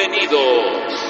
Bienvenidos 0.00 1.09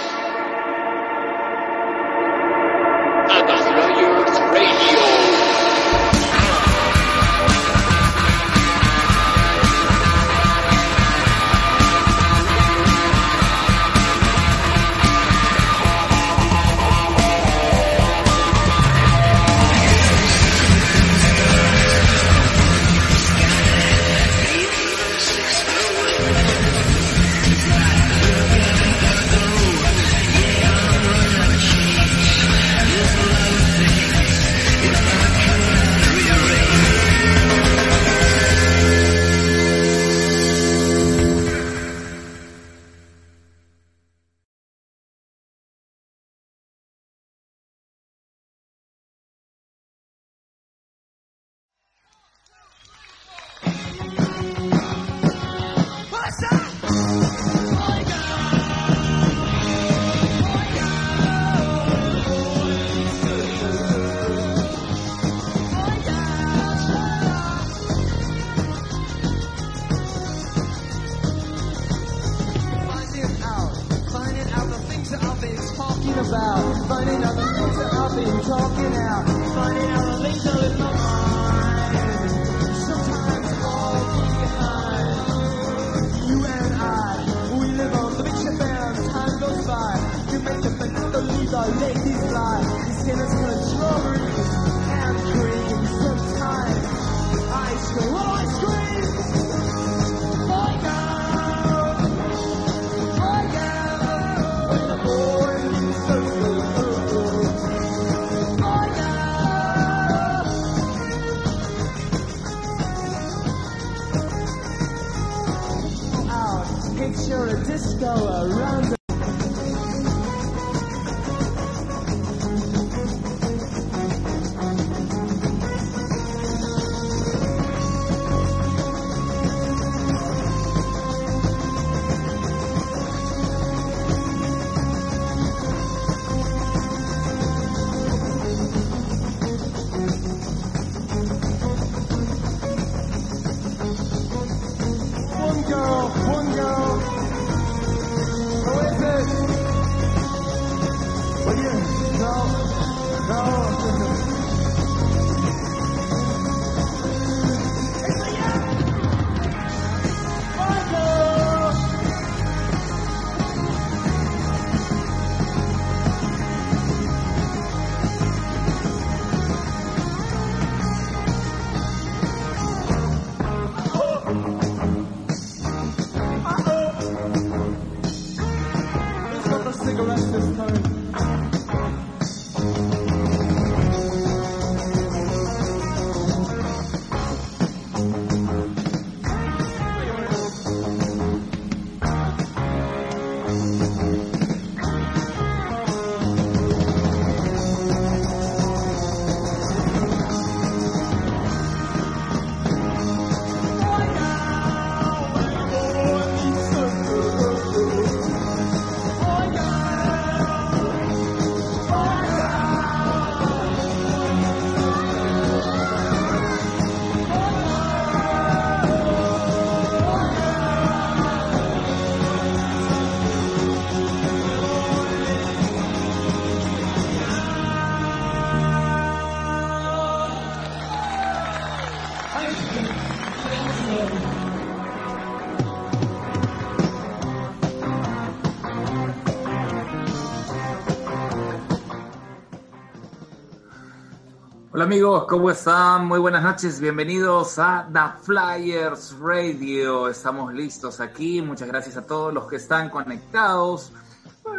amigos, 244.91 245.27
¿cómo 245.29 245.53
están? 245.53 246.09
Muy 246.09 246.19
buenas 246.19 246.43
noches, 246.43 246.81
bienvenidos 246.81 247.61
a 247.61 247.89
The 247.93 248.25
Flyers 248.25 249.17
Radio. 249.21 250.09
Estamos 250.09 250.53
listos 250.53 250.99
aquí, 250.99 251.41
muchas 251.41 251.69
gracias 251.69 251.97
a 251.97 252.05
todos 252.05 252.35
los 252.35 252.49
que 252.49 252.57
están 252.57 252.91
conectados. 252.91 253.93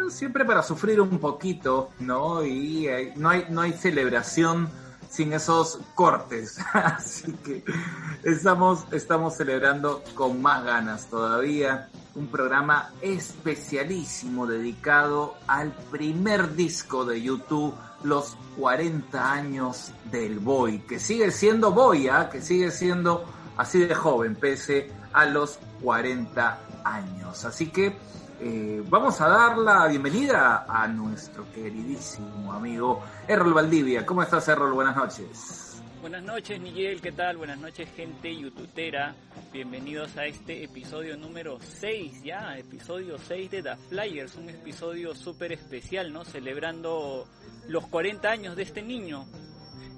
Siempre 0.09 0.45
para 0.45 0.63
sufrir 0.63 1.01
un 1.01 1.19
poquito, 1.19 1.89
¿no? 1.99 2.45
Y 2.45 2.87
eh, 2.87 3.11
no, 3.17 3.27
hay, 3.27 3.47
no 3.49 3.59
hay 3.59 3.73
celebración 3.73 4.69
sin 5.09 5.33
esos 5.33 5.79
cortes. 5.95 6.59
Así 6.73 7.33
que 7.33 7.65
estamos, 8.23 8.85
estamos 8.93 9.35
celebrando 9.35 10.01
con 10.15 10.41
más 10.41 10.63
ganas 10.63 11.07
todavía. 11.07 11.89
Un 12.15 12.27
programa 12.27 12.91
especialísimo 13.01 14.47
dedicado 14.47 15.35
al 15.47 15.73
primer 15.91 16.55
disco 16.55 17.03
de 17.03 17.21
YouTube, 17.21 17.75
los 18.03 18.37
40 18.57 19.31
años 19.31 19.91
del 20.11 20.39
Boy, 20.39 20.79
que 20.79 20.99
sigue 20.99 21.31
siendo 21.31 21.71
Boy, 21.71 22.07
¿ah? 22.07 22.29
que 22.29 22.41
sigue 22.41 22.71
siendo 22.71 23.25
así 23.57 23.79
de 23.79 23.95
joven, 23.95 24.35
pese 24.35 24.91
a 25.13 25.25
los 25.25 25.59
40 25.81 26.59
años. 26.83 27.45
Así 27.45 27.67
que 27.67 27.97
eh, 28.39 28.83
vamos 28.89 29.21
a 29.21 29.27
dar 29.27 29.57
la 29.57 29.87
bienvenida 29.87 30.65
a 30.67 30.87
nuestro 30.87 31.45
queridísimo 31.53 32.51
amigo 32.53 33.03
Errol 33.27 33.53
Valdivia. 33.53 34.05
¿Cómo 34.05 34.23
estás, 34.23 34.47
Errol? 34.47 34.73
Buenas 34.73 34.95
noches. 34.95 35.70
Buenas 36.01 36.23
noches 36.23 36.59
Miguel, 36.59 36.99
¿qué 36.99 37.11
tal? 37.11 37.37
Buenas 37.37 37.59
noches 37.59 37.87
gente 37.95 38.35
youtubera. 38.35 39.13
Bienvenidos 39.53 40.17
a 40.17 40.25
este 40.25 40.63
episodio 40.63 41.15
número 41.15 41.59
6 41.61 42.23
ya, 42.23 42.57
episodio 42.57 43.19
6 43.19 43.51
de 43.51 43.61
The 43.61 43.75
Flyers, 43.87 44.35
un 44.35 44.49
episodio 44.49 45.13
súper 45.13 45.51
especial, 45.51 46.11
¿no? 46.11 46.25
Celebrando 46.25 47.27
los 47.67 47.85
40 47.85 48.31
años 48.31 48.55
de 48.55 48.63
este 48.63 48.81
niño, 48.81 49.27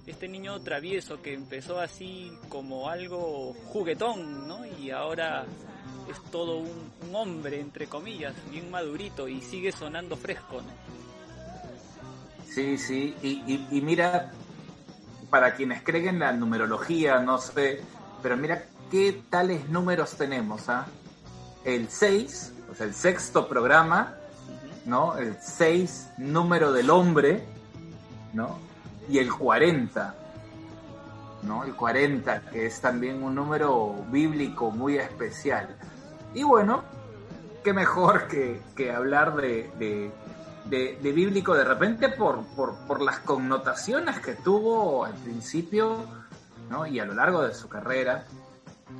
este 0.06 0.28
niño 0.28 0.60
travieso 0.60 1.22
que 1.22 1.34
empezó 1.34 1.80
así 1.80 2.34
como 2.50 2.90
algo 2.90 3.54
juguetón, 3.68 4.46
¿no? 4.46 4.66
Y 4.66 4.92
ahora 4.92 5.46
es 6.12 6.22
todo 6.32 6.58
un, 6.58 7.16
hombre, 7.16 7.62
entre 7.62 7.88
comillas, 7.88 8.36
bien 8.52 8.70
madurito 8.70 9.30
y 9.30 9.40
sigue 9.40 9.72
sonando 9.72 10.18
fresco, 10.18 10.62
¿no? 10.62 10.70
Sí, 12.54 12.78
sí, 12.78 13.16
y 13.22 13.82
mira, 13.82 14.32
para 15.34 15.56
quienes 15.56 15.82
creen 15.82 16.10
en 16.10 16.20
la 16.20 16.32
numerología, 16.32 17.18
no 17.18 17.40
sé, 17.40 17.82
pero 18.22 18.38
mira 18.38 18.66
qué 18.92 19.24
tales 19.32 19.68
números 19.68 20.12
tenemos, 20.16 20.70
¿ah? 20.70 20.86
El 21.66 21.90
6, 21.90 22.54
o 22.72 22.76
sea, 22.76 22.86
el 22.86 22.94
sexto 22.94 23.50
programa, 23.50 24.14
¿no? 24.86 25.18
El 25.18 25.36
6, 25.42 26.12
número 26.20 26.72
del 26.72 26.92
hombre, 26.92 27.44
¿no? 28.32 28.60
Y 29.10 29.18
el 29.18 29.34
40, 29.34 30.14
¿no? 31.42 31.64
El 31.64 31.74
40, 31.74 32.42
que 32.52 32.68
es 32.68 32.80
también 32.80 33.24
un 33.24 33.34
número 33.34 34.06
bíblico 34.12 34.70
muy 34.70 34.98
especial. 34.98 35.76
Y 36.36 36.44
bueno, 36.44 36.84
qué 37.64 37.74
mejor 37.74 38.28
que, 38.28 38.62
que 38.76 38.92
hablar 38.92 39.36
de, 39.36 39.72
de, 39.80 40.12
de, 40.66 40.98
de, 41.02 41.12
bíblico 41.12 41.54
de 41.54 41.64
repente 41.64 42.10
por, 42.10 42.46
por, 42.56 42.76
por, 42.88 43.02
las 43.02 43.20
connotaciones 43.20 44.20
que 44.20 44.34
tuvo 44.34 45.06
al 45.06 45.14
principio 45.14 46.06
¿no? 46.70 46.86
y 46.88 47.00
a 47.00 47.06
lo 47.06 47.14
largo 47.14 47.42
de 47.42 47.54
su 47.54 47.68
carrera 47.68 48.26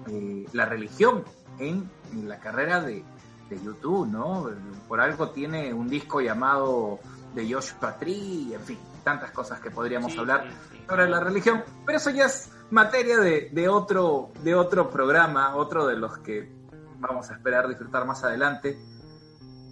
eh, 0.10 0.46
la 0.54 0.66
religión 0.66 1.24
en, 1.60 1.90
en 2.12 2.28
la 2.28 2.40
carrera 2.40 2.82
de, 2.82 3.04
de, 3.50 3.64
YouTube, 3.64 4.08
¿no? 4.08 4.50
Por 4.88 5.00
algo 5.00 5.30
tiene 5.30 5.74
un 5.74 5.88
disco 5.88 6.20
llamado 6.20 7.00
de 7.36 7.52
Josh 7.52 7.74
Patry, 7.74 8.54
en 8.54 8.62
fin, 8.62 8.80
tantas 9.04 9.32
cosas 9.32 9.60
que 9.60 9.72
podríamos 9.72 10.12
sí, 10.12 10.18
hablar 10.18 10.46
sí, 10.50 10.78
sí. 10.78 10.84
sobre 10.88 11.10
la 11.10 11.20
religión, 11.20 11.64
pero 11.86 11.98
eso 11.98 12.10
ya 12.10 12.26
es 12.26 12.52
materia 12.72 13.18
de, 13.18 13.50
de, 13.52 13.70
otro, 13.70 14.32
de 14.44 14.56
otro 14.56 14.90
programa, 14.90 15.56
otro 15.56 15.86
de 15.86 15.96
los 15.96 16.18
que 16.20 16.52
vamos 16.98 17.30
a 17.30 17.36
esperar 17.36 17.68
disfrutar 17.68 18.06
más 18.06 18.24
adelante. 18.24 18.78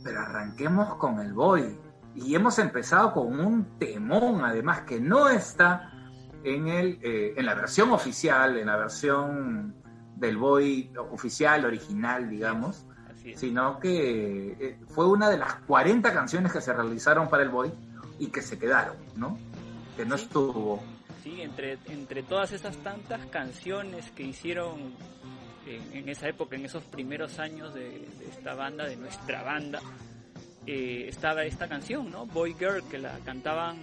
Pero 0.04 0.22
arranquemos 0.22 0.96
con 0.96 1.20
el 1.20 1.34
Boy. 1.34 1.78
Y 2.16 2.36
hemos 2.36 2.60
empezado 2.60 3.14
con 3.14 3.40
un 3.40 3.78
temón, 3.78 4.44
además, 4.44 4.82
que 4.82 5.00
no 5.00 5.30
está 5.30 5.92
en, 6.44 6.68
el, 6.68 7.00
eh, 7.02 7.34
en 7.38 7.46
la 7.46 7.54
versión 7.56 7.92
oficial, 7.92 8.58
en 8.58 8.68
la 8.68 8.78
versión 8.78 9.76
del 10.16 10.38
Boy 10.38 10.92
oficial, 11.12 11.66
original, 11.66 12.30
digamos, 12.30 12.86
sino 13.36 13.80
que 13.80 14.58
eh, 14.60 14.80
fue 14.88 15.08
una 15.08 15.30
de 15.30 15.38
las 15.38 15.56
40 15.68 16.14
canciones 16.14 16.52
que 16.52 16.62
se 16.62 16.74
realizaron 16.74 17.30
para 17.30 17.44
el 17.44 17.50
Boy 17.50 17.72
y 18.20 18.28
que 18.28 18.42
se 18.42 18.58
quedaron, 18.58 18.96
¿no? 19.16 19.38
Que 19.96 20.06
no 20.06 20.16
estuvo. 20.16 20.82
Sí, 21.24 21.42
entre, 21.42 21.78
entre 21.88 22.24
todas 22.24 22.52
esas 22.52 22.78
tantas 22.78 23.26
canciones 23.28 24.10
que 24.12 24.24
hicieron 24.24 24.94
en, 25.76 25.98
en, 25.98 26.10
esa 26.10 26.28
época, 26.28 26.56
en 26.56 26.66
esos 26.66 26.84
primeros 26.84 27.40
años 27.40 27.74
de, 27.74 27.90
de 27.90 28.30
esta 28.30 28.54
banda, 28.54 28.86
de 28.86 28.96
nuestra 28.96 29.44
banda, 29.44 29.82
eh, 30.66 31.06
estaba 31.08 31.44
esta 31.44 31.68
canción, 31.68 32.12
¿no? 32.12 32.26
Boy 32.26 32.54
Girl, 32.54 32.84
que 32.90 32.98
la 32.98 33.18
cantaban 33.26 33.78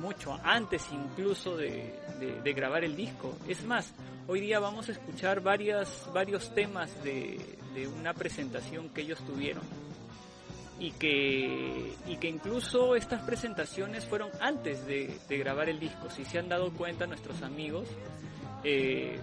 mucho 0.00 0.38
antes 0.44 0.86
incluso 0.92 1.56
de, 1.56 1.98
de, 2.20 2.40
de, 2.42 2.52
grabar 2.52 2.84
el 2.84 2.94
disco. 2.94 3.36
Es 3.48 3.64
más, 3.64 3.92
hoy 4.28 4.40
día 4.40 4.60
vamos 4.60 4.88
a 4.88 4.92
escuchar 4.92 5.40
varias, 5.40 6.08
varios 6.12 6.54
temas 6.54 7.02
de, 7.02 7.58
de 7.74 7.88
una 7.88 8.14
presentación 8.14 8.90
que 8.90 9.00
ellos 9.00 9.18
tuvieron 9.26 9.62
y 10.78 10.90
que, 10.92 11.94
y 12.06 12.16
que 12.16 12.28
incluso 12.28 12.96
estas 12.96 13.22
presentaciones 13.22 14.04
fueron 14.04 14.30
antes 14.40 14.86
de, 14.86 15.18
de, 15.28 15.38
grabar 15.38 15.68
el 15.68 15.78
disco. 15.78 16.10
Si 16.10 16.24
se 16.24 16.38
han 16.38 16.48
dado 16.48 16.72
cuenta 16.72 17.06
nuestros 17.06 17.42
amigos, 17.42 17.88
eh, 18.64 19.18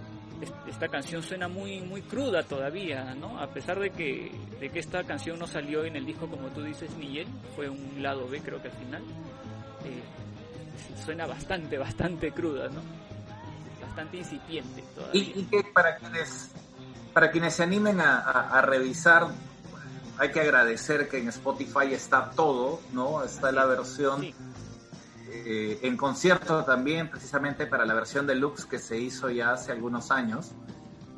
esta 0.66 0.88
canción 0.88 1.22
suena 1.22 1.48
muy 1.48 1.80
muy 1.80 2.02
cruda 2.02 2.42
todavía, 2.42 3.14
¿no? 3.14 3.38
A 3.40 3.48
pesar 3.48 3.78
de 3.78 3.90
que, 3.90 4.32
de 4.60 4.70
que 4.70 4.78
esta 4.78 5.04
canción 5.04 5.38
no 5.38 5.46
salió 5.46 5.84
en 5.84 5.96
el 5.96 6.06
disco 6.06 6.28
como 6.28 6.48
tú 6.48 6.62
dices, 6.62 6.94
Miguel, 6.96 7.26
fue 7.54 7.68
un 7.68 8.02
lado 8.02 8.28
B 8.28 8.40
creo 8.40 8.60
que 8.60 8.68
al 8.68 8.74
final, 8.74 9.02
eh, 9.84 10.02
suena 11.04 11.26
bastante, 11.26 11.78
bastante 11.78 12.32
cruda, 12.32 12.68
¿no? 12.68 12.80
Bastante 13.80 14.18
incipiente 14.18 14.82
todavía. 14.94 15.22
Y, 15.22 15.40
y 15.40 15.44
que 15.44 15.64
para 15.64 15.96
quienes, 15.96 16.50
para 17.12 17.30
quienes 17.30 17.54
se 17.54 17.62
animen 17.62 18.00
a, 18.00 18.18
a, 18.20 18.58
a, 18.58 18.62
revisar, 18.62 19.28
hay 20.18 20.30
que 20.30 20.40
agradecer 20.40 21.08
que 21.08 21.18
en 21.18 21.28
Spotify 21.28 21.92
está 21.92 22.30
todo, 22.30 22.80
¿no? 22.92 23.22
Está 23.24 23.52
la 23.52 23.66
versión... 23.66 24.20
Sí 24.20 24.34
eh, 25.44 25.78
en 25.82 25.96
concierto 25.96 26.64
también, 26.64 27.10
precisamente 27.10 27.66
para 27.66 27.84
la 27.84 27.94
versión 27.94 28.26
deluxe 28.26 28.64
que 28.66 28.78
se 28.78 28.98
hizo 28.98 29.30
ya 29.30 29.52
hace 29.52 29.72
algunos 29.72 30.10
años, 30.10 30.52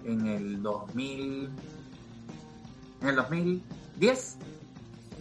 en 0.05 0.26
el 0.26 0.62
2000, 0.62 1.50
en 3.03 3.09
el 3.09 3.17
2010, 3.17 4.37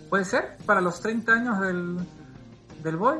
¿puede 0.09 0.25
ser? 0.25 0.57
Para 0.65 0.81
los 0.81 1.01
30 1.01 1.31
años 1.31 1.59
del, 1.61 1.97
del 2.83 2.97
Boy. 2.97 3.19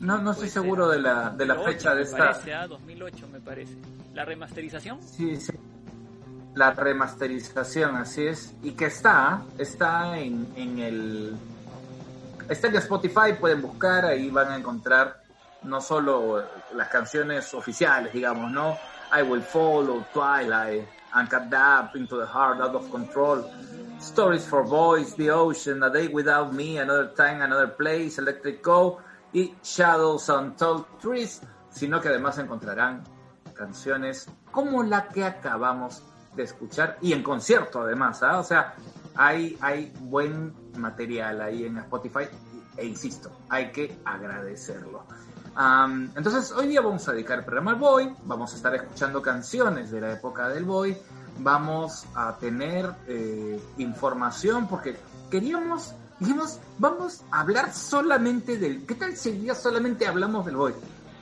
No, 0.00 0.18
no 0.18 0.32
estoy 0.32 0.48
seguro 0.48 0.88
de 0.88 1.00
la, 1.00 1.30
de 1.30 1.46
la 1.46 1.56
fecha 1.60 1.94
de 1.94 2.02
esta. 2.02 2.32
Parece, 2.32 2.54
¿ah? 2.54 2.66
2008 2.66 3.28
me 3.32 3.40
parece. 3.40 3.76
¿La 4.14 4.24
remasterización? 4.24 5.00
Sí, 5.00 5.36
sí. 5.36 5.52
La 6.54 6.72
remasterización, 6.72 7.96
así 7.96 8.26
es. 8.26 8.52
Y 8.62 8.72
que 8.72 8.86
está, 8.86 9.42
está 9.58 10.18
en, 10.18 10.48
en 10.56 10.78
el 10.80 11.36
está 12.48 12.68
en 12.68 12.76
Spotify, 12.76 13.34
pueden 13.38 13.62
buscar, 13.62 14.04
ahí 14.04 14.30
van 14.30 14.52
a 14.52 14.56
encontrar 14.56 15.21
no 15.64 15.80
solo 15.80 16.44
las 16.74 16.88
canciones 16.88 17.52
oficiales, 17.54 18.12
digamos, 18.12 18.50
¿no? 18.50 18.76
I 19.16 19.22
Will 19.22 19.42
Follow, 19.42 20.04
Twilight, 20.12 20.86
Uncut 21.14 21.52
Up, 21.52 21.96
Into 21.96 22.18
the 22.18 22.26
Heart, 22.26 22.60
Out 22.60 22.74
of 22.74 22.90
Control, 22.90 23.44
Stories 24.00 24.44
for 24.44 24.64
Boys, 24.64 25.14
The 25.16 25.30
Ocean, 25.30 25.82
A 25.82 25.90
Day 25.90 26.08
Without 26.08 26.52
Me, 26.52 26.78
Another 26.78 27.12
Time, 27.14 27.42
Another 27.42 27.76
Place, 27.76 28.18
Electric 28.18 28.62
Go 28.62 28.98
y 29.32 29.54
Shadows 29.62 30.28
on 30.30 30.56
Tall 30.56 30.86
Trees, 31.00 31.42
sino 31.70 32.00
que 32.00 32.08
además 32.08 32.38
encontrarán 32.38 33.04
canciones 33.54 34.28
como 34.50 34.82
la 34.82 35.08
que 35.08 35.24
acabamos 35.24 36.02
de 36.34 36.44
escuchar 36.44 36.98
y 37.00 37.12
en 37.12 37.22
concierto 37.22 37.82
además, 37.82 38.22
¿ah? 38.22 38.38
O 38.38 38.44
sea, 38.44 38.74
hay, 39.14 39.58
hay 39.60 39.92
buen 40.00 40.54
material 40.78 41.40
ahí 41.42 41.64
en 41.64 41.78
Spotify 41.78 42.24
e 42.76 42.86
insisto, 42.86 43.30
hay 43.48 43.70
que 43.70 43.98
agradecerlo. 44.04 45.04
Entonces 46.16 46.50
hoy 46.52 46.68
día 46.68 46.80
vamos 46.80 47.06
a 47.08 47.12
dedicar 47.12 47.40
el 47.40 47.44
programa 47.44 47.72
al 47.72 47.78
Boy, 47.78 48.14
vamos 48.24 48.52
a 48.52 48.56
estar 48.56 48.74
escuchando 48.74 49.20
canciones 49.20 49.90
de 49.90 50.00
la 50.00 50.12
época 50.12 50.48
del 50.48 50.64
Boy, 50.64 50.96
vamos 51.38 52.06
a 52.14 52.36
tener 52.38 52.90
eh, 53.06 53.60
información 53.76 54.66
porque 54.66 54.96
queríamos, 55.30 55.94
dijimos, 56.18 56.58
vamos 56.78 57.22
a 57.30 57.40
hablar 57.40 57.72
solamente 57.74 58.56
del, 58.56 58.86
¿qué 58.86 58.94
tal 58.94 59.16
si 59.16 59.30
hoy 59.30 59.38
día 59.38 59.54
solamente 59.54 60.06
hablamos 60.06 60.46
del 60.46 60.56
Boy? 60.56 60.74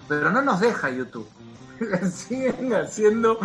Pero 0.08 0.30
no 0.30 0.42
nos 0.42 0.60
deja 0.60 0.90
YouTube. 0.90 1.28
siguen 2.12 2.74
haciendo, 2.74 3.38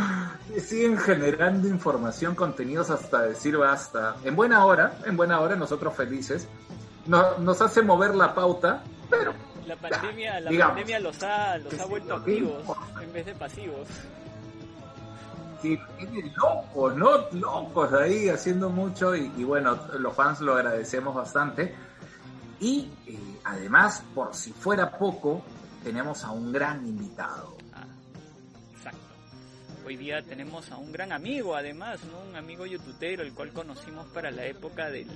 siguen 0.60 0.98
generando 0.98 1.68
información, 1.68 2.36
contenidos 2.36 2.90
hasta 2.90 3.22
decir 3.22 3.58
basta. 3.58 4.18
En 4.24 4.36
buena 4.36 4.66
hora, 4.66 5.00
en 5.06 5.16
buena 5.16 5.40
hora, 5.40 5.56
nosotros 5.56 5.96
felices. 5.96 6.48
No, 7.06 7.38
nos 7.38 7.62
hace 7.62 7.82
mover 7.82 8.14
la 8.14 8.36
pauta, 8.36 8.84
pero. 9.10 9.45
La 9.66 9.76
pandemia, 9.76 10.40
la 10.40 10.52
digamos, 10.52 10.76
pandemia 10.76 11.00
los 11.00 11.24
ha, 11.24 11.58
los 11.58 11.80
ha 11.80 11.86
vuelto 11.86 12.16
activos 12.16 12.64
en 13.02 13.14
vez 13.14 13.26
de 13.26 13.36
pasivos. 13.36 13.88
Sí, 15.62 15.80
locos, 16.36 16.96
¿no? 16.96 17.30
Locos 17.32 17.94
ahí 17.94 18.30
haciendo 18.30 18.70
mucho 18.70 19.16
y, 19.16 19.32
y, 19.38 19.44
bueno, 19.44 19.78
los 19.98 20.14
fans 20.16 20.42
lo 20.42 20.56
agradecemos 20.56 21.16
bastante. 21.16 21.74
Y 22.60 22.92
eh, 23.08 23.18
además, 23.44 24.04
por 24.14 24.36
si 24.36 24.52
fuera 24.52 24.98
poco, 24.98 25.42
tenemos 25.84 26.24
a 26.24 26.32
un 26.32 26.52
gran 26.52 26.86
invitado. 26.88 27.56
Hoy 29.86 29.98
día 29.98 30.24
tenemos 30.24 30.72
a 30.72 30.78
un 30.78 30.92
gran 30.92 31.12
amigo, 31.12 31.56
además, 31.56 32.00
¿no? 32.06 32.28
un 32.28 32.36
amigo 32.36 32.66
youtubero, 32.66 33.22
el 33.22 33.34
cual 33.34 33.54
conocimos 33.54 34.08
para 34.08 34.32
la 34.32 34.48
época 34.48 34.90
del, 34.90 35.08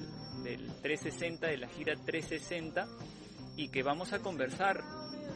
del 0.43 0.67
360, 0.83 1.47
de 1.47 1.57
la 1.57 1.67
gira 1.69 1.95
360, 1.95 2.87
y 3.59 3.67
que 3.67 3.83
vamos 3.83 4.13
a 4.13 4.19
conversar 4.19 4.81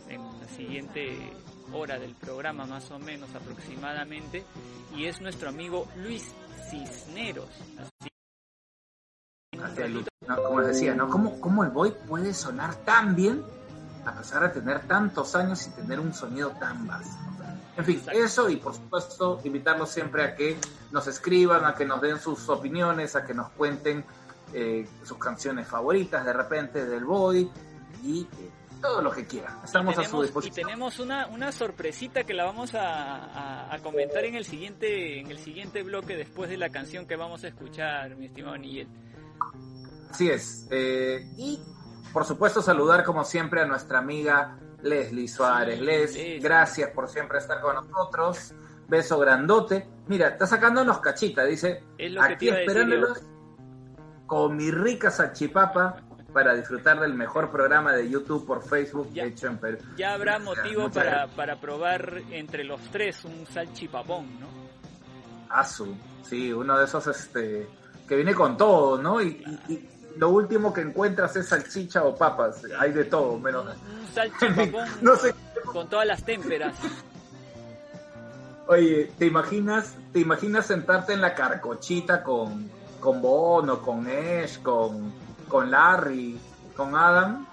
en 0.07 0.23
la 0.39 0.47
siguiente 0.47 1.33
hora 1.73 1.99
del 1.99 2.15
programa, 2.15 2.65
más 2.65 2.89
o 2.91 2.97
menos 2.97 3.27
aproximadamente, 3.35 4.45
y 4.95 5.07
es 5.07 5.19
nuestro 5.19 5.49
amigo 5.49 5.89
Luis 5.97 6.33
Cisneros. 6.69 7.49
Así 7.77 8.09
no, 10.25 10.41
como 10.41 10.61
les 10.61 10.69
decía, 10.69 10.95
¿no? 10.95 11.09
¿Cómo, 11.09 11.41
¿Cómo 11.41 11.65
el 11.65 11.71
Boy 11.71 11.93
puede 12.07 12.33
sonar 12.33 12.75
tan 12.85 13.13
bien 13.13 13.43
a 14.05 14.13
pesar 14.13 14.43
de 14.43 14.61
tener 14.61 14.87
tantos 14.87 15.35
años 15.35 15.67
y 15.67 15.71
tener 15.71 15.99
un 15.99 16.13
sonido 16.13 16.51
tan 16.51 16.87
básico? 16.87 17.17
En 17.75 17.83
fin, 17.83 17.97
Exacto. 17.97 18.19
eso 18.23 18.49
y 18.49 18.55
por 18.55 18.73
supuesto 18.73 19.41
invitarlos 19.43 19.89
siempre 19.89 20.23
a 20.23 20.35
que 20.35 20.57
nos 20.91 21.07
escriban, 21.07 21.65
a 21.65 21.75
que 21.75 21.85
nos 21.85 21.99
den 22.01 22.19
sus 22.19 22.47
opiniones, 22.47 23.17
a 23.17 23.25
que 23.25 23.33
nos 23.33 23.49
cuenten 23.49 24.05
eh, 24.53 24.87
sus 25.03 25.17
canciones 25.17 25.67
favoritas 25.67 26.23
de 26.23 26.31
repente 26.31 26.85
del 26.85 27.03
Boy 27.03 27.51
y 28.03 28.21
eh, 28.21 28.49
todo 28.81 29.01
lo 29.01 29.11
que 29.11 29.25
quieran. 29.25 29.57
Estamos 29.63 29.93
a 29.97 30.03
su 30.03 30.03
tenemos, 30.03 30.19
y 30.23 30.25
disposición. 30.27 30.67
tenemos 30.67 30.99
una, 30.99 31.27
una 31.27 31.51
sorpresita 31.51 32.23
que 32.25 32.33
la 32.33 32.43
vamos 32.43 32.75
a, 32.75 33.15
a- 33.15 33.73
a 33.73 33.79
comentar 33.79 34.25
en 34.25 34.35
el 34.35 34.43
siguiente 34.45 35.19
en 35.19 35.31
el 35.31 35.37
siguiente 35.39 35.83
bloque 35.83 36.17
después 36.17 36.49
de 36.49 36.57
la 36.57 36.69
canción 36.69 37.07
que 37.07 37.15
vamos 37.15 37.43
a 37.43 37.47
escuchar, 37.47 38.15
mi 38.17 38.25
estimado 38.25 38.57
Nigel. 38.57 38.87
Así 40.11 40.29
es. 40.29 40.67
eh, 40.69 41.25
y 41.37 41.59
por 42.11 42.25
supuesto 42.25 42.61
saludar 42.61 43.03
como 43.03 43.23
siempre 43.23 43.61
a 43.61 43.65
nuestra 43.65 43.99
amiga 43.99 44.59
Leslie 44.83 45.27
Suárez. 45.27 45.79
Sí, 45.79 45.85
Les, 45.85 46.13
Leslie. 46.15 46.39
gracias 46.39 46.89
por 46.91 47.07
siempre 47.09 47.39
estar 47.39 47.59
con 47.61 47.75
nosotros. 47.75 48.53
Beso 48.87 49.17
grandote. 49.17 49.87
Mira, 50.07 50.27
está 50.27 50.45
sacándonos 50.45 50.99
cachita, 50.99 51.45
dice. 51.45 51.83
Es 51.97 52.11
lo 52.11 52.21
que 52.21 52.27
te 52.27 52.33
Aquí 52.35 52.49
a 52.49 52.53
decir 52.55 52.69
esperándolos 52.69 53.21
con 54.27 54.55
mi 54.57 54.69
rica 54.71 55.09
salchipapa 55.09 56.03
para 56.33 56.53
disfrutar 56.55 56.99
del 56.99 57.13
mejor 57.13 57.51
programa 57.51 57.93
de 57.93 58.09
YouTube 58.09 58.45
por 58.45 58.63
Facebook 58.67 59.09
Ya. 59.13 59.23
hecho 59.25 59.47
en 59.47 59.57
Perú. 59.59 59.77
Ya 59.95 60.13
habrá 60.13 60.39
motivo 60.39 60.81
muchas 60.83 60.95
para, 60.95 61.09
gracias. 61.11 61.35
para 61.35 61.61
probar 61.61 62.21
entre 62.31 62.63
los 62.63 62.81
tres 62.91 63.23
un 63.23 63.45
salchipapón, 63.45 64.39
¿no? 64.39 64.47
Asu, 65.49 65.95
sí, 66.27 66.51
uno 66.51 66.77
de 66.79 66.85
esos 66.85 67.05
este 67.07 67.67
que 68.07 68.15
viene 68.15 68.33
con 68.33 68.57
todo, 68.57 68.97
¿no? 69.01 69.21
Y, 69.21 69.27
y- 69.67 69.73
y 69.73 69.89
lo 70.17 70.29
último 70.29 70.73
que 70.73 70.81
encuentras 70.81 71.35
es 71.35 71.47
salchicha 71.49 72.03
o 72.03 72.15
papas. 72.15 72.63
Hay 72.79 72.91
de 72.91 73.05
todo, 73.05 73.37
menos. 73.39 73.65
Un, 73.65 73.99
un 73.99 74.07
salchipapón 74.13 74.85
No 75.01 75.15
sé. 75.15 75.33
con 75.71 75.87
todas 75.87 76.05
las 76.07 76.23
témperas. 76.23 76.75
Oye, 78.67 79.11
¿te 79.17 79.25
imaginas, 79.25 79.93
te 80.13 80.19
imaginas 80.19 80.65
sentarte 80.67 81.13
en 81.13 81.21
la 81.21 81.33
carcochita 81.35 82.23
con, 82.23 82.69
con 82.99 83.21
Bono, 83.21 83.81
con 83.81 84.07
Ash, 84.07 84.59
con, 84.61 85.11
con 85.53 85.69
Larry, 85.69 86.35
con 86.75 86.95
Adam, 86.95 87.45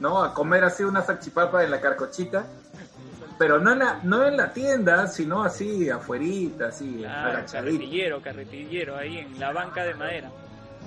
¿no? 0.00 0.22
A 0.22 0.34
comer 0.34 0.64
así 0.64 0.82
una 0.82 1.00
salchipapa 1.00 1.64
en 1.64 1.70
la 1.70 1.80
carcochita, 1.80 2.44
pero 3.38 3.58
no 3.58 3.72
en 3.72 3.78
la, 3.78 4.00
no 4.02 4.26
en 4.26 4.36
la 4.36 4.52
tienda, 4.52 5.06
sino 5.06 5.42
así 5.42 5.88
afuerita, 5.88 6.66
así, 6.66 6.96
Claro, 6.98 7.42
carretillero, 7.50 8.20
carretillero, 8.20 8.98
ahí 8.98 9.16
en 9.16 9.40
la 9.40 9.50
banca 9.50 9.82
de 9.82 9.94
madera. 9.94 10.30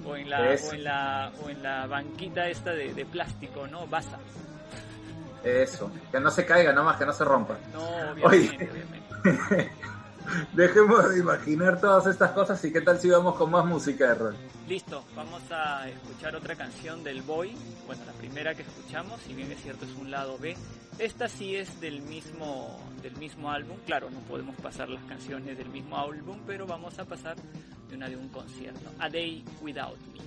O 0.06 0.16
en 0.16 0.30
la, 0.30 0.40
o 0.40 0.74
en 0.74 0.84
la, 0.84 1.32
o 1.44 1.50
en 1.50 1.64
la 1.64 1.88
banquita 1.88 2.48
esta 2.48 2.74
de, 2.74 2.94
de 2.94 3.06
plástico, 3.08 3.66
¿no? 3.66 3.88
Basa. 3.88 4.20
Eso, 5.44 5.92
que 6.12 6.20
no 6.20 6.30
se 6.30 6.46
caiga 6.46 6.72
nomás, 6.74 6.98
que 6.98 7.08
no 7.08 7.14
se 7.14 7.26
rompa. 7.26 7.56
No, 7.74 8.28
Oye. 8.28 8.50
obviamente, 8.50 8.70
obviamente. 8.72 9.72
Dejemos 10.54 11.10
de 11.10 11.20
imaginar 11.20 11.80
todas 11.80 12.08
estas 12.08 12.32
cosas 12.32 12.64
y 12.66 12.72
qué 12.72 12.82
tal 12.82 13.00
si 13.00 13.10
vamos 13.10 13.36
con 13.36 13.52
más 13.52 13.66
música 13.66 14.10
de 14.10 14.16
rol. 14.16 14.36
Listo, 14.68 15.04
vamos 15.16 15.42
a 15.52 15.88
escuchar 15.88 16.36
otra 16.36 16.56
canción 16.56 17.04
del 17.04 17.22
Boy. 17.22 17.56
Bueno, 17.86 18.04
la 18.06 18.14
primera 18.14 18.56
que 18.56 18.64
escuchamos, 18.64 19.22
si 19.22 19.34
bien 19.34 19.52
es 19.52 19.62
cierto 19.62 19.86
es 19.86 19.92
un 20.00 20.12
lado 20.12 20.38
B. 20.38 20.56
Esta 20.98 21.28
sí 21.28 21.56
es 21.56 21.80
del 21.82 22.02
mismo, 22.02 22.80
del 23.02 23.16
mismo 23.18 23.52
álbum. 23.52 23.78
Claro, 23.86 24.10
no 24.10 24.20
podemos 24.22 24.56
pasar 24.56 24.90
las 24.90 25.04
canciones 25.04 25.58
del 25.58 25.70
mismo 25.70 25.98
álbum, 25.98 26.40
pero 26.48 26.66
vamos 26.66 26.98
a 27.00 27.06
pasar 27.06 27.36
de 27.90 27.96
una 27.96 28.10
de 28.10 28.18
un 28.18 28.30
concierto. 28.30 28.90
A 29.00 29.10
Day 29.10 29.44
Without 29.62 29.98
Me. 30.14 30.26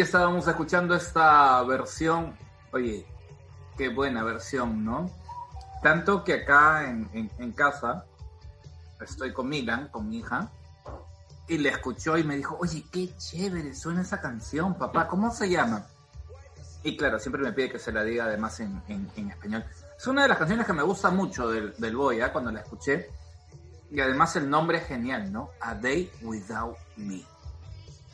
Estábamos 0.00 0.46
escuchando 0.48 0.94
esta 0.94 1.62
versión. 1.64 2.36
Oye, 2.72 3.06
qué 3.76 3.88
buena 3.88 4.22
versión, 4.22 4.84
¿no? 4.84 5.10
Tanto 5.82 6.24
que 6.24 6.34
acá 6.34 6.84
en, 6.88 7.52
casa 7.52 8.04
estoy 9.00 9.32
con 9.32 9.48
Milan, 9.48 9.88
con 9.88 10.08
mi 10.08 10.18
hija, 10.18 10.50
y 11.48 11.58
le 11.58 11.70
escuchó 11.70 12.16
y 12.18 12.24
me 12.24 12.36
dijo, 12.36 12.56
oye, 12.60 12.84
qué 12.92 13.14
chévere 13.16 13.74
suena 13.74 14.02
esa 14.02 14.20
canción, 14.20 14.74
papá, 14.74 15.08
¿cómo 15.08 15.30
se 15.32 15.48
llama? 15.48 15.86
Y 16.82 16.96
claro, 16.96 17.18
siempre 17.18 17.42
me 17.42 17.52
pide 17.52 17.70
que 17.72 17.78
se 17.78 17.92
la 17.92 18.02
diga 18.02 18.24
además 18.24 18.60
en, 18.60 18.82
en- 18.88 19.30
español. 19.30 19.64
Es 19.96 20.06
una 20.06 20.22
de 20.22 20.28
las 20.28 20.38
canciones 20.38 20.66
que 20.66 20.72
me 20.72 20.82
gusta 20.82 21.10
mucho 21.10 21.48
del, 21.50 21.74
del 21.76 21.96
Boy, 21.96 22.20
¿ah? 22.20 22.32
cuando 22.32 22.50
la 22.50 22.60
escuché. 22.60 23.08
Y 23.90 24.00
además 24.00 24.36
el 24.36 24.48
nombre 24.48 24.78
es 24.78 24.86
genial, 24.86 25.32
¿no? 25.32 25.50
A 25.60 25.74
Day 25.74 26.10
Without 26.22 26.76
Me. 26.96 27.22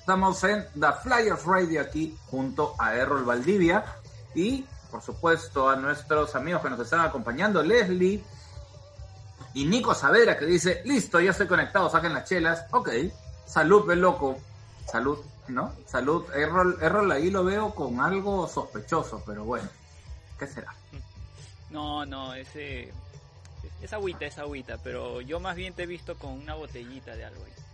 Estamos 0.06 0.44
en 0.44 0.64
The 0.78 0.92
Flyers 1.02 1.44
Radio 1.46 1.80
aquí 1.80 2.16
junto 2.30 2.76
a 2.78 2.94
Errol 2.94 3.24
Valdivia 3.24 3.84
y 4.36 4.64
por 4.88 5.02
supuesto 5.02 5.68
a 5.68 5.74
nuestros 5.74 6.36
amigos 6.36 6.62
que 6.62 6.70
nos 6.70 6.78
están 6.78 7.00
acompañando, 7.00 7.60
Leslie 7.60 8.22
y 9.52 9.64
Nico 9.64 9.94
Savera 9.94 10.38
que 10.38 10.46
dice, 10.46 10.80
listo, 10.84 11.18
ya 11.18 11.32
estoy 11.32 11.48
conectado, 11.48 11.90
saquen 11.90 12.14
las 12.14 12.28
chelas. 12.28 12.66
Ok, 12.70 12.88
salud, 13.46 13.84
ve 13.84 13.96
loco. 13.96 14.38
Salud, 14.88 15.18
¿no? 15.48 15.74
Salud. 15.86 16.24
Errol, 16.36 16.78
Errol 16.80 17.10
ahí 17.10 17.28
lo 17.28 17.42
veo 17.42 17.74
con 17.74 18.00
algo 18.00 18.46
sospechoso, 18.46 19.24
pero 19.26 19.42
bueno, 19.42 19.68
¿qué 20.38 20.46
será? 20.46 20.72
No, 21.70 22.06
no, 22.06 22.32
ese 22.32 22.92
es 23.82 23.92
agüita, 23.92 24.24
es 24.24 24.38
agüita, 24.38 24.78
pero 24.84 25.20
yo 25.20 25.40
más 25.40 25.56
bien 25.56 25.74
te 25.74 25.82
he 25.82 25.86
visto 25.86 26.16
con 26.16 26.30
una 26.30 26.54
botellita 26.54 27.16
de 27.16 27.24
algo 27.24 27.44
ahí. 27.44 27.65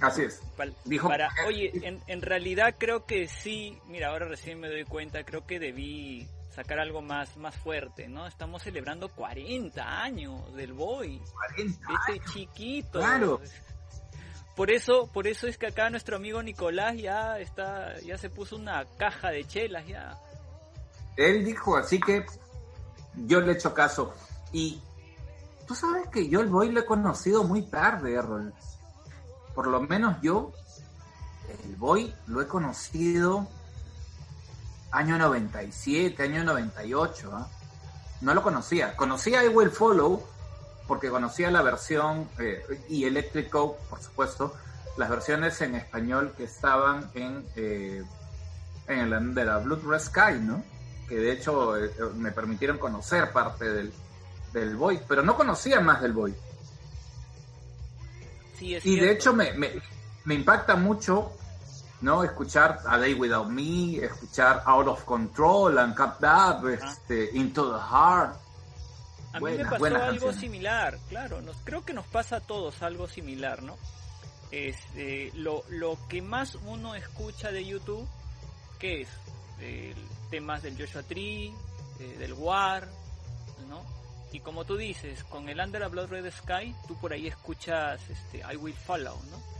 Así 0.00 0.22
es. 0.22 0.40
Dijo- 0.84 1.08
para, 1.08 1.28
oye, 1.46 1.70
en, 1.82 2.00
en 2.06 2.22
realidad 2.22 2.74
creo 2.78 3.04
que 3.04 3.26
sí, 3.28 3.78
mira, 3.88 4.08
ahora 4.08 4.26
recién 4.28 4.60
me 4.60 4.68
doy 4.68 4.84
cuenta, 4.84 5.24
creo 5.24 5.46
que 5.46 5.58
debí 5.58 6.26
sacar 6.54 6.78
algo 6.80 7.02
más, 7.02 7.36
más 7.36 7.56
fuerte, 7.56 8.08
¿no? 8.08 8.26
Estamos 8.26 8.62
celebrando 8.62 9.08
40 9.08 10.02
años 10.02 10.54
del 10.54 10.72
Boy, 10.72 11.20
40. 11.32 11.86
de 11.88 12.14
este 12.16 12.32
chiquito. 12.32 12.98
claro. 13.00 13.40
Por 14.56 14.72
eso, 14.72 15.08
por 15.12 15.28
eso 15.28 15.46
es 15.46 15.56
que 15.56 15.68
acá 15.68 15.88
nuestro 15.88 16.16
amigo 16.16 16.42
Nicolás 16.42 16.96
ya 16.96 17.38
está, 17.38 17.96
ya 18.00 18.18
se 18.18 18.28
puso 18.28 18.56
una 18.56 18.84
caja 18.96 19.30
de 19.30 19.44
chelas 19.44 19.86
ya. 19.86 20.18
Él 21.16 21.44
dijo 21.44 21.76
así 21.76 22.00
que 22.00 22.26
yo 23.26 23.40
le 23.40 23.52
echo 23.52 23.72
caso. 23.72 24.12
Y 24.52 24.80
tú 25.68 25.76
sabes 25.76 26.08
que 26.08 26.28
yo 26.28 26.40
el 26.40 26.48
Boy 26.48 26.72
lo 26.72 26.80
he 26.80 26.84
conocido 26.84 27.44
muy 27.44 27.62
tarde, 27.62 28.14
Errol. 28.14 28.52
Por 29.58 29.66
lo 29.66 29.80
menos 29.80 30.18
yo, 30.22 30.52
el 31.64 31.74
Boy 31.74 32.14
lo 32.28 32.40
he 32.40 32.46
conocido 32.46 33.48
año 34.92 35.18
97, 35.18 36.22
año 36.22 36.44
98. 36.44 37.30
¿ah? 37.34 37.48
No 38.20 38.34
lo 38.34 38.44
conocía. 38.44 38.94
Conocía 38.94 39.42
I 39.44 39.48
Will 39.48 39.72
Follow 39.72 40.22
porque 40.86 41.10
conocía 41.10 41.50
la 41.50 41.62
versión 41.62 42.28
eh, 42.38 42.84
y 42.88 43.02
Electrico, 43.02 43.78
por 43.90 44.00
supuesto, 44.00 44.54
las 44.96 45.10
versiones 45.10 45.60
en 45.60 45.74
español 45.74 46.34
que 46.36 46.44
estaban 46.44 47.10
en, 47.14 47.44
eh, 47.56 48.04
en 48.86 49.12
el 49.12 49.34
de 49.34 49.44
la 49.44 49.58
Blood 49.58 49.82
Red 49.88 50.02
Sky, 50.02 50.38
¿no? 50.40 50.62
Que 51.08 51.16
de 51.16 51.32
hecho 51.32 51.76
eh, 51.76 51.90
me 52.14 52.30
permitieron 52.30 52.78
conocer 52.78 53.32
parte 53.32 53.64
del, 53.64 53.92
del 54.52 54.76
Boy, 54.76 55.00
pero 55.08 55.24
no 55.24 55.34
conocía 55.36 55.80
más 55.80 56.00
del 56.00 56.12
Boy. 56.12 56.32
Sí, 58.58 58.74
es 58.74 58.84
Y 58.84 58.98
de 58.98 59.12
hecho 59.12 59.32
me, 59.32 59.52
me, 59.52 59.70
me 60.24 60.34
impacta 60.34 60.76
mucho, 60.76 61.32
¿no? 62.00 62.24
Escuchar 62.24 62.80
A 62.86 62.98
Day 62.98 63.14
Without 63.14 63.48
Me, 63.48 63.96
escuchar 63.96 64.62
Out 64.66 64.88
of 64.88 65.04
Control, 65.04 65.76
Uncapped 65.78 66.28
Up, 66.28 66.68
este, 66.68 67.30
Into 67.36 67.72
the 67.72 67.80
Heart. 67.80 68.36
A 69.32 69.36
mí 69.36 69.40
Buenas, 69.40 69.58
me 69.58 69.70
pasó 69.70 69.84
algo 69.84 69.98
canciones. 70.00 70.40
similar, 70.40 70.98
claro, 71.08 71.42
nos, 71.42 71.56
creo 71.64 71.84
que 71.84 71.92
nos 71.92 72.06
pasa 72.06 72.36
a 72.36 72.40
todos 72.40 72.82
algo 72.82 73.06
similar, 73.06 73.62
¿no? 73.62 73.76
Este, 74.50 75.30
lo, 75.34 75.62
lo 75.68 75.98
que 76.08 76.22
más 76.22 76.56
uno 76.66 76.94
escucha 76.94 77.52
de 77.52 77.64
YouTube, 77.64 78.08
¿qué 78.78 79.02
es? 79.02 79.08
El, 79.60 79.94
temas 80.30 80.62
del 80.62 80.78
Joshua 80.78 81.02
Tree, 81.02 81.52
eh, 82.00 82.16
del 82.18 82.32
War, 82.32 82.88
¿no? 83.68 83.82
Y 84.32 84.40
como 84.40 84.64
tú 84.64 84.76
dices, 84.76 85.24
con 85.24 85.48
el 85.48 85.60
Under 85.60 85.82
a 85.82 85.88
Blood 85.88 86.08
Red 86.08 86.30
Sky, 86.30 86.74
tú 86.86 86.96
por 87.00 87.12
ahí 87.12 87.26
escuchas 87.26 88.00
este, 88.10 88.38
I 88.38 88.56
Will 88.56 88.74
Follow, 88.74 89.18
¿no? 89.30 89.58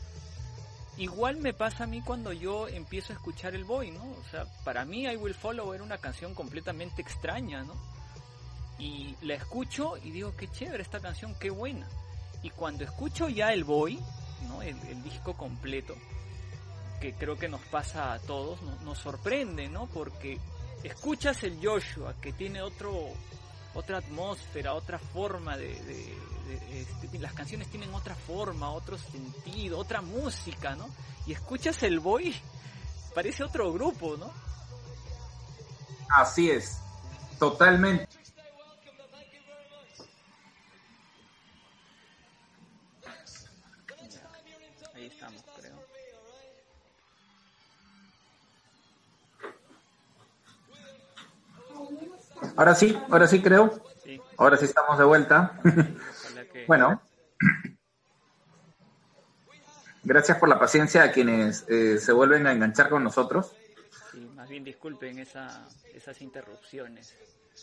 Igual 0.98 1.36
me 1.36 1.54
pasa 1.54 1.84
a 1.84 1.86
mí 1.86 2.02
cuando 2.02 2.32
yo 2.32 2.68
empiezo 2.68 3.12
a 3.12 3.16
escuchar 3.16 3.54
el 3.54 3.64
Boy, 3.64 3.92
¿no? 3.92 4.02
O 4.02 4.30
sea, 4.30 4.46
para 4.64 4.84
mí 4.84 5.06
I 5.06 5.16
Will 5.16 5.34
Follow 5.34 5.72
era 5.72 5.84
una 5.84 5.98
canción 5.98 6.34
completamente 6.34 7.00
extraña, 7.00 7.62
¿no? 7.62 7.74
y 8.78 9.16
la 9.22 9.34
escucho 9.34 9.96
y 9.96 10.10
digo 10.10 10.34
qué 10.36 10.48
chévere 10.48 10.82
esta 10.82 11.00
canción, 11.00 11.34
qué 11.38 11.50
buena. 11.50 11.88
Y 12.42 12.50
cuando 12.50 12.84
escucho 12.84 13.28
ya 13.28 13.52
el 13.52 13.64
Boy, 13.64 13.98
¿no? 14.46 14.62
el, 14.62 15.02
disco 15.02 15.36
completo, 15.36 15.96
que 17.00 17.12
creo 17.14 17.36
que 17.36 17.48
nos 17.48 17.60
pasa 17.62 18.12
a 18.12 18.18
todos, 18.20 18.62
¿no? 18.62 18.76
nos 18.84 18.98
sorprende, 18.98 19.68
¿no? 19.68 19.86
Porque 19.86 20.38
escuchas 20.84 21.42
el 21.42 21.58
Joshua, 21.62 22.14
que 22.20 22.32
tiene 22.32 22.62
otro 22.62 23.08
otra 23.78 23.98
atmósfera, 23.98 24.74
otra 24.74 24.98
forma 24.98 25.56
de... 25.56 25.68
de- 25.82 26.28
este, 26.72 27.18
las 27.18 27.34
canciones 27.34 27.68
tienen 27.68 27.92
otra 27.92 28.14
forma, 28.14 28.70
otro 28.70 28.96
sentido, 28.96 29.78
otra 29.78 30.00
música, 30.00 30.74
¿no? 30.76 30.88
Y 31.26 31.32
escuchas 31.32 31.82
el 31.82 32.00
Boy, 32.00 32.34
parece 33.14 33.44
otro 33.44 33.70
grupo, 33.70 34.16
¿no? 34.16 34.30
Así 36.08 36.50
es, 36.50 36.78
totalmente. 37.38 38.08
Ahora 52.58 52.74
sí, 52.74 52.98
ahora 53.08 53.28
sí 53.28 53.40
creo. 53.40 53.80
Sí, 54.02 54.20
Ahora 54.36 54.56
sí 54.56 54.64
estamos 54.64 54.98
de 54.98 55.04
vuelta. 55.04 55.60
que... 56.52 56.64
bueno. 56.66 57.00
Gracias 60.02 60.38
por 60.38 60.48
la 60.48 60.58
paciencia 60.58 61.04
a 61.04 61.12
quienes 61.12 61.64
eh, 61.68 61.98
se 61.98 62.10
vuelven 62.12 62.48
a 62.48 62.52
enganchar 62.52 62.88
con 62.88 63.04
nosotros. 63.04 63.52
Sí, 64.10 64.28
más 64.34 64.48
bien 64.48 64.64
disculpen 64.64 65.20
esa, 65.20 65.68
esas 65.94 66.20
interrupciones. 66.20 67.14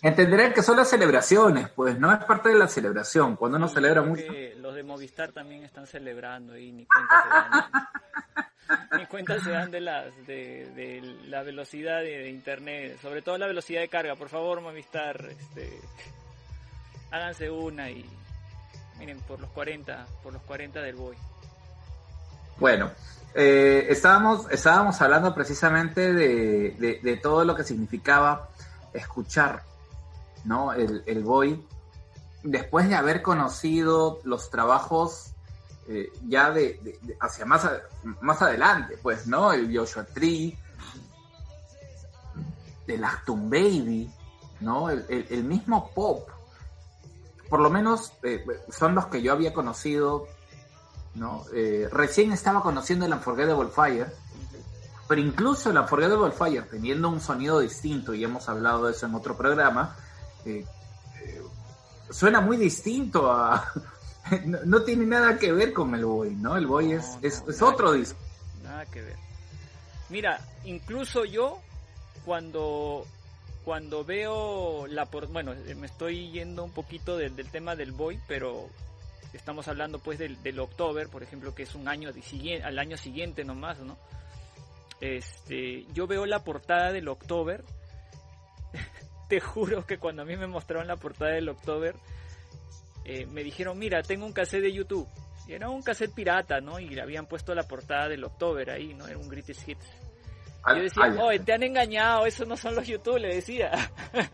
Entenderán 0.02 0.54
que 0.54 0.64
son 0.64 0.78
las 0.78 0.90
celebraciones, 0.90 1.70
pues 1.72 2.00
no 2.00 2.14
es 2.14 2.24
parte 2.24 2.48
de 2.50 2.56
la 2.56 2.70
celebración. 2.70 3.36
Cuando 3.36 3.58
uno 3.58 3.66
Y 3.68 3.70
celebra 3.70 4.02
mucho. 4.02 4.24
los 4.60 4.76
de 4.76 4.84
Movistar 4.84 5.34
también 5.34 5.64
están 5.66 5.88
celebrando 5.88 6.58
y 6.58 6.72
ni 6.72 6.86
cuenta 6.86 7.24
se 7.24 7.30
dan. 7.30 7.66
ni 8.98 9.06
cuenta 9.06 9.40
se 9.40 9.52
dan 9.52 9.72
de, 9.72 9.82
las, 9.82 10.06
de, 10.28 11.18
la 11.28 11.44
velocidad 11.44 12.00
de, 12.00 12.18
de 12.20 12.30
internet, 12.30 12.98
sobre 13.02 13.22
todo 13.22 13.38
la 13.38 13.48
velocidad 13.48 13.82
de 13.82 13.90
carga. 13.90 14.16
Por 14.16 14.30
favor, 14.30 14.62
Movistar, 14.62 15.26
este, 15.30 15.80
háganse 17.12 17.50
una 17.50 17.90
y 17.90 18.06
miren 19.00 19.20
por 19.22 19.40
los 19.40 19.50
40, 19.52 20.06
por 20.24 20.34
los 20.34 20.42
40 20.44 20.82
del 20.82 20.96
Boy. 20.96 21.16
Bueno, 22.58 22.90
eh, 23.36 23.86
estábamos, 23.90 24.50
estábamos 24.50 25.02
hablando 25.02 25.36
precisamente 25.36 26.14
de, 26.14 26.72
de- 26.72 27.00
de 27.04 27.18
todo 27.18 27.44
lo 27.44 27.54
que 27.56 27.64
significaba 27.66 28.50
escuchar, 28.94 29.64
¿no? 30.46 30.72
El, 30.74 31.04
el 31.06 31.24
Boy. 31.24 31.64
Después 32.44 32.88
de 32.88 32.96
haber 32.96 33.22
conocido 33.22 34.20
los 34.24 34.50
trabajos 34.52 35.32
eh, 35.88 36.12
ya 36.28 36.52
de, 36.52 37.00
hacia 37.20 37.46
más, 37.46 37.70
más 38.22 38.42
adelante, 38.42 38.98
pues, 39.02 39.28
¿no? 39.28 39.54
El 39.54 39.76
Joshua 39.76 40.04
Tree, 40.06 40.58
el 42.88 43.04
Acton 43.04 43.50
Baby, 43.50 44.10
¿no? 44.62 44.90
El, 44.90 45.06
el- 45.10 45.44
mismo 45.44 45.92
pop. 45.94 46.30
Por 47.50 47.60
lo 47.60 47.70
menos 47.70 48.14
eh, 48.24 48.44
son 48.70 48.96
los 48.96 49.06
que 49.08 49.22
yo 49.22 49.32
había 49.32 49.54
conocido 49.54 50.28
¿no? 51.14 51.46
Eh, 51.54 51.88
recién 51.92 52.32
estaba 52.34 52.62
conociendo 52.62 53.06
el 53.06 53.14
Unforgettable 53.14 53.70
Fire, 53.70 54.14
pero 55.08 55.22
incluso 55.22 55.70
el 55.70 55.78
Unforgettable 55.78 56.32
Fire, 56.32 56.68
teniendo 56.70 57.08
un 57.10 57.22
sonido 57.22 57.60
distinto, 57.60 58.14
y 58.14 58.24
hemos 58.24 58.50
hablado 58.50 58.86
de 58.86 58.92
eso 58.92 59.06
en 59.06 59.16
otro 59.16 59.38
programa, 59.38 59.96
suena 62.10 62.42
muy 62.42 62.58
distinto 62.58 63.32
a... 63.32 63.72
no, 64.46 64.60
no 64.66 64.82
tiene 64.84 65.06
nada 65.06 65.38
que 65.38 65.52
ver 65.52 65.74
con 65.74 65.94
el 65.96 66.06
Boy, 66.06 66.32
¿no? 66.36 66.58
El 66.58 66.68
Boy 66.68 66.94
es, 66.94 67.18
No, 67.22 67.28
es, 67.28 67.62
otro 67.62 67.94
disco. 67.94 68.20
Nada 68.64 68.86
que 68.86 69.02
ver. 69.02 69.16
Mira, 70.10 70.40
incluso 70.64 71.26
yo 71.26 71.60
cuando 72.26 73.06
cuando 73.64 74.04
veo 74.04 74.86
la 74.88 75.06
por 75.08 75.28
bueno, 75.28 75.54
eh, 75.54 75.76
me 75.76 75.88
estoy 75.88 76.32
yendo 76.32 76.64
un 76.64 76.72
poquito 76.72 77.18
del, 77.18 77.36
del 77.36 77.50
tema 77.50 77.76
del 77.76 77.92
boy, 77.92 78.20
pero 78.28 78.70
estamos 79.34 79.68
hablando 79.68 80.00
pues 80.00 80.20
del, 80.20 80.42
del 80.44 80.60
October, 80.60 81.10
por 81.10 81.24
ejemplo, 81.24 81.56
que 81.56 81.64
es 81.64 81.74
un 81.74 81.88
año 81.88 82.14
siguiente, 82.14 82.64
al 82.64 82.78
año 82.78 82.96
siguiente 82.96 83.44
nomás, 83.44 83.80
¿no? 83.80 83.98
este, 85.02 85.86
yo 85.94 86.08
veo 86.08 86.26
la 86.26 86.44
portada 86.44 86.92
del 86.92 87.08
October. 87.08 87.64
Te 89.30 89.40
juro 89.40 89.86
que 89.86 89.98
cuando 89.98 90.22
a 90.22 90.26
mí 90.26 90.36
me 90.38 90.48
mostraron 90.48 90.88
la 90.88 90.98
portada 90.98 91.32
del 91.32 91.50
October, 91.50 91.96
eh, 93.06 93.26
me 93.28 93.44
dijeron, 93.44 93.78
mira, 93.78 94.02
tengo 94.02 94.26
un 94.26 94.34
cassette 94.34 94.64
de 94.64 94.74
YouTube. 94.74 95.08
Y 95.48 95.54
era 95.54 95.70
un 95.70 95.84
cassette 95.84 96.12
pirata, 96.14 96.60
¿no? 96.60 96.80
Y 96.80 96.90
le 96.90 97.02
habían 97.02 97.28
puesto 97.28 97.54
la 97.54 97.64
portada 97.64 98.10
del 98.10 98.24
October 98.24 98.72
ahí, 98.72 98.96
¿no? 98.96 99.08
Era 99.08 99.20
un 99.20 99.30
Greatest 99.30 99.68
Hits. 99.68 99.86
Ah, 100.64 100.76
Yo 100.76 100.82
decía, 100.82 101.04
ah, 101.06 101.14
ya. 101.16 101.24
oye, 101.24 101.40
te 101.40 101.54
han 101.54 101.62
engañado, 101.62 102.26
esos 102.26 102.48
no 102.48 102.58
son 102.58 102.74
los 102.76 102.88
YouTube, 102.88 103.20
le 103.20 103.36
decía. 103.36 103.72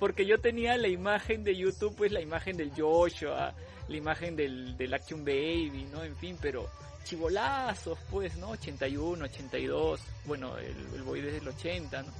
Porque 0.00 0.26
yo 0.26 0.38
tenía 0.38 0.76
la 0.76 0.88
imagen 0.88 1.44
de 1.44 1.54
YouTube, 1.56 1.94
pues 1.96 2.10
la 2.10 2.20
imagen 2.20 2.56
del 2.56 2.72
Joshua, 2.76 3.54
la 3.88 3.96
imagen 3.96 4.34
del, 4.36 4.76
del 4.76 4.94
Action 4.94 5.24
Baby, 5.24 5.88
¿no? 5.92 6.02
En 6.02 6.16
fin, 6.16 6.36
pero 6.40 6.68
chivolazos, 7.04 7.98
pues, 8.10 8.36
¿no? 8.36 8.50
81, 8.50 9.24
82, 9.24 10.00
bueno, 10.24 10.56
el, 10.58 10.76
el 10.94 11.02
boy 11.02 11.20
desde 11.20 11.38
el 11.38 11.48
80, 11.48 12.02
¿no? 12.02 12.12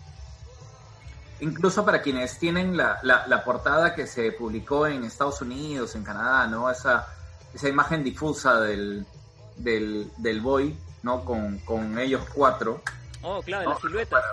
Incluso 1.40 1.85
para 1.85 2.01
quienes 2.01 2.38
tienen 2.38 2.77
la, 2.77 2.99
la, 3.03 3.27
la 3.27 3.44
portada 3.44 3.94
que 3.94 4.07
se 4.07 4.33
publicó 4.33 4.87
en 4.87 5.05
Estados 5.05 5.40
Unidos, 5.42 5.94
en 5.94 6.05
Canadá, 6.05 6.47
¿no? 6.47 6.70
Esa, 6.70 7.07
esa 7.53 7.68
imagen 7.68 8.05
difusa 8.05 8.61
del, 8.61 9.05
del, 9.57 10.11
del 10.18 10.40
boy, 10.40 10.77
¿no? 11.03 11.25
Con, 11.25 11.59
con 11.61 11.99
ellos 11.99 12.23
cuatro, 12.35 12.83
Oh, 13.27 13.40
claro, 13.42 13.64
No, 13.64 13.70
las 13.73 13.81
siluetas. 13.81 14.25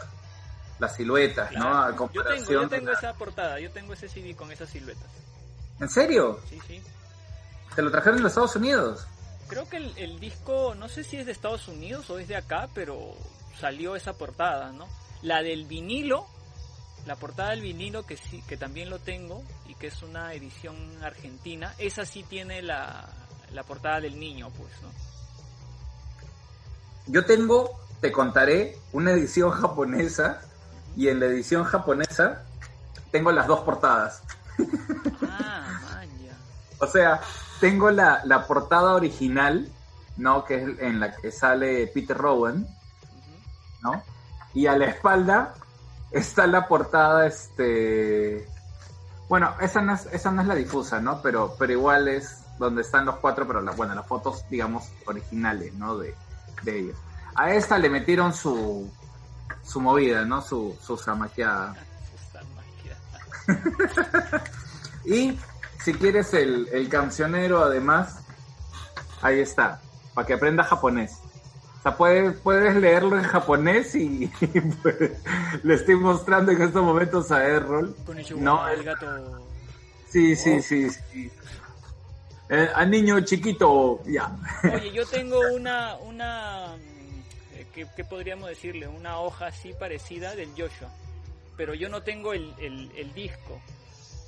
las 0.79 0.95
siluetas, 0.97 1.51
¿no? 1.53 1.81
A 1.83 1.91
Yo 1.91 1.95
comparación 1.95 2.45
tengo, 2.45 2.61
yo 2.63 2.69
tengo 2.69 2.91
esa 2.91 3.13
portada, 3.13 3.57
yo 3.59 3.71
tengo 3.71 3.93
ese 3.93 4.09
CD 4.09 4.35
con 4.35 4.51
esas 4.51 4.69
siluetas. 4.69 5.07
¿En 5.79 5.87
serio? 5.89 6.39
Sí, 6.49 6.59
sí. 6.67 6.81
¿Te 7.75 7.81
lo 7.81 7.89
trajeron 7.89 8.17
de 8.17 8.23
los 8.23 8.31
Estados 8.33 8.55
Unidos? 8.57 9.07
Creo 9.47 9.67
que 9.69 9.77
el, 9.77 9.93
el 9.97 10.19
disco, 10.19 10.75
no 10.75 10.89
sé 10.89 11.03
si 11.05 11.15
es 11.17 11.25
de 11.25 11.31
Estados 11.31 11.67
Unidos 11.69 12.09
o 12.09 12.19
es 12.19 12.27
de 12.27 12.35
acá, 12.35 12.67
pero 12.75 13.15
salió 13.59 13.95
esa 13.95 14.13
portada, 14.13 14.71
¿no? 14.73 14.87
La 15.21 15.41
del 15.41 15.65
vinilo, 15.65 16.27
la 17.05 17.15
portada 17.15 17.51
del 17.51 17.61
vinilo 17.61 18.05
que 18.05 18.17
sí, 18.17 18.43
que 18.47 18.57
también 18.57 18.89
lo 18.89 18.99
tengo 18.99 19.43
y 19.67 19.75
que 19.75 19.87
es 19.87 20.01
una 20.03 20.33
edición 20.33 20.75
argentina, 21.03 21.73
esa 21.77 22.05
sí 22.05 22.23
tiene 22.23 22.61
la, 22.61 23.09
la 23.51 23.63
portada 23.63 24.01
del 24.01 24.19
niño, 24.19 24.49
pues, 24.57 24.71
¿no? 24.81 24.89
Yo 27.07 27.25
tengo, 27.25 27.79
te 27.99 28.11
contaré, 28.11 28.77
una 28.93 29.11
edición 29.11 29.51
japonesa 29.51 30.41
y 30.95 31.07
en 31.07 31.19
la 31.19 31.25
edición 31.25 31.63
japonesa 31.63 32.43
tengo 33.11 33.31
las 33.31 33.47
dos 33.47 33.61
portadas. 33.61 34.23
Ah, 35.23 35.79
man, 35.95 36.09
ya. 36.19 36.37
O 36.79 36.87
sea, 36.87 37.19
tengo 37.59 37.89
la, 37.89 38.21
la 38.25 38.45
portada 38.45 38.93
original, 38.93 39.67
¿no? 40.17 40.45
Que 40.45 40.63
es 40.63 40.79
en 40.79 40.99
la 40.99 41.15
que 41.15 41.31
sale 41.31 41.87
Peter 41.87 42.17
Rowan. 42.17 42.67
¿no? 43.81 44.03
Y 44.53 44.67
a 44.67 44.77
la 44.77 44.85
espalda 44.85 45.53
está 46.11 46.47
la 46.47 46.67
portada, 46.67 47.27
este... 47.27 48.47
Bueno, 49.29 49.55
esa 49.61 49.81
no 49.81 49.93
es, 49.93 50.07
esa 50.07 50.31
no 50.31 50.41
es 50.41 50.47
la 50.47 50.55
difusa, 50.55 50.99
¿no? 50.99 51.21
Pero, 51.21 51.55
pero 51.57 51.71
igual 51.71 52.07
es 52.09 52.43
donde 52.59 52.81
están 52.81 53.05
los 53.05 53.15
cuatro, 53.17 53.47
pero 53.47 53.61
la, 53.61 53.71
bueno, 53.71 53.95
las 53.95 54.05
fotos, 54.05 54.43
digamos, 54.49 54.91
originales, 55.05 55.73
¿no? 55.75 55.97
De, 55.97 56.13
de 56.63 56.79
ellos. 56.79 56.97
A 57.35 57.51
esta 57.51 57.77
le 57.77 57.89
metieron 57.89 58.33
su, 58.33 58.91
su 59.63 59.79
movida, 59.79 60.25
¿no? 60.25 60.41
Su, 60.41 60.77
su 60.81 60.97
zamaqueada. 60.97 61.75
Y 65.05 65.37
si 65.83 65.93
quieres 65.93 66.33
el, 66.33 66.67
el 66.71 66.89
cancionero, 66.89 67.63
además, 67.63 68.19
ahí 69.21 69.39
está, 69.39 69.81
para 70.13 70.27
que 70.27 70.33
aprenda 70.33 70.63
japonés. 70.63 71.17
O 71.81 71.83
sea, 71.83 71.97
puedes, 71.97 72.37
puedes 72.41 72.75
leerlo 72.75 73.17
en 73.17 73.23
japonés 73.23 73.95
y, 73.95 74.25
y, 74.41 74.61
pues, 74.83 74.95
le 75.63 75.73
estoy 75.73 75.95
mostrando 75.95 76.51
en 76.51 76.61
estos 76.61 76.83
momentos 76.83 77.31
a 77.31 77.43
Errol. 77.43 77.95
No, 78.37 78.69
el 78.69 78.83
gato. 78.83 79.41
Sí, 80.07 80.35
sí, 80.35 80.61
sí, 80.61 80.91
sí. 80.91 81.31
Eh, 82.49 82.69
a 82.75 82.85
niño 82.85 83.19
chiquito, 83.21 83.99
ya. 84.05 84.31
Oye, 84.71 84.91
yo 84.91 85.07
tengo 85.07 85.39
una, 85.55 85.95
una, 85.95 86.75
mm, 86.75 87.55
eh, 87.55 87.65
¿qué, 87.73 87.87
qué 87.95 88.03
podríamos 88.05 88.49
decirle? 88.49 88.87
Una 88.87 89.19
hoja 89.19 89.47
así 89.47 89.73
parecida 89.73 90.35
del 90.35 90.49
Joshua, 90.49 90.89
pero 91.57 91.73
yo 91.73 91.89
no 91.89 92.03
tengo 92.03 92.33
el, 92.33 92.53
el, 92.59 92.91
el 92.95 93.11
disco. 93.15 93.59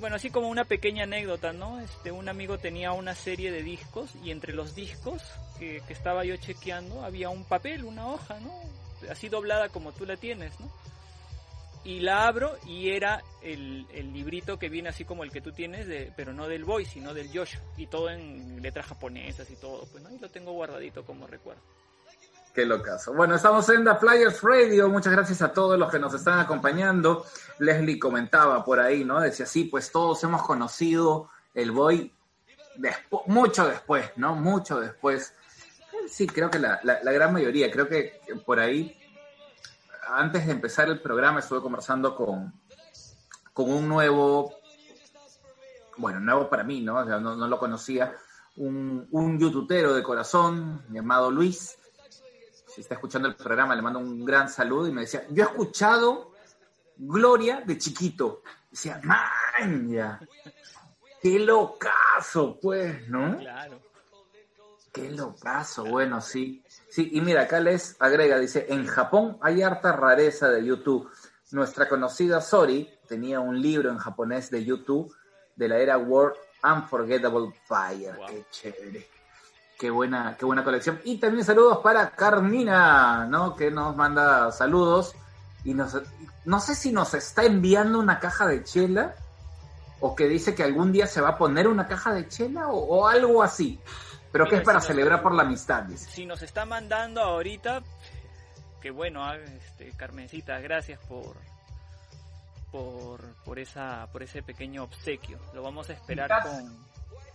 Bueno, 0.04 0.18
así 0.18 0.32
como 0.32 0.50
una 0.50 0.66
pequeña 0.66 1.06
anécdota, 1.06 1.54
¿no? 1.54 1.80
Este, 1.80 2.12
un 2.12 2.28
amigo 2.28 2.58
tenía 2.58 2.92
una 2.92 3.16
serie 3.16 3.54
de 3.54 3.64
discos 3.64 4.12
y 4.22 4.32
entre 4.32 4.52
los 4.52 4.76
discos 4.76 5.24
que, 5.58 5.82
que 5.88 5.94
estaba 5.94 6.26
yo 6.26 6.36
chequeando 6.36 7.06
había 7.06 7.30
un 7.30 7.46
papel, 7.46 7.86
una 7.86 8.10
hoja, 8.10 8.38
¿no? 8.42 8.52
Así 9.10 9.30
doblada 9.30 9.70
como 9.70 9.94
tú 9.94 10.06
la 10.06 10.18
tienes, 10.18 10.60
¿no? 10.60 10.70
Y 11.86 12.02
la 12.02 12.28
abro 12.28 12.58
y 12.68 12.90
era 12.90 13.24
el, 13.42 13.88
el 13.94 14.12
librito 14.12 14.60
que 14.60 14.68
viene 14.68 14.90
así 14.90 15.06
como 15.06 15.24
el 15.24 15.32
que 15.32 15.40
tú 15.40 15.54
tienes, 15.54 15.88
de, 15.88 16.12
pero 16.18 16.34
no 16.34 16.50
del 16.50 16.66
Boy, 16.66 16.84
sino 16.84 17.14
del 17.14 17.30
Joshua. 17.30 17.62
Y 17.78 17.88
todo 17.88 18.10
en 18.10 18.62
letras 18.62 18.88
japonesas 18.88 19.50
y 19.52 19.56
todo, 19.56 19.86
pues, 19.90 20.04
¿no? 20.04 20.14
Y 20.14 20.20
lo 20.20 20.28
tengo 20.28 20.52
guardadito 20.52 21.06
como 21.06 21.28
recuerdo. 21.28 21.62
Qué 22.54 22.66
locazo. 22.66 23.14
Bueno, 23.14 23.36
estamos 23.36 23.68
en 23.70 23.84
The 23.84 23.96
Flyers 23.96 24.42
Radio. 24.44 24.88
Muchas 24.88 25.12
gracias 25.14 25.42
a 25.42 25.52
todos 25.52 25.78
los 25.80 25.90
que 25.90 25.98
nos 25.98 26.14
están 26.14 26.40
acompañando. 26.40 27.26
Leslie 27.58 27.98
comentaba 27.98 28.64
por 28.64 28.80
ahí, 28.80 29.04
¿no? 29.04 29.20
Decía, 29.20 29.48
sí, 29.48 29.64
pues 29.66 29.92
todos 29.92 30.24
hemos 30.24 30.44
conocido 30.44 31.30
el 31.56 31.72
Boy 31.72 32.14
despu- 32.78 33.24
mucho 33.26 33.68
después, 33.68 34.06
¿no? 34.18 34.36
Mucho 34.36 34.80
después. 34.80 35.34
Sí, 36.08 36.28
creo 36.28 36.52
que 36.52 36.60
la, 36.60 36.80
la- 36.84 37.02
la 37.02 37.12
gran 37.12 37.34
mayoría. 37.34 37.72
Creo 37.72 37.88
que 37.88 38.22
por 38.46 38.60
ahí, 38.60 39.00
antes 40.10 40.46
de 40.46 40.52
empezar 40.52 40.88
el 40.90 41.02
programa, 41.02 41.40
estuve 41.40 41.60
conversando 41.62 42.16
con, 42.16 42.54
con 43.52 43.72
un 43.72 43.88
nuevo, 43.90 44.54
bueno, 45.98 46.20
nuevo 46.20 46.50
para 46.52 46.64
mí, 46.64 46.82
¿no? 46.82 46.98
O 47.00 47.06
sea, 47.06 47.20
no, 47.20 47.36
no 47.36 47.48
lo 47.48 47.58
conocía. 47.58 48.16
Un, 48.58 49.08
un 49.10 49.40
youtubero 49.40 49.96
de 49.96 50.04
corazón 50.04 50.84
llamado 50.90 51.32
Luis 51.32 51.80
si 52.74 52.82
está 52.82 52.96
escuchando 52.96 53.28
el 53.28 53.36
programa, 53.36 53.76
le 53.76 53.82
mando 53.82 54.00
un 54.00 54.26
gran 54.26 54.50
saludo 54.50 54.88
y 54.88 54.92
me 54.92 55.02
decía, 55.02 55.26
yo 55.30 55.44
he 55.44 55.48
escuchado 55.48 56.34
Gloria 56.98 57.62
de 57.66 57.78
chiquito. 57.78 58.42
Decía, 58.70 59.00
man, 59.04 59.90
ya. 59.90 60.20
Qué 61.22 61.40
locazo, 61.40 62.58
pues, 62.62 63.08
¿no? 63.08 63.38
Claro. 63.38 63.80
Qué 64.92 65.10
locazo, 65.10 65.86
bueno, 65.86 66.22
sí. 66.22 66.64
Sí, 66.90 67.10
y 67.14 67.22
mira, 67.22 67.44
acá 67.44 67.60
les 67.60 67.96
agrega, 68.00 68.38
dice, 68.38 68.68
en 68.70 68.86
Japón 68.86 69.38
hay 69.42 69.62
harta 69.62 69.92
rareza 69.92 70.50
de 70.50 70.64
YouTube. 70.64 71.10
Nuestra 71.52 71.88
conocida 71.88 72.42
Sori 72.42 72.90
tenía 73.08 73.40
un 73.40 73.62
libro 73.62 73.90
en 73.90 73.98
japonés 73.98 74.50
de 74.50 74.64
YouTube 74.64 75.16
de 75.56 75.68
la 75.68 75.78
era 75.78 75.98
World 75.98 76.36
Unforgettable 76.64 77.54
Fire. 77.66 78.16
Wow. 78.16 78.26
Qué 78.28 78.46
chévere. 78.52 79.13
Qué 79.78 79.90
buena, 79.90 80.36
qué 80.38 80.46
buena 80.46 80.64
colección. 80.64 81.02
Y 81.04 81.18
también 81.18 81.46
saludos 81.46 81.80
para 81.80 82.12
Carmina, 82.12 83.26
¿no? 83.26 83.56
Que 83.56 83.72
nos 83.72 83.96
manda 83.96 84.52
saludos. 84.52 85.16
Y 85.64 85.74
nos, 85.74 85.98
no 86.46 86.60
sé 86.60 86.76
si 86.76 86.92
nos 86.92 87.14
está 87.14 87.44
enviando 87.44 88.00
una 88.00 88.20
caja 88.20 88.48
de 88.48 88.64
chela 88.64 89.16
o 90.00 90.16
que 90.16 90.28
dice 90.28 90.54
que 90.54 90.64
algún 90.64 90.92
día 90.92 91.08
se 91.08 91.22
va 91.22 91.30
a 91.30 91.38
poner 91.38 91.68
una 91.68 91.88
caja 91.88 92.14
de 92.14 92.28
chela 92.28 92.68
o, 92.68 92.78
o 92.78 93.08
algo 93.08 93.42
así. 93.42 93.80
Pero 94.32 94.48
que 94.48 94.58
es 94.58 94.64
para 94.64 94.82
si 94.82 94.88
celebrar 94.88 95.22
por 95.22 95.34
la 95.34 95.44
amistad, 95.44 95.84
dice. 95.84 96.10
Si 96.10 96.26
nos 96.26 96.42
está 96.42 96.66
mandando 96.66 97.22
ahorita, 97.22 97.84
que 98.82 98.90
bueno, 98.90 99.24
ah, 99.24 99.38
este, 99.38 99.92
Carmencita, 99.96 100.60
gracias 100.60 101.00
por 101.08 101.36
por 102.72 103.22
por 103.46 103.60
esa 103.60 104.08
por 104.12 104.24
ese 104.24 104.42
pequeño 104.42 104.84
obsequio. 104.84 105.38
Lo 105.54 105.62
vamos 105.62 105.90
a 105.90 105.94
esperar 105.94 106.42
con 106.42 106.93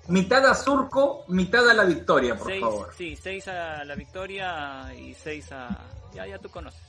Mitad 0.08 0.44
a 0.46 0.54
Surco, 0.54 1.24
mitad 1.28 1.68
a 1.68 1.74
la 1.74 1.84
victoria, 1.84 2.34
por 2.36 2.46
seis, 2.48 2.60
favor. 2.62 2.94
sí, 2.96 3.14
seis 3.16 3.46
a 3.48 3.84
la 3.84 3.94
victoria 3.94 4.92
y 4.94 5.14
seis 5.14 5.52
a 5.52 5.68
ya 6.14 6.26
ya 6.26 6.38
tú 6.38 6.48
conoces. 6.50 6.80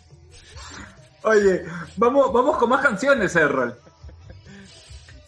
Oye, 1.23 1.63
vamos, 1.97 2.31
vamos 2.31 2.57
con 2.57 2.69
más 2.69 2.81
canciones, 2.81 3.35
Errol. 3.35 3.77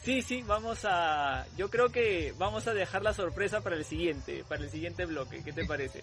Sí, 0.04 0.22
sí, 0.22 0.42
vamos 0.42 0.80
a 0.86 1.46
yo 1.58 1.70
creo 1.70 1.90
que 1.90 2.34
vamos 2.38 2.66
a 2.68 2.74
dejar 2.74 3.04
la 3.04 3.14
sorpresa 3.14 3.62
para 3.62 3.76
el 3.76 3.86
siguiente, 3.86 4.44
para 4.48 4.64
el 4.64 4.70
siguiente 4.72 5.06
bloque. 5.06 5.44
¿Qué 5.44 5.54
te 5.54 5.66
parece? 5.66 6.02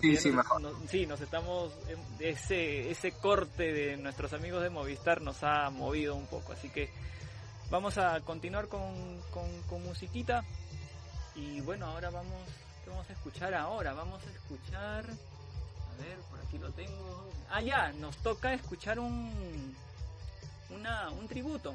Sí, 0.00 0.14
ya 0.14 0.20
sí, 0.20 0.28
nos- 0.28 0.36
mejor. 0.36 0.60
nos- 0.60 0.90
sí, 0.90 1.06
nos 1.06 1.20
estamos 1.20 1.72
ese 2.18 2.90
ese 2.90 3.12
corte 3.12 3.72
de 3.72 3.96
nuestros 3.96 4.32
amigos 4.32 4.62
de 4.62 4.70
Movistar 4.70 5.20
nos 5.22 5.42
ha 5.42 5.70
movido 5.70 6.14
un 6.14 6.26
poco, 6.26 6.52
así 6.52 6.68
que 6.70 6.88
vamos 7.70 7.98
a 7.98 8.20
continuar 8.20 8.68
con, 8.68 9.20
con, 9.30 9.44
con 9.68 9.82
musiquita 9.82 10.44
y 11.34 11.60
bueno, 11.60 11.86
ahora 11.86 12.10
vamos 12.10 12.40
¿qué 12.84 12.90
vamos 12.90 13.08
a 13.08 13.12
escuchar 13.12 13.54
ahora? 13.54 13.92
Vamos 13.92 14.22
a 14.26 14.30
escuchar 14.30 15.04
a 15.04 16.02
ver, 16.02 16.18
por 16.30 16.40
aquí 16.40 16.58
lo 16.58 16.70
tengo. 16.72 17.30
Ah, 17.50 17.60
ya, 17.60 17.92
nos 17.92 18.16
toca 18.18 18.54
escuchar 18.54 18.98
un 18.98 19.74
una 20.70 21.10
un 21.10 21.28
tributo. 21.28 21.74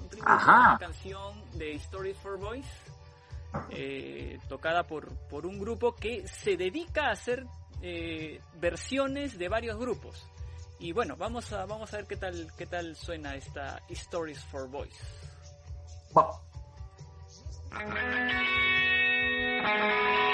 Un 0.00 0.08
tributo 0.08 0.32
Ajá. 0.32 0.70
una 0.70 0.78
canción 0.78 1.58
de 1.58 1.74
Stories 1.74 2.16
for 2.18 2.38
Boys 2.38 2.66
eh, 3.70 4.38
tocada 4.48 4.86
por, 4.86 5.08
por 5.28 5.46
un 5.46 5.58
grupo 5.58 5.94
que 5.94 6.26
se 6.26 6.56
dedica 6.56 7.08
a 7.08 7.12
hacer 7.12 7.46
eh, 7.82 8.40
versiones 8.60 9.38
de 9.38 9.48
varios 9.48 9.78
grupos. 9.78 10.26
Y 10.78 10.92
bueno, 10.92 11.16
vamos 11.16 11.52
a, 11.52 11.64
vamos 11.66 11.92
a 11.92 11.98
ver 11.98 12.06
qué 12.06 12.16
tal, 12.16 12.52
qué 12.56 12.66
tal 12.66 12.96
suena 12.96 13.34
esta 13.36 13.80
Stories 13.88 14.42
for 14.44 14.68
Boys. 14.68 14.96
Va. 17.74 18.02
There's 19.62 20.31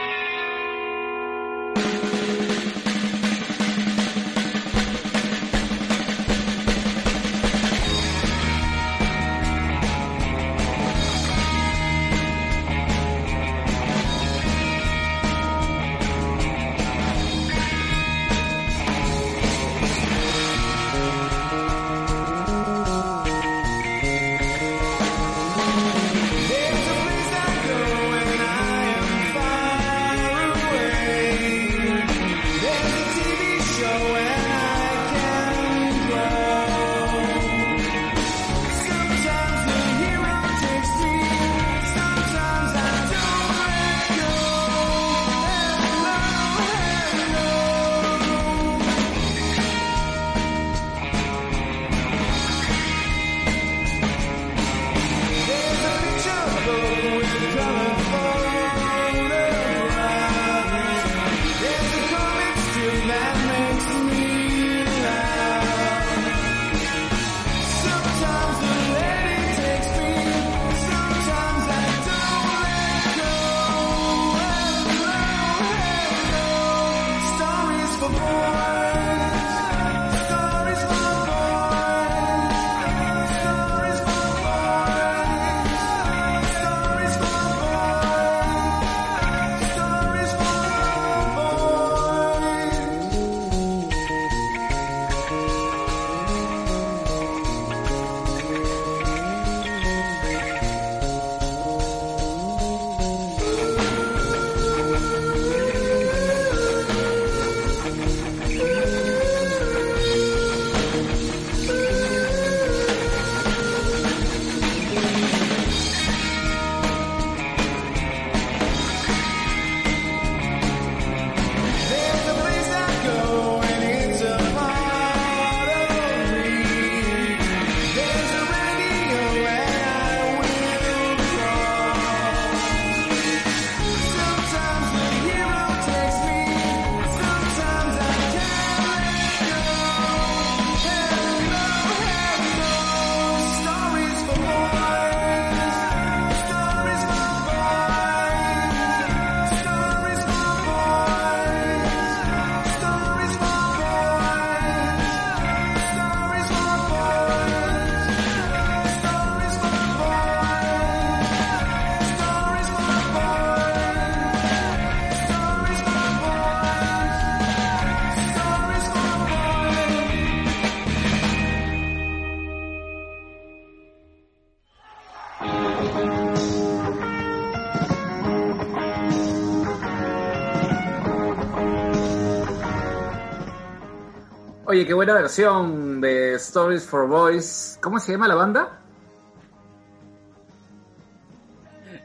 Oye, 184.79 184.87
qué 184.87 184.95
buena 184.95 185.12
versión 185.14 186.01
de 186.01 186.35
Stories 186.35 186.87
for 186.87 187.09
Boys. 187.09 187.81
¿Cómo 187.83 187.99
se 187.99 188.12
llama 188.12 188.29
la 188.29 188.37
banda? 188.37 188.79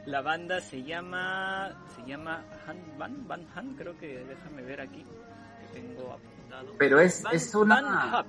La 0.06 0.20
banda 0.22 0.60
se 0.60 0.82
llama 0.82 1.70
se 1.94 2.02
llama 2.04 2.42
Han 2.66 2.98
Van 2.98 3.28
Van 3.28 3.46
Han, 3.54 3.74
creo 3.76 3.96
que 3.96 4.24
déjame 4.24 4.62
ver 4.62 4.80
aquí 4.80 5.04
que 5.72 5.80
tengo 5.80 6.14
apuntado. 6.14 6.72
Pero 6.76 6.98
es, 6.98 7.22
Van- 7.22 7.36
es 7.36 7.54
una... 7.54 7.80
Van. 8.10 8.26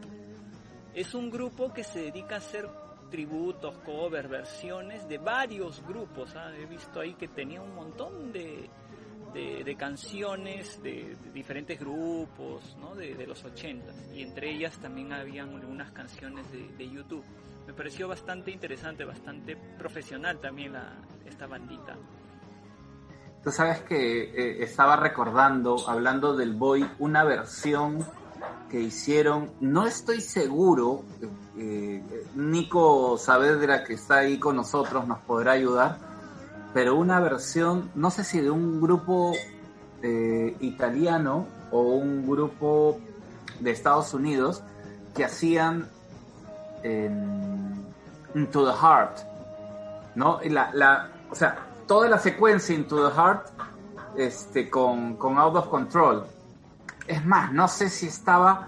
Es 0.94 1.16
un 1.16 1.32
grupo 1.32 1.74
que 1.74 1.84
se 1.84 2.02
dedica 2.02 2.36
a 2.36 2.38
hacer 2.38 2.70
tributos, 3.10 3.76
covers, 3.80 4.30
versiones 4.30 5.10
de 5.10 5.18
varios 5.18 5.84
grupos. 5.88 6.36
¿ah? 6.36 6.52
He 6.56 6.68
visto 6.68 7.00
ahí 7.00 7.16
que 7.16 7.30
tenía 7.30 7.64
un 7.64 7.74
montón 7.74 8.32
de, 8.32 8.70
de, 9.36 9.76
canciones 9.78 10.82
de, 10.82 11.18
diferentes 11.34 11.78
grupos 11.80 12.78
¿no? 12.80 12.96
de, 12.96 13.28
los 13.28 13.44
80 13.44 13.86
y 14.14 14.24
entre 14.24 14.52
ellas 14.52 14.78
también 14.78 15.12
habían 15.12 15.54
algunas 15.56 15.92
canciones 15.92 16.46
de, 16.52 16.90
YouTube. 16.90 17.24
Me 17.68 17.74
pareció 17.74 18.08
bastante 18.08 18.52
interesante, 18.52 19.04
bastante 19.04 19.58
profesional 19.78 20.40
también 20.40 20.74
esta 21.26 21.48
bandita. 21.48 21.98
Tú 23.44 23.52
sabes 23.52 23.82
que 23.82 24.24
eh, 24.24 24.64
estaba 24.64 24.96
recordando, 24.96 25.76
hablando 25.88 26.36
del 26.36 26.54
Boy, 26.54 26.88
una 27.00 27.24
versión 27.24 28.06
que 28.70 28.80
hicieron, 28.80 29.52
no 29.60 29.86
estoy 29.86 30.22
seguro, 30.22 31.04
eh, 31.22 32.02
eh, 32.10 32.28
Nico 32.36 33.18
Saavedra 33.18 33.84
que 33.84 33.94
está 33.94 34.20
ahí 34.20 34.40
con 34.40 34.56
nosotros 34.56 35.08
nos 35.08 35.20
podrá 35.20 35.54
ayudar, 35.54 36.15
pero 36.76 36.98
una 36.98 37.22
versión, 37.22 37.90
no 37.96 38.12
sé 38.12 38.26
si 38.26 38.42
de 38.42 38.52
un 38.52 38.82
grupo 38.82 39.32
eh, 40.02 40.58
italiano 40.60 41.48
o 41.72 41.80
un 41.84 42.28
grupo 42.28 43.00
de 43.62 43.72
Estados 43.72 44.14
Unidos 44.14 44.62
que 45.16 45.24
hacían 45.24 45.88
Into 48.34 48.70
the 48.70 48.78
Heart, 48.78 49.20
¿no? 50.16 50.42
La, 50.50 50.70
la, 50.74 51.12
o 51.32 51.36
sea, 51.36 51.60
toda 51.88 52.10
la 52.10 52.20
secuencia 52.20 52.76
Into 52.76 53.10
the 53.10 53.16
Heart 53.16 53.48
este, 54.18 54.70
con, 54.70 55.16
con 55.16 55.38
Out 55.38 55.56
of 55.56 55.68
Control. 55.70 56.26
Es 57.08 57.26
más, 57.26 57.54
no 57.54 57.70
sé 57.70 57.90
si 57.90 58.08
estaba 58.08 58.68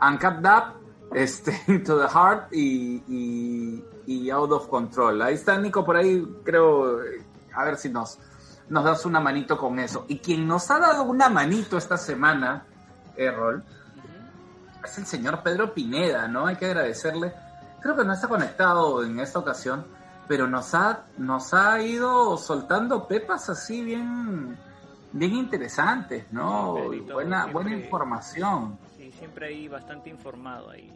Uncapped 0.00 0.50
Up, 0.50 1.14
este, 1.14 1.60
Into 1.68 2.00
the 2.00 2.08
Heart 2.08 2.50
y, 2.54 3.82
y, 4.06 4.30
Out 4.30 4.52
of 4.52 4.68
Control. 4.68 5.20
Ahí 5.20 5.34
está 5.34 5.58
Nico 5.58 5.84
por 5.84 5.96
ahí, 5.96 6.26
creo, 6.44 6.98
a 7.54 7.64
ver 7.64 7.76
si 7.76 7.88
nos, 7.88 8.18
nos 8.68 8.84
das 8.84 9.04
una 9.04 9.20
manito 9.20 9.58
con 9.58 9.78
eso. 9.78 10.04
Y 10.08 10.18
quien 10.18 10.46
nos 10.46 10.70
ha 10.70 10.78
dado 10.78 11.04
una 11.04 11.28
manito 11.28 11.76
esta 11.76 11.96
semana, 11.96 12.64
Errol, 13.16 13.64
es 14.84 14.98
el 14.98 15.06
señor 15.06 15.42
Pedro 15.42 15.74
Pineda, 15.74 16.28
¿no? 16.28 16.46
Hay 16.46 16.56
que 16.56 16.66
agradecerle. 16.66 17.32
Creo 17.80 17.96
que 17.96 18.04
no 18.04 18.12
está 18.12 18.28
conectado 18.28 19.04
en 19.04 19.18
esta 19.20 19.38
ocasión, 19.38 19.86
pero 20.28 20.46
nos 20.46 20.74
ha, 20.74 21.06
nos 21.18 21.52
ha 21.52 21.80
ido 21.80 22.36
soltando 22.36 23.06
pepas 23.06 23.48
así 23.50 23.82
bien, 23.82 24.56
bien 25.12 25.34
interesantes, 25.34 26.32
¿no? 26.32 26.76
Sí, 26.76 26.82
Pedrito, 26.82 27.14
buena, 27.14 27.46
buena 27.46 27.74
información. 27.74 28.78
Sí, 28.96 29.12
siempre 29.12 29.48
ahí 29.48 29.68
bastante 29.68 30.10
informado 30.10 30.70
ahí. 30.70 30.92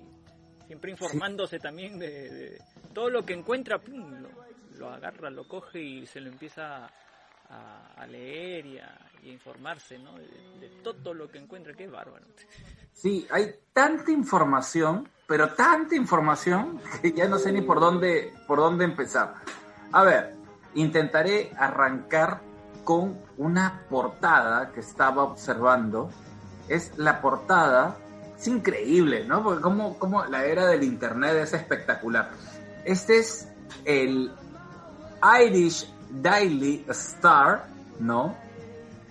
Siempre 0.67 0.91
informándose 0.91 1.61
también 1.61 1.99
de, 1.99 2.09
de 2.09 2.63
todo 2.93 3.11
lo 3.11 3.25
que 3.25 3.35
encuentra, 3.35 3.79
pum, 3.79 4.11
lo, 4.21 4.29
lo 4.77 4.91
agarra, 4.91 5.31
lo 5.31 5.47
coge 5.47 5.81
y 5.81 6.07
se 6.07 6.21
lo 6.21 6.29
empieza 6.29 6.87
a, 7.51 7.93
a 7.97 8.07
leer 8.07 8.67
y 8.67 8.79
a, 8.79 8.99
informarse, 9.25 9.99
¿no? 9.99 10.15
De, 10.15 10.69
todo 10.85 11.13
lo 11.13 11.29
que 11.29 11.39
encuentra, 11.39 11.75
qué 11.75 11.89
bárbaro. 11.89 12.25
Sí, 12.93 13.27
hay 13.31 13.57
tanta 13.73 14.13
información, 14.13 15.09
pero 15.27 15.53
tanta 15.55 15.97
información 15.97 16.81
que 17.03 17.13
ya 17.13 17.27
no 17.27 17.39
sé 17.39 17.51
ni 17.51 17.61
por 17.61 17.81
dónde, 17.81 18.33
por 18.47 18.59
dónde 18.59 18.85
empezar. 18.85 19.35
A 19.91 20.05
ver, 20.05 20.35
intentaré 20.75 21.51
arrancar 21.59 22.41
con 22.85 23.19
una 23.37 23.83
portada 23.91 24.71
que 24.73 24.81
estaba 24.81 25.25
observando. 25.25 26.09
Es 26.69 26.97
la 26.97 27.21
portada, 27.21 27.97
es 28.39 28.47
increíble, 28.47 29.25
¿no? 29.25 29.43
Porque 29.43 29.61
como, 29.61 29.99
como 29.99 30.25
la 30.27 30.45
era 30.45 30.67
del 30.67 30.85
internet 30.85 31.37
es 31.37 31.53
espectacular. 31.53 32.31
Este 32.85 33.19
es 33.19 33.49
el 33.85 34.33
Irish 35.43 35.89
Daily 36.11 36.85
Star, 36.89 37.67
¿no? 38.01 38.37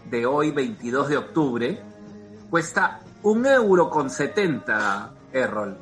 De 0.10 0.26
hoy, 0.26 0.52
22 0.52 1.10
de 1.10 1.18
octubre. 1.18 1.82
Cuesta 2.50 3.00
un 3.24 3.46
euro 3.46 3.90
con 3.90 4.10
70, 4.10 5.12
Errol. 5.34 5.78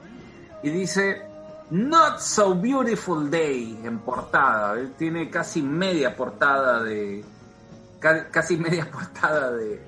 Y 0.63 0.69
dice, 0.69 1.21
Not 1.69 2.19
so 2.19 2.55
beautiful 2.55 3.29
day 3.29 3.79
en 3.83 3.99
portada. 3.99 4.73
Él 4.79 4.93
tiene 4.97 5.29
casi 5.29 5.61
media 5.61 6.15
portada 6.15 6.81
de. 6.83 7.23
ca- 7.99 8.27
Casi 8.29 8.57
media 8.57 8.89
portada 8.91 9.51
de- 9.51 9.79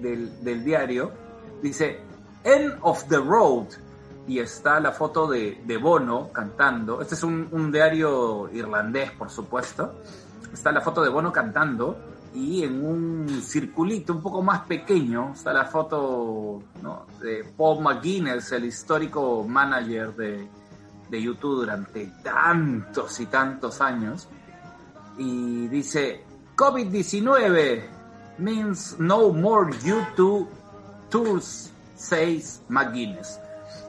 del, 0.41 0.63
diario. 0.63 1.11
Dice, 1.61 1.99
End 2.43 2.77
of 2.81 3.05
the 3.07 3.17
road. 3.17 3.67
Y 4.27 4.39
está 4.39 4.79
la 4.79 4.91
foto 4.91 5.27
de, 5.27 5.61
de 5.65 5.77
Bono 5.77 6.29
cantando. 6.33 6.99
Este 7.01 7.13
es 7.13 7.23
un 7.23 7.71
diario 7.71 8.49
irlandés, 8.51 9.11
por 9.11 9.29
supuesto. 9.29 10.01
Está 10.53 10.71
la 10.71 10.81
foto 10.81 11.03
de 11.03 11.09
Bono 11.09 11.31
cantando. 11.31 11.97
Y 12.33 12.63
en 12.63 12.85
un 12.85 13.41
circulito 13.41 14.11
un 14.11 14.21
poco 14.21 14.41
más 14.41 14.61
pequeño 14.61 15.31
está 15.33 15.53
la 15.53 15.65
foto 15.65 16.61
de 17.21 17.45
Paul 17.55 17.81
McGuinness, 17.81 18.51
el 18.51 18.65
histórico 18.65 19.45
manager 19.47 20.13
de, 20.15 20.45
de 21.09 21.21
YouTube 21.21 21.61
durante 21.61 22.11
tantos 22.21 23.19
y 23.21 23.27
tantos 23.27 23.79
años. 23.79 24.27
Y 25.17 25.67
dice, 25.69 26.25
COVID-19 26.57 27.83
means 28.37 28.97
no 28.99 29.31
more 29.31 29.71
YouTube 29.83 30.49
tours, 31.09 31.71
says 31.95 32.61
McGuinness. 32.67 33.39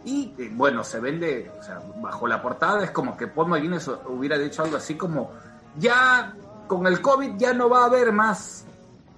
Y 0.05 0.33
eh, 0.38 0.51
bueno, 0.53 0.85
se 0.85 1.01
vende, 1.01 1.51
o 1.59 1.62
sea, 1.62 1.81
bajo 2.01 2.29
la 2.29 2.40
portada 2.40 2.85
es 2.85 2.92
como 2.92 3.16
que 3.16 3.27
Paul 3.27 3.49
McGuinness 3.49 3.90
hubiera 4.07 4.38
dicho 4.38 4.62
algo 4.62 4.77
así 4.77 4.95
como, 4.95 5.33
ya 5.79 6.33
con 6.66 6.87
el 6.87 7.00
COVID 7.00 7.37
ya 7.37 7.52
no 7.52 7.68
va 7.68 7.83
a 7.83 7.87
haber 7.87 8.12
más 8.12 8.64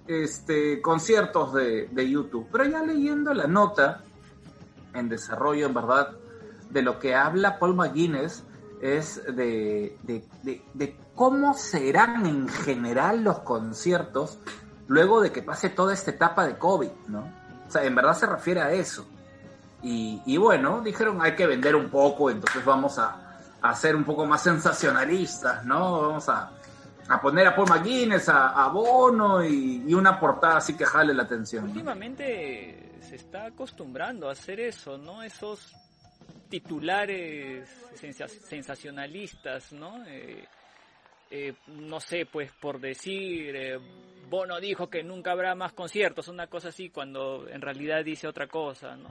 este, 0.06 0.80
conciertos 0.82 1.52
de, 1.54 1.88
de 1.90 2.10
YouTube. 2.10 2.48
Pero 2.50 2.64
ya 2.64 2.82
leyendo 2.82 3.32
la 3.34 3.46
nota 3.46 4.02
en 4.94 5.08
desarrollo, 5.08 5.66
en 5.66 5.74
verdad, 5.74 6.10
de 6.70 6.82
lo 6.82 6.98
que 6.98 7.14
habla 7.14 7.58
Paul 7.58 7.74
McGuinness 7.74 8.44
es 8.80 9.22
de, 9.34 9.98
de, 10.02 10.24
de- 10.74 10.96
cómo 11.14 11.54
serán 11.54 12.26
en 12.26 12.48
general 12.48 13.24
los 13.24 13.40
conciertos 13.40 14.38
luego 14.86 15.20
de 15.20 15.32
que 15.32 15.42
pase 15.42 15.68
toda 15.68 15.92
esta 15.92 16.12
etapa 16.12 16.46
de 16.46 16.56
COVID, 16.56 16.90
¿no? 17.08 17.20
O 17.66 17.70
sea, 17.70 17.82
en 17.84 17.94
verdad 17.94 18.16
se 18.16 18.26
refiere 18.26 18.60
a 18.62 18.70
eso. 18.72 19.04
Y, 19.82 20.22
y 20.26 20.36
bueno, 20.36 20.80
dijeron 20.80 21.20
hay 21.20 21.34
que 21.34 21.46
vender 21.46 21.74
un 21.74 21.88
poco, 21.90 22.30
entonces 22.30 22.64
vamos 22.64 22.98
a, 23.00 23.40
a 23.60 23.74
ser 23.74 23.96
un 23.96 24.04
poco 24.04 24.26
más 24.26 24.42
sensacionalistas, 24.42 25.64
¿no? 25.64 26.02
Vamos 26.02 26.28
a, 26.28 26.52
a 27.08 27.20
poner 27.20 27.46
a 27.46 27.56
Paul 27.56 27.68
McGuinness, 27.70 28.28
a, 28.28 28.68
Bono 28.68 29.44
y, 29.44 29.92
una 29.94 30.18
portada 30.20 30.58
así 30.58 30.76
que 30.76 30.84
jale 30.84 31.14
la 31.14 31.22
atención. 31.22 31.64
Últimamente 31.64 32.98
se 33.00 33.16
está 33.16 33.46
acostumbrando 33.46 34.28
a 34.28 34.32
hacer 34.32 34.60
eso, 34.60 34.98
¿no? 34.98 35.22
Esos 35.22 35.74
titulares 36.48 37.68
sensa- 37.94 38.28
sensacionalistas, 38.28 39.72
¿no? 39.72 40.04
Eh, 40.06 40.44
eh, 41.30 41.54
no 41.68 42.00
sé, 42.00 42.26
pues 42.26 42.52
por 42.52 42.80
decir, 42.80 43.54
eh, 43.54 43.78
Bono 44.28 44.60
dijo 44.60 44.88
que 44.88 45.02
nunca 45.02 45.32
habrá 45.32 45.54
más 45.54 45.72
conciertos, 45.72 46.28
una 46.28 46.46
cosa 46.46 46.68
así, 46.68 46.90
cuando 46.90 47.46
en 47.48 47.60
realidad 47.60 48.04
dice 48.04 48.28
otra 48.28 48.46
cosa, 48.46 48.96
¿no? 48.96 49.08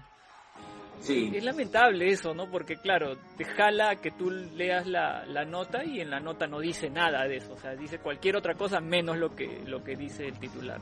Sí. 1.01 1.31
Es 1.33 1.43
lamentable 1.43 2.09
eso, 2.09 2.33
¿no? 2.33 2.49
Porque 2.49 2.77
claro, 2.77 3.17
te 3.37 3.45
jala 3.45 3.95
que 3.97 4.11
tú 4.11 4.29
leas 4.29 4.87
la, 4.87 5.25
la 5.25 5.45
nota 5.45 5.83
y 5.83 6.01
en 6.01 6.09
la 6.09 6.19
nota 6.19 6.47
no 6.47 6.59
dice 6.59 6.89
nada 6.89 7.23
de 7.23 7.37
eso, 7.37 7.53
o 7.53 7.57
sea, 7.57 7.75
dice 7.75 7.99
cualquier 7.99 8.35
otra 8.35 8.55
cosa 8.55 8.79
menos 8.79 9.17
lo 9.17 9.35
que, 9.35 9.63
lo 9.65 9.83
que 9.83 9.95
dice 9.95 10.27
el 10.27 10.39
titular. 10.39 10.79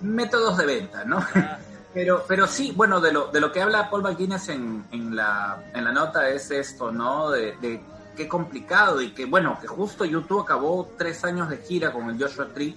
Métodos 0.00 0.56
de 0.58 0.66
venta, 0.66 1.04
¿no? 1.04 1.18
Ah, 1.34 1.58
Pero, 1.94 2.24
pero 2.26 2.46
sí, 2.46 2.72
bueno, 2.74 3.02
de 3.02 3.12
lo, 3.12 3.26
de 3.26 3.38
lo 3.38 3.52
que 3.52 3.60
habla 3.60 3.90
Paul 3.90 4.02
McGuinness 4.02 4.48
en, 4.48 4.82
en, 4.92 5.14
la, 5.14 5.62
en 5.74 5.84
la 5.84 5.92
nota 5.92 6.26
es 6.30 6.50
esto, 6.50 6.90
¿no? 6.90 7.30
De, 7.30 7.54
de 7.60 7.82
qué 8.16 8.26
complicado 8.26 9.02
y 9.02 9.10
que, 9.10 9.26
bueno, 9.26 9.58
que 9.60 9.66
justo 9.66 10.06
YouTube 10.06 10.40
acabó 10.40 10.90
tres 10.96 11.22
años 11.24 11.50
de 11.50 11.58
gira 11.58 11.92
con 11.92 12.08
el 12.08 12.18
Joshua 12.18 12.48
Tree 12.54 12.74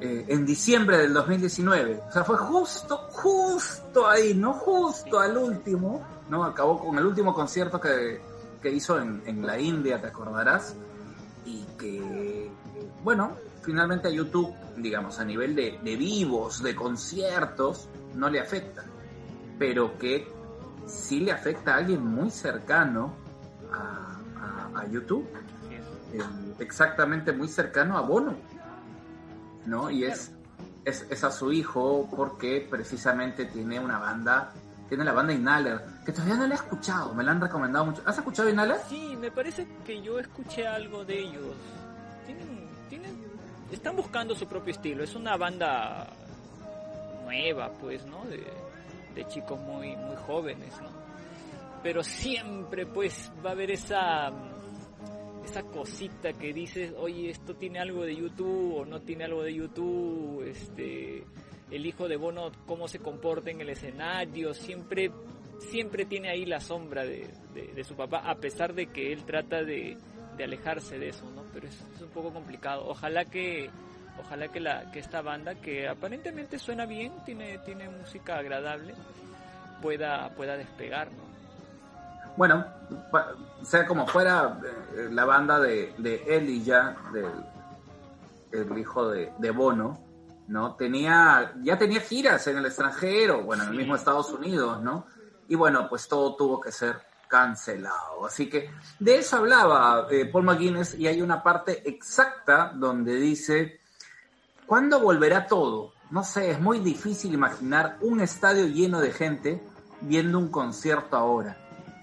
eh, 0.00 0.24
en 0.28 0.44
diciembre 0.46 0.98
del 0.98 1.12
2019. 1.14 2.02
O 2.08 2.12
sea, 2.12 2.24
fue 2.24 2.36
justo, 2.36 2.96
justo 3.12 4.06
ahí, 4.08 4.34
¿no? 4.34 4.52
Justo 4.54 5.18
al 5.18 5.36
último, 5.36 6.02
¿no? 6.28 6.44
Acabó 6.44 6.78
con 6.78 6.98
el 6.98 7.06
último 7.06 7.32
concierto 7.34 7.80
que, 7.80 8.20
que 8.62 8.70
hizo 8.70 9.00
en, 9.00 9.22
en 9.26 9.46
la 9.46 9.58
India, 9.58 10.00
te 10.00 10.08
acordarás. 10.08 10.74
Y 11.44 11.64
que, 11.78 12.50
bueno, 13.04 13.32
finalmente 13.62 14.08
a 14.08 14.10
YouTube, 14.10 14.52
digamos, 14.76 15.18
a 15.20 15.24
nivel 15.24 15.54
de, 15.54 15.78
de 15.82 15.96
vivos, 15.96 16.62
de 16.62 16.74
conciertos, 16.74 17.88
no 18.14 18.28
le 18.28 18.40
afecta. 18.40 18.84
Pero 19.58 19.96
que 19.98 20.28
sí 20.86 21.20
le 21.20 21.32
afecta 21.32 21.74
a 21.74 21.78
alguien 21.78 22.04
muy 22.04 22.30
cercano 22.30 23.14
a, 23.72 24.18
a- 24.74 24.80
a 24.80 24.86
YouTube. 24.88 25.26
eh, 25.70 26.20
exactamente 26.58 27.32
muy 27.32 27.48
cercano 27.48 27.96
a 27.96 28.00
Bono. 28.02 28.34
¿No? 29.66 29.90
Y 29.90 30.04
es, 30.04 30.32
es, 30.84 31.06
es 31.10 31.24
a 31.24 31.30
su 31.30 31.52
hijo 31.52 32.08
porque 32.14 32.66
precisamente 32.70 33.46
tiene 33.46 33.80
una 33.80 33.98
banda, 33.98 34.52
tiene 34.88 35.04
la 35.04 35.12
banda 35.12 35.32
Inhaler, 35.32 35.80
que 36.04 36.12
todavía 36.12 36.36
no 36.36 36.46
la 36.46 36.54
he 36.54 36.56
escuchado, 36.56 37.12
me 37.14 37.24
la 37.24 37.32
han 37.32 37.40
recomendado 37.40 37.86
mucho. 37.86 38.02
¿Has 38.06 38.18
escuchado 38.18 38.48
Inhaler? 38.48 38.78
Sí, 38.88 39.16
me 39.20 39.30
parece 39.30 39.66
que 39.84 40.00
yo 40.00 40.18
escuché 40.18 40.66
algo 40.66 41.04
de 41.04 41.18
ellos. 41.18 41.54
Tienen, 42.26 42.68
tienen, 42.88 43.16
están 43.72 43.96
buscando 43.96 44.34
su 44.34 44.46
propio 44.46 44.72
estilo. 44.72 45.02
Es 45.02 45.14
una 45.14 45.36
banda 45.36 46.06
nueva, 47.24 47.72
pues, 47.80 48.06
¿no? 48.06 48.24
De, 48.24 48.46
de 49.14 49.26
chicos 49.28 49.58
muy, 49.58 49.96
muy 49.96 50.16
jóvenes, 50.26 50.72
¿no? 50.80 50.88
Pero 51.82 52.02
siempre, 52.04 52.86
pues, 52.86 53.30
va 53.44 53.50
a 53.50 53.52
haber 53.52 53.72
esa, 53.72 54.30
esa 55.46 55.62
cosita 55.62 56.32
que 56.34 56.52
dices, 56.52 56.92
oye, 56.98 57.30
esto 57.30 57.54
tiene 57.54 57.78
algo 57.78 58.04
de 58.04 58.14
YouTube 58.16 58.76
o 58.76 58.84
no 58.84 59.00
tiene 59.00 59.24
algo 59.24 59.42
de 59.42 59.54
YouTube, 59.54 60.42
este, 60.46 61.24
el 61.70 61.86
hijo 61.86 62.08
de 62.08 62.16
Bono, 62.16 62.50
cómo 62.66 62.86
se 62.88 62.98
comporta 62.98 63.50
en 63.50 63.60
el 63.60 63.70
escenario, 63.70 64.52
siempre 64.54 65.10
siempre 65.58 66.04
tiene 66.04 66.28
ahí 66.28 66.44
la 66.44 66.60
sombra 66.60 67.04
de, 67.04 67.26
de- 67.54 67.82
su 67.84 67.94
papá, 67.96 68.18
a 68.18 68.34
pesar 68.34 68.74
de 68.74 68.88
que 68.88 69.10
él 69.12 69.24
trata 69.24 69.62
de, 69.64 69.96
de 70.36 70.44
alejarse 70.44 70.98
de 70.98 71.08
eso, 71.08 71.24
¿no? 71.34 71.44
Pero 71.54 71.66
es, 71.66 71.74
es 71.94 72.02
un 72.02 72.10
poco 72.10 72.30
complicado. 72.30 72.86
Ojalá 72.86 73.24
que 73.24 73.70
ojalá 74.20 74.48
que 74.48 74.60
la 74.60 74.90
que 74.92 74.98
esta 74.98 75.22
banda 75.22 75.54
que 75.54 75.88
aparentemente 75.88 76.58
suena 76.58 76.84
bien, 76.84 77.12
tiene 77.24 77.58
tiene 77.64 77.88
música 77.88 78.36
agradable, 78.36 78.94
pueda 79.80 80.28
pueda 80.36 80.56
despegar, 80.58 81.10
¿no? 81.12 81.24
Bueno, 82.36 82.66
sea 83.62 83.86
como 83.86 84.06
fuera, 84.06 84.60
eh, 84.94 85.08
la 85.10 85.24
banda 85.24 85.58
de, 85.58 85.94
de 85.98 86.22
Elijah, 86.36 86.96
del 87.12 87.30
el 88.52 88.78
hijo 88.78 89.08
de, 89.08 89.32
de 89.38 89.50
Bono, 89.50 90.00
¿no? 90.48 90.74
Tenía, 90.74 91.52
ya 91.62 91.76
tenía 91.78 92.00
giras 92.00 92.46
en 92.46 92.58
el 92.58 92.66
extranjero, 92.66 93.42
bueno, 93.42 93.64
en 93.64 93.70
el 93.70 93.76
mismo 93.76 93.94
Estados 93.94 94.30
Unidos, 94.30 94.80
¿no? 94.82 95.06
Y 95.48 95.54
bueno, 95.54 95.88
pues 95.88 96.08
todo 96.08 96.36
tuvo 96.36 96.60
que 96.60 96.72
ser 96.72 96.96
cancelado. 97.28 98.26
Así 98.26 98.48
que 98.48 98.70
de 98.98 99.18
eso 99.18 99.36
hablaba 99.36 100.06
eh, 100.10 100.26
Paul 100.26 100.44
McGuinness 100.44 100.94
y 100.94 101.06
hay 101.06 101.20
una 101.20 101.42
parte 101.42 101.88
exacta 101.88 102.72
donde 102.74 103.16
dice, 103.16 103.80
¿cuándo 104.66 105.00
volverá 105.00 105.46
todo? 105.46 105.92
No 106.10 106.22
sé, 106.22 106.52
es 106.52 106.60
muy 106.60 106.78
difícil 106.78 107.34
imaginar 107.34 107.98
un 108.00 108.20
estadio 108.20 108.66
lleno 108.66 109.00
de 109.00 109.10
gente 109.10 109.62
viendo 110.00 110.38
un 110.38 110.48
concierto 110.48 111.16
ahora. 111.16 111.56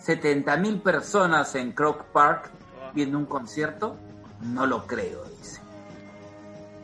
70.000 0.06 0.82
personas 0.82 1.56
en 1.56 1.72
Croc 1.72 2.04
Park 2.06 2.49
viendo 2.93 3.18
un 3.18 3.26
concierto, 3.26 3.95
no 4.41 4.66
lo 4.66 4.86
creo, 4.86 5.24
dice. 5.39 5.62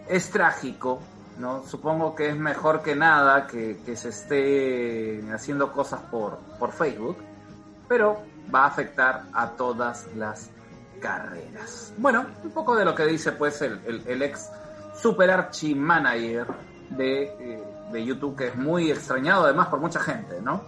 Es 0.07 0.29
trágico, 0.29 0.99
¿no? 1.37 1.63
Supongo 1.65 2.15
que 2.15 2.29
es 2.29 2.35
mejor 2.35 2.81
que 2.81 2.95
nada 2.95 3.45
que, 3.47 3.77
que 3.85 3.95
se 3.95 4.09
esté 4.09 5.23
haciendo 5.33 5.71
cosas 5.71 6.01
por, 6.09 6.37
por 6.57 6.71
Facebook, 6.71 7.17
pero 7.87 8.21
va 8.53 8.63
a 8.63 8.67
afectar 8.67 9.23
a 9.33 9.49
todas 9.51 10.07
las 10.15 10.49
carreras. 10.99 11.93
Bueno, 11.97 12.25
un 12.43 12.51
poco 12.51 12.75
de 12.75 12.85
lo 12.85 12.95
que 12.95 13.05
dice 13.05 13.31
pues 13.33 13.61
el, 13.61 13.79
el- 13.85 14.03
el 14.07 14.21
ex 14.21 14.49
super 14.95 15.29
archi 15.31 15.75
manager 15.75 16.47
de, 16.89 17.23
eh, 17.23 17.63
de 17.91 18.05
YouTube, 18.05 18.35
que 18.35 18.47
es 18.47 18.55
muy 18.55 18.91
extrañado 18.91 19.45
además 19.45 19.67
por 19.67 19.79
mucha 19.79 19.99
gente, 19.99 20.41
¿no? 20.41 20.63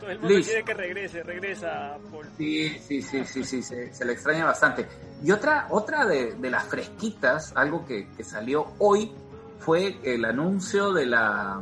Todo 0.00 0.10
el 0.10 0.18
mundo 0.20 0.34
quiere 0.44 0.64
que 0.64 0.74
regrese, 0.74 1.22
regresa 1.22 1.98
Paul. 2.10 2.26
Sí, 2.36 2.68
sí, 2.86 3.02
sí, 3.02 3.24
sí, 3.24 3.44
sí, 3.44 3.62
se, 3.62 3.92
se 3.92 4.04
le 4.04 4.12
extraña 4.12 4.44
bastante. 4.44 4.86
Y 5.24 5.30
otra, 5.32 5.66
otra 5.70 6.06
de, 6.06 6.34
de 6.34 6.50
las 6.50 6.64
fresquitas, 6.64 7.52
algo 7.56 7.84
que, 7.84 8.08
que 8.16 8.22
salió 8.24 8.66
hoy, 8.78 9.12
fue 9.58 9.98
el 10.04 10.24
anuncio 10.24 10.92
de 10.92 11.06
la 11.06 11.60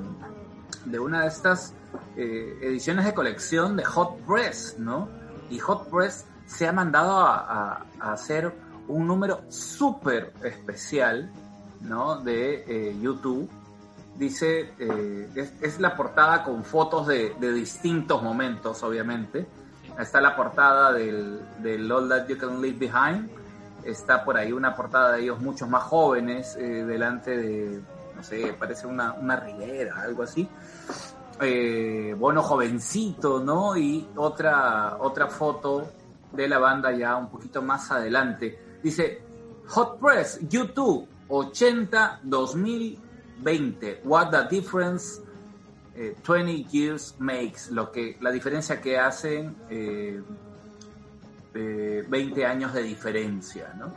de 0.85 0.99
una 0.99 1.23
de 1.23 1.29
estas 1.29 1.73
eh, 2.17 2.59
ediciones 2.63 3.05
de 3.07 3.15
colección 3.15 3.77
de 3.77 3.85
Hot 3.85 4.21
Press, 4.27 4.77
¿no? 4.79 5.09
Y 5.51 5.59
Hot 5.59 5.89
Press 5.91 6.27
se 6.47 6.69
ha 6.69 6.73
mandado 6.73 7.19
a, 7.19 7.37
a- 7.39 7.87
a 7.99 8.13
hacer 8.13 8.53
un 8.87 9.07
número 9.07 9.41
súper 9.49 10.33
especial, 10.45 11.31
¿no? 11.81 12.21
De 12.21 12.65
eh, 12.69 12.97
YouTube. 13.01 13.49
Dice, 14.19 14.73
eh, 14.79 15.51
es, 15.61 15.79
la 15.79 15.95
portada 15.95 16.43
con 16.43 16.65
fotos 16.65 17.07
de, 17.07 17.35
distintos 17.53 18.23
momentos, 18.23 18.83
obviamente. 18.83 19.47
Está 19.99 20.21
la 20.21 20.35
portada 20.35 20.93
del, 20.93 21.41
del 21.59 21.91
All 21.91 22.09
That 22.09 22.27
You 22.29 22.39
Can 22.39 22.63
Leave 22.63 22.79
Behind. 22.79 23.31
Está 23.85 24.25
por 24.25 24.37
ahí 24.37 24.53
una 24.53 24.75
portada 24.75 25.13
de 25.13 25.23
ellos 25.23 25.41
muchos 25.41 25.69
más 25.69 25.83
jóvenes, 25.85 26.57
eh, 26.57 26.85
delante 26.85 27.37
de, 27.37 27.83
no 28.17 28.23
sé, 28.23 28.55
parece 28.59 28.87
una, 28.87 29.13
una 29.13 29.37
ribera, 29.37 30.01
algo 30.01 30.23
así. 30.23 30.49
Eh, 31.41 32.15
bueno, 32.19 32.43
jovencito, 32.43 33.41
¿no? 33.41 33.77
Y 33.77 34.09
otra, 34.17 34.97
otra 34.99 35.27
foto 35.27 35.87
de 36.33 36.49
la 36.49 36.59
banda 36.59 36.91
ya 36.93 37.17
un 37.17 37.29
poquito 37.29 37.61
más 37.61 37.91
adelante. 37.91 38.79
Dice, 38.83 39.23
Hot 39.69 39.99
Press, 40.01 40.41
YouTube, 40.49 41.07
80 41.29 42.21
2020. 43.43 44.01
What 44.05 44.31
the 44.31 44.47
difference 44.49 45.21
eh, 45.97 46.15
20 46.23 46.67
years 46.71 47.15
makes. 47.19 47.71
Lo 47.71 47.91
que, 47.91 48.17
la 48.21 48.31
diferencia 48.31 48.81
que 48.81 48.99
hacen 48.99 49.57
eh, 49.71 50.23
eh, 51.55 52.05
20 52.07 52.47
años 52.47 52.73
de 52.75 52.83
diferencia, 52.83 53.73
¿no? 53.79 53.95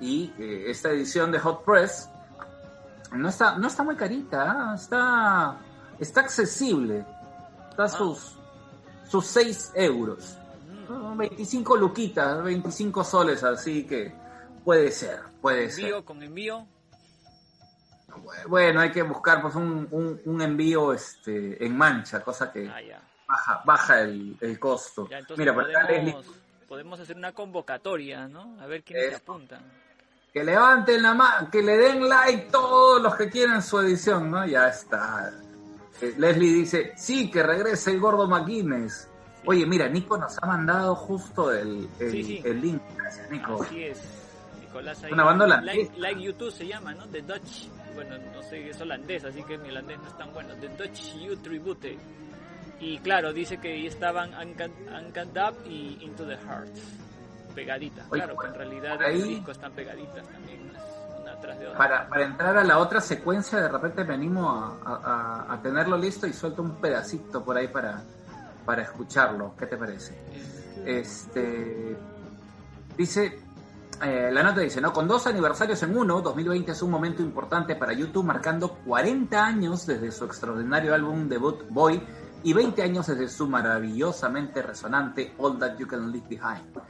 Y 0.00 0.32
eh, 0.38 0.64
esta 0.68 0.90
edición 0.90 1.32
de 1.32 1.40
Hot 1.40 1.64
Press 1.64 2.08
no 3.12 3.28
está, 3.28 3.58
no 3.58 3.66
está 3.66 3.82
muy 3.82 3.96
carita, 3.96 4.70
¿ah? 4.70 4.74
está, 4.74 5.58
está 5.98 6.20
accesible. 6.20 7.04
Está 7.70 7.88
sus, 7.88 8.36
sus 9.08 9.26
6 9.26 9.72
euros. 9.74 10.36
Son 10.86 11.16
25 11.18 11.76
luquitas, 11.76 12.42
25 12.42 13.04
soles, 13.04 13.42
así 13.44 13.84
que 13.84 14.12
puede 14.64 14.90
ser, 14.90 15.20
puede 15.40 15.70
ser. 15.70 15.84
Envío 15.84 16.04
con 16.04 16.22
envío. 16.22 16.66
Bueno, 18.48 18.80
hay 18.80 18.90
que 18.90 19.02
buscar 19.02 19.40
pues 19.42 19.54
un, 19.54 19.86
un, 19.90 20.20
un 20.24 20.42
envío 20.42 20.92
este 20.92 21.64
en 21.64 21.76
mancha, 21.76 22.20
cosa 22.22 22.50
que 22.52 22.68
Ah, 22.68 22.80
ya. 22.80 23.00
baja, 23.26 23.62
baja 23.64 24.00
el, 24.00 24.36
el 24.40 24.58
costo. 24.58 25.08
Ya, 25.08 25.20
Mira, 25.36 25.54
podemos, 25.54 26.26
podemos 26.68 27.00
hacer 27.00 27.16
una 27.16 27.32
convocatoria, 27.32 28.28
¿no? 28.28 28.56
A 28.60 28.66
ver 28.66 28.82
quiénes 28.82 29.10
se 29.10 29.16
apuntan. 29.16 29.62
que 30.32 30.44
levanten 30.44 31.02
la 31.02 31.14
mano, 31.14 31.50
que 31.50 31.62
le 31.62 31.76
den 31.76 32.08
like 32.08 32.48
todos 32.50 33.02
los 33.02 33.14
que 33.16 33.28
quieren 33.28 33.60
su 33.62 33.80
edición, 33.80 34.30
¿no? 34.30 34.46
Ya 34.46 34.68
está. 34.68 35.32
Eh, 36.00 36.14
Leslie 36.16 36.52
dice, 36.54 36.92
sí, 36.96 37.30
que 37.30 37.42
regrese 37.42 37.90
el 37.90 38.00
gordo 38.00 38.26
McGuinness. 38.28 39.08
Oye, 39.46 39.64
mira, 39.66 39.88
Nico 39.88 40.16
nos 40.18 40.36
ha 40.42 40.46
mandado 40.46 40.94
justo 40.94 41.50
el, 41.52 41.88
el, 41.98 42.10
Sí, 42.10 42.22
sí. 42.24 42.42
el 42.44 42.60
link. 42.60 42.82
Gracias, 42.96 43.30
Nico. 43.30 43.62
Así 43.62 43.84
es. 43.84 44.02
Nicolás 44.60 45.02
ahí. 45.02 45.12
Una 45.12 45.24
banda 45.24 45.46
like, 45.46 45.92
like 45.98 46.22
YouTube 46.22 46.52
se 46.52 46.66
llama, 46.66 46.94
¿no? 46.94 47.06
The 47.08 47.22
Dutch. 47.22 47.68
Bueno, 48.08 48.16
no 48.34 48.42
sé, 48.42 48.70
es 48.70 48.80
holandés, 48.80 49.24
así 49.24 49.42
que 49.42 49.58
mi 49.58 49.68
holandés 49.68 49.98
no 49.98 50.08
es 50.08 50.16
tan 50.16 50.32
bueno. 50.32 50.54
The 50.60 50.68
Dutch 50.68 51.14
You 51.16 51.36
Tribute. 51.36 51.98
Y 52.80 52.98
claro, 53.00 53.32
dice 53.32 53.58
que 53.58 53.72
ahí 53.74 53.86
estaban 53.86 54.30
Uncut, 54.34 54.70
Up 55.36 55.56
y 55.68 55.98
Into 56.00 56.26
the 56.26 56.36
Heart. 56.38 56.70
Pegaditas. 57.54 58.06
Oye, 58.10 58.22
claro, 58.22 58.38
que 58.38 58.46
en 58.46 58.54
realidad 58.54 59.02
ahí- 59.02 59.18
los 59.18 59.28
discos 59.28 59.56
están 59.56 59.72
pegaditas 59.72 60.26
también, 60.28 60.70
unas- 60.70 61.20
una 61.20 61.32
atrás 61.32 61.58
de 61.58 61.66
otra. 61.66 61.78
Para, 61.78 62.08
para 62.08 62.24
entrar 62.24 62.56
a 62.56 62.64
la 62.64 62.78
otra 62.78 63.00
secuencia, 63.02 63.60
de 63.60 63.68
repente 63.68 64.02
me 64.04 64.14
animo 64.14 64.48
a, 64.50 64.78
a- 64.82 65.46
a- 65.50 65.54
a 65.54 65.60
tenerlo 65.62 65.98
listo 65.98 66.26
y 66.26 66.32
suelto 66.32 66.62
un 66.62 66.76
pedacito 66.76 67.44
por 67.44 67.56
ahí 67.58 67.68
para, 67.68 68.02
para 68.64 68.82
escucharlo. 68.82 69.54
¿Qué 69.58 69.66
te 69.66 69.76
parece? 69.76 70.16
Este 70.86 71.96
dice 72.96 73.40
eh, 74.02 74.30
la 74.32 74.42
nota 74.42 74.60
dice, 74.60 74.80
¿no? 74.80 74.94
Con 74.94 75.06
dos 75.06 75.26
aniversarios 75.26 75.82
en 75.82 75.96
uno, 75.96 76.22
2020 76.22 76.72
es 76.72 76.80
un 76.80 76.90
momento 76.90 77.20
importante 77.20 77.76
para 77.76 77.92
YouTube, 77.92 78.24
marcando 78.24 78.78
40 78.86 79.44
años 79.44 79.86
desde 79.86 80.10
su 80.10 80.24
extraordinario 80.24 80.94
álbum 80.94 81.28
debut 81.28 81.66
Boy 81.68 82.02
y 82.42 82.54
20 82.54 82.82
años 82.82 83.08
desde 83.08 83.28
su 83.28 83.46
maravillosamente 83.46 84.62
resonante 84.62 85.34
All 85.36 85.58
That 85.58 85.76
You 85.76 85.86
Can 85.86 86.10
Leave 86.10 86.26
Behind. 86.28 86.80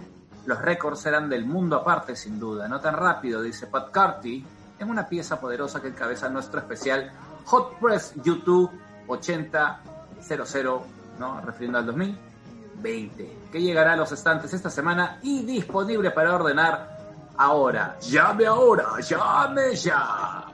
Los 0.46 0.62
récords 0.62 1.04
eran 1.06 1.28
del 1.28 1.44
mundo 1.44 1.76
aparte, 1.76 2.14
sin 2.14 2.38
duda, 2.38 2.68
no 2.68 2.80
tan 2.80 2.94
rápido, 2.94 3.42
dice 3.42 3.66
Pat 3.66 3.90
Carty, 3.90 4.44
en 4.78 4.88
una 4.88 5.08
pieza 5.08 5.40
poderosa 5.40 5.82
que 5.82 5.88
encabeza 5.88 6.28
nuestro 6.28 6.60
especial 6.60 7.10
Hot 7.46 7.80
Press 7.80 8.14
YouTube 8.22 8.70
8000, 9.08 10.70
¿no? 11.18 11.40
Refiriendo 11.40 11.78
al 11.78 11.86
2020, 11.86 13.38
que 13.50 13.60
llegará 13.60 13.94
a 13.94 13.96
los 13.96 14.12
estantes 14.12 14.54
esta 14.54 14.70
semana 14.70 15.18
y 15.22 15.42
disponible 15.42 16.12
para 16.12 16.36
ordenar 16.36 16.99
ahora. 17.40 17.96
Llame 18.00 18.46
ahora, 18.46 19.00
llame 19.00 19.74
ya. 19.74 20.44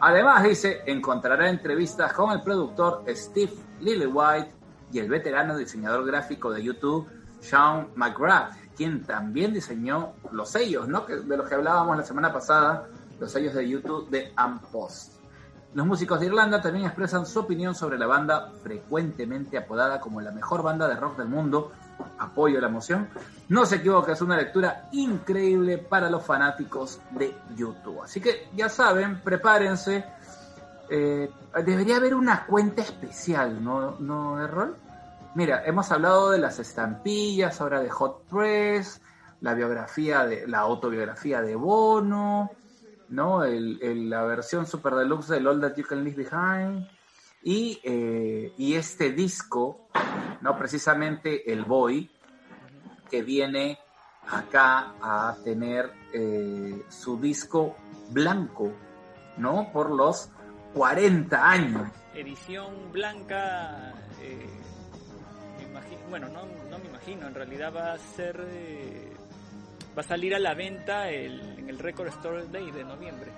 Además, 0.00 0.44
dice, 0.44 0.82
encontrará 0.86 1.48
entrevistas 1.50 2.12
con 2.12 2.30
el 2.30 2.42
productor 2.42 3.02
Steve 3.08 3.52
Lillywhite 3.80 4.54
y 4.92 5.00
el 5.00 5.08
veterano 5.08 5.56
diseñador 5.56 6.06
gráfico 6.06 6.52
de 6.52 6.62
YouTube, 6.62 7.08
Sean 7.40 7.88
McGrath, 7.96 8.52
quien 8.76 9.02
también 9.04 9.52
diseñó 9.52 10.12
los 10.30 10.50
sellos, 10.50 10.86
¿no? 10.86 11.00
De 11.00 11.36
los 11.36 11.48
que 11.48 11.56
hablábamos 11.56 11.96
la 11.96 12.04
semana 12.04 12.32
pasada, 12.32 12.88
los 13.18 13.32
sellos 13.32 13.54
de 13.54 13.68
YouTube 13.68 14.08
de 14.10 14.32
Ampost. 14.36 15.14
Los 15.74 15.84
músicos 15.84 16.20
de 16.20 16.26
Irlanda 16.26 16.62
también 16.62 16.86
expresan 16.86 17.26
su 17.26 17.40
opinión 17.40 17.74
sobre 17.74 17.98
la 17.98 18.06
banda, 18.06 18.52
frecuentemente 18.62 19.58
apodada 19.58 19.98
como 19.98 20.20
la 20.20 20.30
mejor 20.30 20.62
banda 20.62 20.86
de 20.88 20.94
rock 20.94 21.18
del 21.18 21.28
mundo. 21.28 21.72
Apoyo 22.18 22.60
la 22.60 22.68
moción. 22.68 23.08
No 23.48 23.66
se 23.66 23.76
equivoca, 23.76 24.12
es 24.12 24.20
una 24.20 24.36
lectura 24.36 24.88
increíble 24.92 25.78
para 25.78 26.10
los 26.10 26.24
fanáticos 26.24 27.00
de 27.12 27.36
YouTube. 27.54 28.02
Así 28.02 28.20
que 28.20 28.48
ya 28.54 28.68
saben, 28.68 29.20
prepárense. 29.22 30.04
Eh, 30.88 31.30
debería 31.64 31.96
haber 31.96 32.14
una 32.14 32.46
cuenta 32.46 32.82
especial, 32.82 33.62
¿no, 33.62 33.96
no 33.98 34.42
Errol? 34.42 34.76
Mira, 35.34 35.64
hemos 35.66 35.90
hablado 35.90 36.30
de 36.30 36.38
las 36.38 36.58
estampillas, 36.58 37.60
ahora 37.60 37.80
de 37.80 37.90
Hot 37.90 38.24
Press, 38.30 39.02
la 39.40 39.54
biografía 39.54 40.24
de 40.24 40.46
la 40.46 40.60
autobiografía 40.60 41.42
de 41.42 41.54
Bono, 41.56 42.50
¿no? 43.10 43.44
La 43.44 44.22
versión 44.24 44.66
super 44.66 44.94
deluxe 44.94 45.28
del 45.28 45.46
All 45.46 45.60
That 45.60 45.76
You 45.76 45.84
Can 45.86 46.04
Leave 46.04 46.24
Behind 46.24 46.88
y, 47.42 47.78
eh, 47.84 48.52
y 48.56 48.74
este 48.74 49.12
disco, 49.12 49.85
¿no? 50.40 50.56
Precisamente 50.58 51.52
el 51.52 51.64
Boy, 51.64 52.10
que 53.10 53.22
viene 53.22 53.78
acá 54.30 54.94
a 55.00 55.36
tener 55.44 55.92
eh, 56.12 56.82
su 56.88 57.18
disco 57.20 57.76
blanco, 58.10 58.72
¿no? 59.36 59.70
Por 59.72 59.90
los 59.94 60.30
40 60.74 61.48
años. 61.50 61.88
edición 62.14 62.92
blanca 62.92 63.94
eh, 64.20 64.46
me 65.58 65.64
imagino 65.70 66.00
bueno 66.10 66.28
no, 66.28 66.42
no 66.70 66.78
me 66.78 66.86
imagino 66.86 67.26
en 67.28 67.34
realidad 67.34 67.72
va 67.74 67.92
a 67.92 67.98
ser 67.98 68.44
eh, 68.50 69.12
va 69.96 70.00
a 70.00 70.04
salir 70.04 70.34
a 70.34 70.38
la 70.38 70.54
venta 70.54 71.08
el, 71.10 71.40
en 71.58 71.68
el 71.70 71.78
Record 71.78 72.08
Store 72.08 72.46
Day 72.48 72.70
de 72.72 72.84
noviembre 72.84 73.30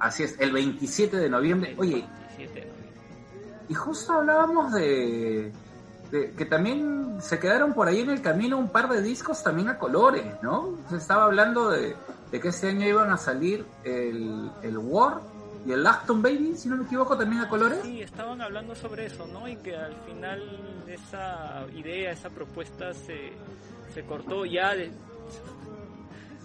Así 0.00 0.22
es, 0.24 0.36
el 0.40 0.50
27 0.52 1.16
de 1.16 1.28
noviembre. 1.28 1.72
El 1.72 1.78
Oye, 1.80 2.06
27 2.36 2.54
de 2.60 2.66
noviembre. 2.66 2.92
y 3.68 3.74
justo 3.74 4.12
hablábamos 4.12 4.72
de, 4.72 5.52
de 6.12 6.30
que 6.32 6.44
también 6.44 7.16
se 7.20 7.38
quedaron 7.40 7.72
por 7.72 7.88
ahí 7.88 8.00
en 8.00 8.10
el 8.10 8.22
camino 8.22 8.56
un 8.58 8.68
par 8.68 8.88
de 8.88 9.02
discos 9.02 9.42
también 9.42 9.68
a 9.68 9.78
colores, 9.78 10.24
¿no? 10.42 10.76
Se 10.90 10.96
estaba 10.96 11.24
hablando 11.24 11.70
de, 11.70 11.96
de 12.30 12.40
que 12.40 12.48
este 12.48 12.68
año 12.68 12.86
iban 12.86 13.10
a 13.10 13.16
salir 13.16 13.64
el, 13.82 14.50
el 14.62 14.78
War 14.78 15.20
y 15.66 15.72
el 15.72 15.86
Acton 15.86 16.20
Baby, 16.22 16.54
si 16.56 16.68
no 16.68 16.76
me 16.76 16.84
equivoco, 16.84 17.16
también 17.16 17.40
a 17.42 17.48
colores. 17.48 17.78
Sí, 17.82 18.02
estaban 18.02 18.40
hablando 18.42 18.74
sobre 18.74 19.06
eso, 19.06 19.26
¿no? 19.26 19.48
Y 19.48 19.56
que 19.56 19.74
al 19.76 19.94
final 20.06 20.42
esa 20.86 21.64
idea, 21.74 22.12
esa 22.12 22.28
propuesta 22.30 22.92
se, 22.94 23.32
se 23.94 24.02
cortó 24.04 24.44
ya, 24.44 24.74
de- 24.74 24.90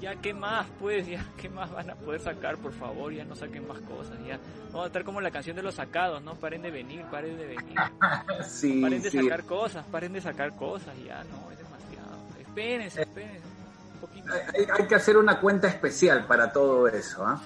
ya 0.02 0.16
qué 0.16 0.34
más 0.34 0.68
pues, 0.80 1.08
ya 1.08 1.26
qué 1.38 1.50
más 1.50 1.72
van 1.72 1.90
a 1.90 1.96
poder 1.96 2.22
sacar, 2.22 2.58
por 2.58 2.74
favor, 2.74 3.12
ya 3.14 3.24
no 3.26 3.36
saquen 3.36 3.68
más 3.68 3.80
cosas, 3.80 4.18
ya. 4.26 4.40
Vamos 4.68 4.84
a 4.84 4.88
estar 4.88 5.04
como 5.04 5.22
la 5.22 5.32
canción 5.32 5.56
de 5.56 5.64
los 5.64 5.76
sacados, 5.76 6.22
¿no? 6.22 6.36
Paren 6.36 6.62
de 6.62 6.72
venir, 6.72 7.04
paren 7.12 7.38
de 7.38 7.46
venir. 7.48 7.76
Sí, 8.48 8.82
Paren 8.82 9.02
de 9.02 9.10
sí. 9.10 9.22
sacar 9.22 9.44
cosas, 9.44 9.86
paren 9.92 10.14
de 10.14 10.22
sacar 10.22 10.56
cosas, 10.56 10.94
ya, 11.06 11.24
no, 11.26 11.52
es 11.52 11.58
demasiado. 11.58 12.18
Espérense, 12.40 13.02
espérense. 13.02 13.48
Un 13.96 14.00
poquito. 14.02 14.34
Hay, 14.34 14.68
hay 14.72 14.88
que 14.88 14.96
hacer 14.96 15.18
una 15.18 15.40
cuenta 15.40 15.68
especial 15.68 16.26
para 16.26 16.52
todo 16.52 16.88
eso. 16.88 17.26
¿ah? 17.26 17.42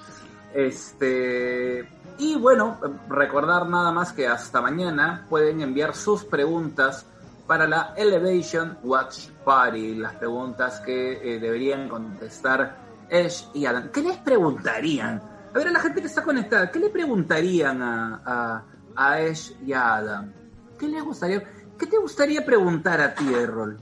Este 0.54 1.88
y 2.18 2.36
bueno, 2.36 2.78
recordar 3.08 3.66
nada 3.68 3.90
más 3.90 4.12
que 4.12 4.28
hasta 4.28 4.60
mañana 4.60 5.26
pueden 5.28 5.60
enviar 5.60 5.94
sus 5.94 6.24
preguntas 6.24 7.06
para 7.46 7.66
la 7.66 7.94
Elevation 7.96 8.78
Watch 8.82 9.28
Party, 9.44 9.94
las 9.94 10.14
preguntas 10.14 10.80
que 10.80 11.12
eh, 11.12 11.38
deberían 11.40 11.88
contestar 11.88 12.76
Ash 13.10 13.44
y 13.54 13.66
Adam. 13.66 13.90
¿Qué 13.90 14.02
les 14.02 14.16
preguntarían? 14.18 15.22
A 15.52 15.58
ver, 15.58 15.68
a 15.68 15.72
la 15.72 15.80
gente 15.80 16.00
que 16.00 16.06
está 16.06 16.22
conectada, 16.22 16.70
¿qué 16.70 16.78
le 16.78 16.88
preguntarían 16.88 17.82
a, 17.82 18.22
a, 18.24 18.64
a 18.96 19.12
Ash 19.14 19.52
y 19.66 19.72
a 19.72 19.96
Adam? 19.96 20.32
¿Qué 20.78 20.88
les 20.88 21.02
gustaría? 21.02 21.42
¿Qué 21.78 21.86
te 21.86 21.98
gustaría 21.98 22.44
preguntar 22.44 23.00
a 23.00 23.14
ti, 23.14 23.32
Errol? 23.34 23.78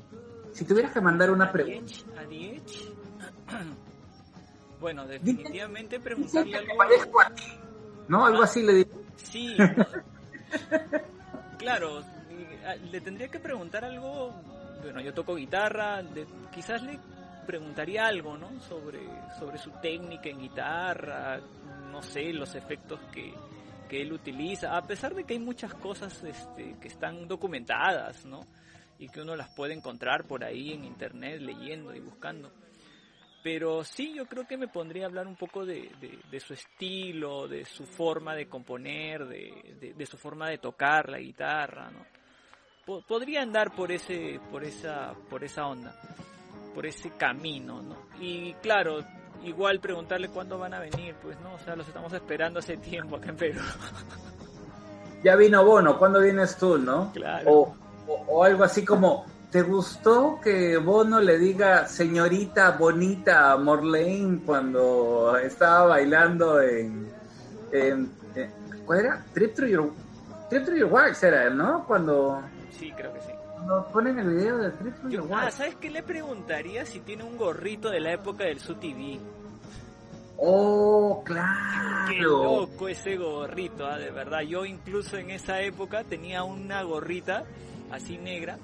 Si 0.52 0.64
tuvieras 0.64 0.92
que 0.92 1.00
mandar 1.00 1.30
una 1.30 1.52
pregunta. 1.52 1.80
Diech, 1.80 2.04
a 2.18 2.24
Diech. 2.24 2.92
Bueno, 4.80 5.06
definitivamente 5.06 6.00
preguntarle 6.00 6.56
algo. 6.56 6.76
parezco 6.78 7.20
a 7.20 7.28
ti. 7.34 7.44
¿No? 8.08 8.24
Algo 8.24 8.42
así 8.42 8.62
le 8.62 8.74
digo. 8.76 9.02
Sí. 9.16 9.54
claro, 11.58 12.02
le 12.77 13.01
tendría 13.01 13.29
que 13.29 13.41
preguntar 13.41 13.85
algo. 13.85 14.33
Bueno, 14.83 15.01
yo 15.01 15.12
toco 15.12 15.35
guitarra, 15.37 16.03
de- 16.03 16.27
quizás 16.55 16.83
le 16.83 16.99
preguntaría 17.47 18.07
algo, 18.07 18.37
¿no? 18.39 18.59
Sobre, 18.61 19.01
sobre 19.39 19.59
su 19.59 19.71
técnica 19.83 20.29
en 20.31 20.39
guitarra, 20.41 21.41
no 21.91 22.01
sé, 22.03 22.33
los 22.33 22.55
efectos 22.55 22.99
que, 23.12 23.35
que 23.89 24.03
él 24.03 24.12
utiliza, 24.12 24.77
a 24.77 24.83
pesar 24.83 25.14
de 25.14 25.25
que 25.25 25.35
hay 25.35 25.41
muchas 25.41 25.75
cosas 25.75 26.23
este, 26.25 26.77
que 26.81 26.89
están 26.89 27.27
documentadas, 27.29 28.25
¿no? 28.25 28.41
Y 28.99 29.09
que 29.09 29.21
uno 29.23 29.35
las 29.37 29.51
puede 29.55 29.75
encontrar 29.75 30.25
por 30.27 30.45
ahí 30.45 30.73
en 30.73 30.85
internet, 30.85 31.41
leyendo 31.41 31.95
y 31.95 32.01
buscando. 32.01 32.53
Pero 33.43 33.83
sí, 33.85 34.12
yo 34.14 34.27
creo 34.27 34.47
que 34.47 34.59
me 34.59 34.68
pondría 34.68 35.05
a 35.05 35.07
hablar 35.09 35.27
un 35.27 35.37
poco 35.37 35.64
de, 35.64 35.91
de- 36.01 36.18
de 36.31 36.41
su 36.41 36.53
estilo, 36.53 37.49
de 37.49 37.64
su 37.64 37.87
forma 37.87 38.35
de 38.35 38.47
componer, 38.47 39.27
de- 39.27 39.95
de 39.97 40.07
su 40.07 40.18
forma 40.18 40.49
de 40.51 40.59
tocar 40.59 41.09
la 41.09 41.18
guitarra, 41.18 41.91
¿no? 41.91 42.05
Po- 42.91 43.03
podría 43.03 43.43
andar 43.43 43.70
por 43.70 43.93
ese, 43.93 44.41
por 44.51 44.64
esa, 44.64 45.12
por 45.28 45.45
esa 45.45 45.64
onda, 45.64 45.95
por 46.74 46.84
ese 46.86 47.11
camino, 47.11 47.80
¿no? 47.80 47.95
Y 48.20 48.53
claro, 48.55 48.99
igual 49.45 49.78
preguntarle 49.78 50.28
cuándo 50.28 50.59
van 50.59 50.74
a 50.74 50.80
venir, 50.80 51.14
pues 51.22 51.38
no, 51.41 51.55
o 51.55 51.59
sea, 51.61 51.76
los 51.76 51.86
estamos 51.86 52.12
esperando 52.12 52.59
hace 52.59 52.76
tiempo 52.78 53.14
acá 53.14 53.28
en 53.28 53.36
Perú. 53.36 53.61
Ya 55.22 55.36
vino 55.36 55.64
Bono, 55.64 55.99
¿cuándo 56.01 56.18
vienes 56.20 56.57
tú, 56.57 56.78
no? 56.78 57.12
Claro. 57.12 57.49
O, 57.53 57.76
o- 58.09 58.24
o 58.26 58.43
algo 58.43 58.64
así 58.64 58.84
como, 58.84 59.24
¿te 59.53 59.62
gustó 59.62 60.41
que 60.43 60.76
Bono 60.78 61.20
le 61.20 61.38
diga 61.38 61.86
señorita 61.86 62.72
bonita 62.72 63.53
a 63.53 63.57
Morlane 63.57 64.41
cuando 64.45 65.36
estaba 65.36 65.86
bailando 65.88 66.61
en, 66.61 67.07
en- 67.70 68.11
en- 68.34 68.51
¿cuál 68.84 68.99
era? 69.01 69.24
Trip 69.32 69.55
Through 69.55 69.68
Your, 69.70 69.91
Trip 70.49 70.66
Your 70.74 70.91
Wax 70.91 71.22
era, 71.22 71.51
¿no? 71.51 71.84
Cuando, 71.86 72.43
Sí, 72.79 72.91
creo 72.93 73.12
que 73.12 73.21
sí. 73.21 73.33
cuando 73.55 73.87
ponen 73.93 74.18
el 74.18 74.29
video 74.35 74.57
de 74.59 74.73
Yo- 75.11 75.27
ah. 75.35 75.51
¿sabes 75.51 75.75
qué 75.77 75.91
le 75.91 76.03
preguntaría 76.03 76.87
si 76.87 77.01
tiene 77.01 77.25
un 77.25 77.37
gorrito 77.37 77.91
de 77.91 78.01
la 78.01 78.12
época 78.12 78.45
del 78.45 78.59
SUTV? 78.61 79.18
Oh, 80.43 81.23
Qué 81.27 81.35
claro. 81.35 82.45
loco 82.45 82.89
ese 82.89 83.16
gorrito, 83.16 83.87
ah, 83.87 83.99
de 83.99 84.11
verdad. 84.11 84.41
Yo 84.41 84.64
incluso 84.64 85.18
en 85.18 85.31
esa 85.31 85.61
época 85.61 86.03
tenía 86.05 86.45
una 86.45 86.83
gorrita 86.83 87.45
así 87.91 88.16
negra 88.16 88.57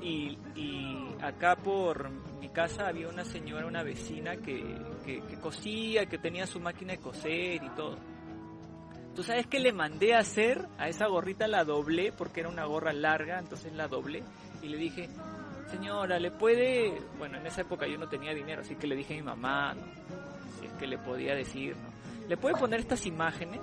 y, 0.00 0.38
y 0.54 1.08
acá 1.20 1.56
por 1.56 2.10
mi 2.40 2.48
casa 2.50 2.86
había 2.86 3.08
una 3.08 3.24
señora, 3.24 3.66
una 3.66 3.82
vecina 3.82 4.36
que, 4.36 4.62
que, 5.04 5.20
que 5.22 5.40
cosía, 5.40 6.06
que 6.06 6.18
tenía 6.18 6.46
su 6.46 6.60
máquina 6.60 6.92
de 6.92 6.98
coser 7.00 7.62
y 7.64 7.70
todo. 7.74 7.96
¿Tú 9.14 9.22
sabes 9.22 9.46
qué 9.46 9.60
le 9.60 9.72
mandé 9.72 10.14
a 10.14 10.18
hacer? 10.18 10.66
A 10.78 10.88
esa 10.88 11.06
gorrita 11.06 11.46
la 11.46 11.64
doblé 11.64 12.12
porque 12.12 12.40
era 12.40 12.48
una 12.48 12.64
gorra 12.64 12.92
larga, 12.92 13.38
entonces 13.38 13.72
la 13.72 13.86
doblé 13.88 14.22
y 14.62 14.68
le 14.68 14.76
dije, 14.76 15.08
señora, 15.70 16.18
¿le 16.18 16.30
puede...? 16.30 17.00
Bueno, 17.18 17.38
en 17.38 17.46
esa 17.46 17.60
época 17.60 17.86
yo 17.86 17.96
no 17.98 18.08
tenía 18.08 18.34
dinero, 18.34 18.62
así 18.62 18.74
que 18.74 18.86
le 18.86 18.96
dije 18.96 19.14
a 19.14 19.16
mi 19.18 19.22
mamá, 19.22 19.74
¿no? 19.74 19.82
si 20.60 20.66
es 20.66 20.72
que 20.74 20.86
le 20.86 20.98
podía 20.98 21.34
decir, 21.34 21.76
¿no? 21.76 22.28
¿Le 22.28 22.36
puede 22.36 22.56
poner 22.56 22.80
estas 22.80 23.06
imágenes? 23.06 23.60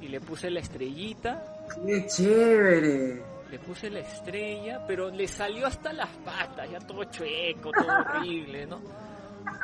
Y 0.00 0.08
le 0.08 0.20
puse 0.20 0.48
la 0.50 0.60
estrellita, 0.60 1.42
Qué 1.84 2.06
chévere. 2.06 3.22
le 3.50 3.58
puse 3.58 3.90
la 3.90 4.00
estrella, 4.00 4.84
pero 4.86 5.10
le 5.10 5.26
salió 5.26 5.66
hasta 5.66 5.92
las 5.92 6.08
patas, 6.18 6.70
ya 6.70 6.78
todo 6.78 7.04
chueco, 7.04 7.72
todo 7.72 7.88
horrible, 8.16 8.66
¿no? 8.66 8.80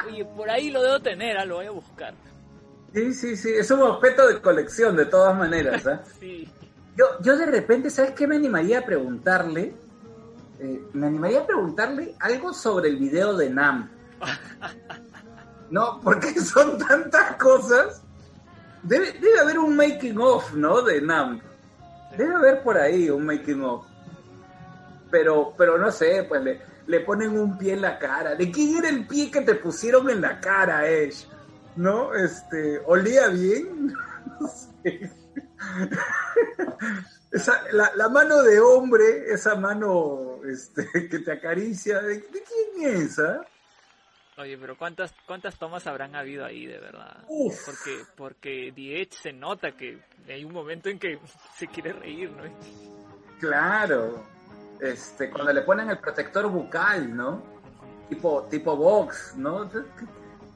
Oye, 0.08 0.24
por 0.24 0.50
ahí 0.50 0.70
lo 0.70 0.82
debo 0.82 1.00
tener, 1.00 1.38
ah, 1.38 1.44
lo 1.44 1.56
voy 1.56 1.66
a 1.66 1.70
buscar. 1.70 2.12
Sí, 2.94 3.12
sí, 3.12 3.36
sí, 3.36 3.50
es 3.50 3.68
un 3.72 3.82
objeto 3.82 4.28
de 4.28 4.40
colección 4.40 4.94
de 4.94 5.06
todas 5.06 5.36
maneras, 5.36 5.84
¿ah? 5.86 6.00
Sí, 6.20 6.48
Yo, 6.96 7.06
yo 7.22 7.36
de 7.36 7.46
repente, 7.46 7.90
¿sabes 7.90 8.12
qué 8.12 8.28
me 8.28 8.36
animaría 8.36 8.78
a 8.78 8.82
preguntarle? 8.82 9.74
Eh, 10.60 10.80
me 10.92 11.08
animaría 11.08 11.40
a 11.40 11.46
preguntarle 11.46 12.14
algo 12.20 12.54
sobre 12.54 12.90
el 12.90 12.96
video 12.96 13.36
de 13.36 13.50
Nam. 13.50 13.90
No, 15.70 15.98
porque 16.04 16.38
son 16.40 16.78
tantas 16.78 17.36
cosas. 17.36 18.02
Debe, 18.82 19.12
debe 19.12 19.40
haber 19.40 19.58
un 19.58 19.74
making 19.74 20.18
of, 20.20 20.52
¿no? 20.54 20.82
De 20.82 21.00
Nam. 21.00 21.40
Debe 22.16 22.34
haber 22.34 22.62
por 22.62 22.76
ahí 22.76 23.10
un 23.10 23.26
making 23.26 23.62
of. 23.64 23.84
Pero, 25.10 25.52
pero 25.56 25.76
no 25.78 25.90
sé, 25.90 26.26
pues 26.28 26.44
le, 26.44 26.60
le 26.86 27.00
ponen 27.00 27.36
un 27.36 27.58
pie 27.58 27.72
en 27.72 27.80
la 27.80 27.98
cara. 27.98 28.36
¿De 28.36 28.52
quién 28.52 28.76
era 28.76 28.88
el 28.88 29.06
pie 29.06 29.30
que 29.32 29.40
te 29.40 29.54
pusieron 29.56 30.08
en 30.10 30.20
la 30.20 30.38
cara, 30.38 30.80
Ash? 30.80 31.24
¿No? 31.76 32.14
Este, 32.14 32.80
¿olía 32.86 33.28
bien? 33.28 33.94
No 34.40 34.48
sé. 34.48 35.12
Esa, 37.30 37.62
la, 37.72 37.92
la 37.94 38.08
mano 38.08 38.42
de 38.42 38.58
hombre, 38.58 39.32
esa 39.32 39.54
mano 39.54 40.40
este, 40.44 40.88
que 41.08 41.18
te 41.18 41.32
acaricia, 41.32 42.00
¿de, 42.00 42.14
de 42.16 42.42
quién 42.42 42.96
es? 43.02 43.18
ah? 43.18 43.44
Oye, 44.36 44.58
pero 44.58 44.76
¿cuántas 44.76 45.14
cuántas 45.26 45.56
tomas 45.56 45.86
habrán 45.86 46.16
habido 46.16 46.44
ahí, 46.44 46.66
de 46.66 46.78
verdad? 46.78 47.24
Uf. 47.28 47.66
Porque 47.66 47.98
porque 48.16 48.72
The 48.74 49.16
se 49.16 49.32
nota 49.32 49.76
que 49.76 50.00
hay 50.28 50.44
un 50.44 50.52
momento 50.52 50.88
en 50.88 50.98
que 50.98 51.18
se 51.56 51.68
quiere 51.68 51.92
reír, 51.92 52.30
¿no? 52.32 52.42
Claro. 53.38 54.24
Este, 54.80 55.30
cuando 55.30 55.52
le 55.52 55.62
ponen 55.62 55.90
el 55.90 55.98
protector 55.98 56.48
bucal, 56.48 57.14
¿no? 57.16 57.42
Tipo, 58.08 58.44
tipo 58.50 58.76
box, 58.76 59.34
¿no? 59.36 59.70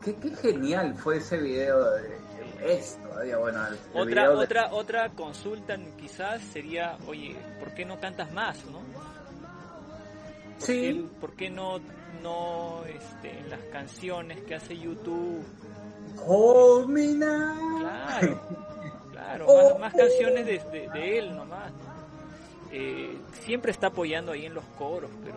Qué, 0.05 0.15
qué- 0.17 0.35
genial 0.37 0.95
fue 0.95 1.19
ese 1.19 1.39
video 1.39 1.91
de 1.93 2.19
esto, 2.65 3.07
todavía 3.09 3.37
bueno. 3.39 3.67
el- 3.67 3.75
el 3.75 4.01
Otra 4.01 4.23
de- 4.23 4.29
otra 4.37 4.73
otra 4.73 5.09
consulta 5.11 5.77
quizás 5.99 6.43
sería, 6.43 6.97
oye, 7.07 7.37
¿por 7.59 7.73
qué 7.75 7.85
no 7.85 7.99
cantas 8.01 8.33
más, 8.33 8.65
no? 8.67 8.79
¿Por 8.79 10.67
Sí. 10.67 10.81
qué, 10.81 11.05
por 11.21 11.33
qué 11.35 11.51
no 11.51 11.79
no 12.23 12.83
este 12.87 13.39
en 13.39 13.51
las 13.51 13.61
canciones 13.73 14.41
que 14.43 14.55
hace 14.57 14.77
YouTube? 14.77 15.45
Now. 16.17 17.79
Claro. 17.81 18.41
Claro, 19.13 19.47
Oh, 19.49 19.71
más, 19.73 19.81
más 19.81 19.95
canciones 19.95 20.47
de, 20.47 20.59
de- 20.71 20.89
de 20.89 21.19
él 21.19 21.37
nomás, 21.37 21.71
¿no? 21.73 21.79
Eh, 22.73 23.19
siempre 23.43 23.73
está 23.73 23.89
apoyando 23.89 24.31
ahí 24.33 24.47
en 24.47 24.55
los 24.55 24.65
coros, 24.79 25.11
pero 25.25 25.37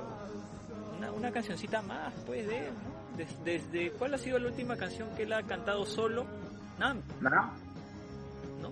una, 0.98 1.12
una 1.12 1.32
cancioncita 1.32 1.82
más, 1.82 2.14
pues, 2.26 2.48
de 2.48 2.58
él, 2.60 2.66
¿no? 2.74 3.01
Des- 3.18 3.44
desde, 3.44 3.92
¿cuál 3.92 4.14
ha 4.14 4.18
sido 4.18 4.40
la 4.40 4.48
última 4.48 4.76
canción 4.78 5.10
que 5.16 5.24
él 5.24 5.34
ha 5.34 5.44
cantado 5.44 5.86
solo? 5.86 6.26
Nam, 6.80 7.02
¿No? 7.20 7.30
¿no? 8.62 8.72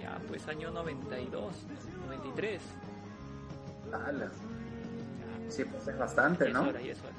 Ya, 0.00 0.18
pues 0.28 0.46
año 0.48 0.70
92, 0.70 1.52
93. 2.06 2.60
Ala. 3.92 4.26
Ya, 4.26 5.50
Sí, 5.50 5.64
pues 5.64 5.86
es 5.88 5.98
bastante, 5.98 6.44
ya 6.44 6.48
es 6.50 6.54
¿no? 6.54 6.68
hora, 6.68 6.80
es 6.80 6.98
hora. 7.00 7.12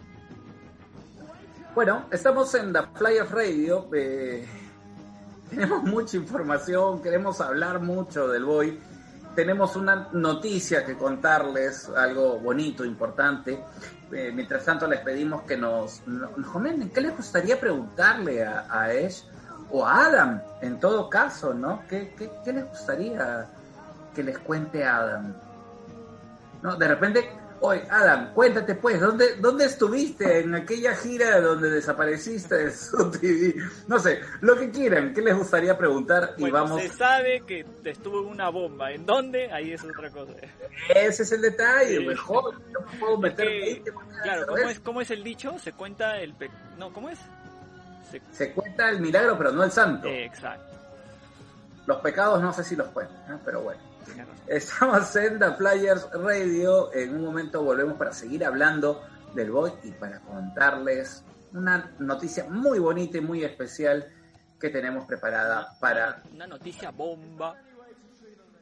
Bueno, 1.76 2.06
estamos 2.12 2.54
en 2.56 2.74
The 2.74 2.80
Flyer 2.96 3.30
Radio. 3.30 3.88
eh, 3.94 4.48
tenemos 5.50 5.84
mucha 5.84 6.18
información, 6.18 7.02
queremos 7.02 7.40
hablar 7.42 7.80
mucho 7.82 8.28
del 8.30 8.46
Boy. 8.46 8.80
Tenemos 9.38 9.76
una 9.76 10.10
noticia 10.14 10.84
que 10.84 10.98
contarles, 10.98 11.90
algo 11.90 12.40
bonito, 12.40 12.84
importante. 12.84 13.64
Eh, 14.12 14.32
mientras 14.34 14.66
tanto, 14.66 14.88
les 14.88 15.02
pedimos 15.02 15.44
que 15.44 15.56
nos, 15.56 16.02
nos 16.08 16.32
comenten 16.48 16.90
qué 16.90 17.02
les 17.02 17.16
gustaría 17.16 17.60
preguntarle 17.60 18.44
a, 18.44 18.66
a 18.68 18.90
o 19.70 19.86
a 19.86 20.06
Adam, 20.08 20.42
en 20.60 20.80
todo 20.80 21.08
caso, 21.08 21.54
¿no? 21.54 21.84
¿Qué, 21.88 22.16
qué, 22.18 22.32
qué 22.44 22.52
les 22.52 22.68
gustaría 22.68 23.48
que 24.16 24.24
les 24.24 24.40
cuente 24.40 24.84
Adam? 24.84 25.36
¿No? 26.64 26.76
De 26.76 26.88
repente, 26.88 27.30
Oye, 27.60 27.82
Adam, 27.90 28.34
cuéntate 28.36 28.76
pues, 28.76 29.02
¿dónde, 29.02 29.36
¿dónde 29.38 29.66
estuviste 29.66 30.42
en 30.42 30.54
aquella 30.54 30.94
gira 30.94 31.42
donde 31.42 31.72
desapareciste 31.72 32.54
de 32.56 32.72
su 32.72 33.10
TV? 33.10 33.56
No 33.88 33.98
sé, 33.98 34.22
lo 34.42 34.56
que 34.56 34.70
quieran, 34.70 35.12
¿qué 35.12 35.22
les 35.22 35.36
gustaría 35.36 35.76
preguntar? 35.76 36.36
y 36.38 36.42
Bueno, 36.42 36.54
vamos. 36.54 36.82
se 36.84 36.90
sabe 36.90 37.42
que 37.48 37.66
estuvo 37.84 38.22
en 38.22 38.28
una 38.28 38.50
bomba. 38.50 38.92
¿En 38.92 39.08
dónde? 39.08 39.52
Ahí 39.52 39.72
es 39.74 39.84
otra 39.84 40.12
cosa. 40.12 40.34
Ese 40.96 41.24
es 41.24 41.32
el 41.32 41.42
detalle, 41.42 41.98
Sí. 41.98 42.06
mejor. 42.06 42.54
Yo 42.72 42.80
me 42.82 43.00
puedo 43.00 43.18
meter 43.18 43.48
Que, 43.48 43.60
20 43.60 43.92
botellas 43.92 44.16
de 44.18 44.22
claro, 44.24 44.46
¿cómo 44.48 44.70
es, 44.70 44.80
¿cómo 44.80 45.02
es 45.02 45.12
el 45.12 45.24
dicho? 45.24 45.58
Se 45.58 45.72
cuenta 45.74 46.20
el... 46.22 46.34
pe- 46.36 46.52
No, 46.78 46.94
¿cómo 46.94 47.10
es? 47.10 47.18
Se- 48.12 48.22
Se 48.32 48.52
cuenta 48.54 48.88
el 48.90 49.00
milagro, 49.02 49.36
pero 49.36 49.52
no 49.52 49.64
el 49.64 49.72
santo. 49.72 50.08
eh, 50.08 50.26
exacto. 50.26 50.76
Los 51.88 51.98
pecados 52.02 52.40
no 52.42 52.54
sé 52.54 52.64
si 52.64 52.76
los 52.76 52.88
cuentan, 52.90 53.18
¿no? 53.28 53.40
pero 53.44 53.62
bueno. 53.62 53.82
Estamos 54.48 55.16
en 55.16 55.40
The 55.40 55.54
Flyers 55.54 56.08
Radio. 56.14 56.94
En 56.94 57.16
un 57.16 57.24
momento 57.26 57.62
volvemos 57.64 57.98
para 57.98 58.12
seguir 58.14 58.46
hablando 58.46 59.04
del 59.34 59.52
Boy 59.52 59.72
y 59.84 59.92
para 59.92 60.20
contarles 60.22 61.24
una 61.54 61.92
noticia 62.00 62.46
muy 62.50 62.80
bonita 62.80 63.18
y 63.18 63.22
muy 63.22 63.44
especial 63.44 64.08
que 64.60 64.70
tenemos 64.70 65.06
preparada 65.06 65.78
para. 65.80 66.22
Una 66.34 66.48
noticia 66.48 66.92
bomba. 66.92 67.56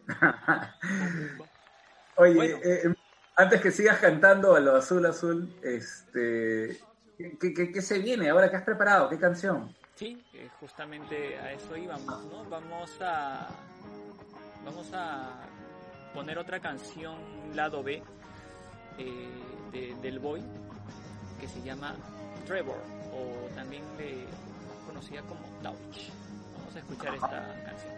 Oye, 2.17 2.33
Bueno. 2.35 2.57
eh, 2.63 2.95
antes 3.35 3.61
que 3.61 3.71
sigas 3.71 3.99
cantando 3.99 4.55
a 4.55 4.59
lo 4.59 4.75
azul 4.75 5.05
azul, 5.05 5.53
este, 5.63 6.79
¿qué, 7.17 7.37
qué- 7.53 7.71
qué 7.71 7.81
se 7.81 7.99
viene 7.99 8.29
ahora? 8.29 8.49
¿Qué 8.49 8.57
has 8.57 8.63
preparado? 8.63 9.09
¿Qué 9.09 9.17
canción? 9.19 9.75
Sí, 9.95 10.23
eh, 10.33 10.49
justamente 10.59 11.37
a 11.39 11.53
eso 11.53 11.75
íbamos, 11.75 12.25
¿no? 12.25 12.43
Vamos 12.49 12.91
a 13.01 13.47
vamos 14.65 14.91
a 14.93 15.31
poner 16.13 16.37
otra 16.37 16.59
canción 16.59 17.15
lado 17.53 17.83
B 17.83 18.01
eh, 18.97 19.29
de- 19.71 19.95
del 20.01 20.19
Boy 20.19 20.41
que 21.39 21.47
se 21.47 21.61
llama 21.61 21.95
Trevor 22.47 22.77
o 23.13 23.53
también 23.55 23.83
conocida 24.87 25.21
como 25.23 25.41
Touch. 25.61 26.09
Vamos 26.57 26.75
a 26.75 26.79
escuchar 26.79 27.13
esta 27.15 27.63
canción. 27.65 27.95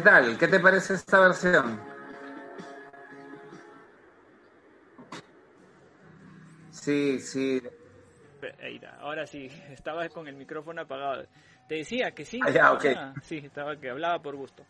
¿Qué 0.00 0.04
tal? 0.04 0.38
¿Qué 0.38 0.48
te 0.48 0.58
parece 0.58 0.94
esta 0.94 1.20
versión? 1.20 1.78
Sí, 6.70 7.18
sí. 7.18 7.60
Ahora 8.98 9.26
sí, 9.26 9.50
estaba 9.68 10.08
con 10.08 10.26
el 10.26 10.36
micrófono 10.36 10.80
apagado. 10.80 11.26
Te 11.68 11.74
decía 11.74 12.12
que 12.12 12.24
sí. 12.24 12.40
Ah, 12.42 12.48
ya, 12.48 12.72
ok. 12.72 12.84
Sí, 13.20 13.42
estaba 13.44 13.76
que 13.76 13.90
hablaba 13.90 14.22
por 14.22 14.36
gusto. 14.36 14.64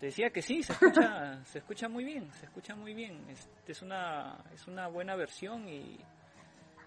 Te 0.00 0.06
decía 0.06 0.30
que 0.30 0.42
sí, 0.42 0.64
se 0.64 0.72
escucha, 0.72 1.38
se 1.44 1.58
escucha 1.58 1.88
muy 1.88 2.02
bien, 2.02 2.28
se 2.32 2.46
escucha 2.46 2.74
muy 2.74 2.94
bien. 2.94 3.24
Es, 3.30 3.48
es 3.68 3.80
una 3.80 4.38
es 4.52 4.66
una 4.66 4.88
buena 4.88 5.14
versión 5.14 5.68
y 5.68 6.00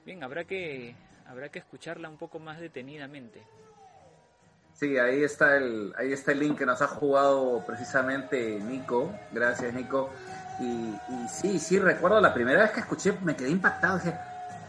bien, 0.05 0.25
habrá 0.25 0.43
que 0.43 0.93
habrá 1.25 1.47
que 1.47 1.59
escucharla 1.59 2.09
un 2.09 2.17
poco 2.17 2.37
más 2.37 2.59
detenidamente. 2.59 3.41
Sí, 4.79 4.97
ahí 4.99 5.23
está 5.23 5.57
el 5.57 5.91
ahí 5.97 6.13
está 6.13 6.33
el 6.33 6.39
link 6.39 6.59
que 6.59 6.65
nos 6.65 6.81
ha 6.83 6.87
jugado 6.87 7.63
precisamente 7.65 8.59
Nico. 8.59 9.11
Gracias, 9.31 9.73
Nico. 9.73 10.11
Y, 10.59 10.65
y 10.65 11.27
sí, 11.29 11.59
sí, 11.59 11.79
recuerdo 11.79 12.21
la 12.21 12.33
primera 12.33 12.61
vez 12.61 12.71
que 12.71 12.81
escuché, 12.81 13.17
me 13.23 13.35
quedé 13.35 13.49
impactado. 13.49 13.97
Dije, 13.97 14.15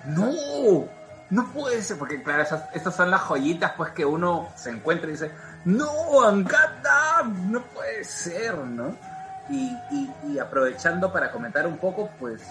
no, 0.07 0.89
no 1.29 1.53
puede 1.53 1.83
ser, 1.83 1.99
porque 1.99 2.23
claro, 2.23 2.43
esas, 2.43 2.75
estas 2.75 2.97
son 2.97 3.11
las 3.11 3.21
joyitas 3.23 3.73
pues 3.77 3.93
que 3.93 4.05
uno 4.05 4.49
se 4.57 4.71
encuentra 4.71 5.09
y 5.09 5.13
dice, 5.13 5.31
no, 5.67 6.23
Angata, 6.23 7.25
no 7.25 7.63
puede 7.63 8.03
ser, 8.05 8.57
¿no? 8.57 8.97
Y, 9.51 9.77
y, 9.91 10.13
y, 10.29 10.39
aprovechando 10.39 11.13
para 11.13 11.31
comentar 11.31 11.67
un 11.67 11.79
poco, 11.79 12.11
pues, 12.19 12.43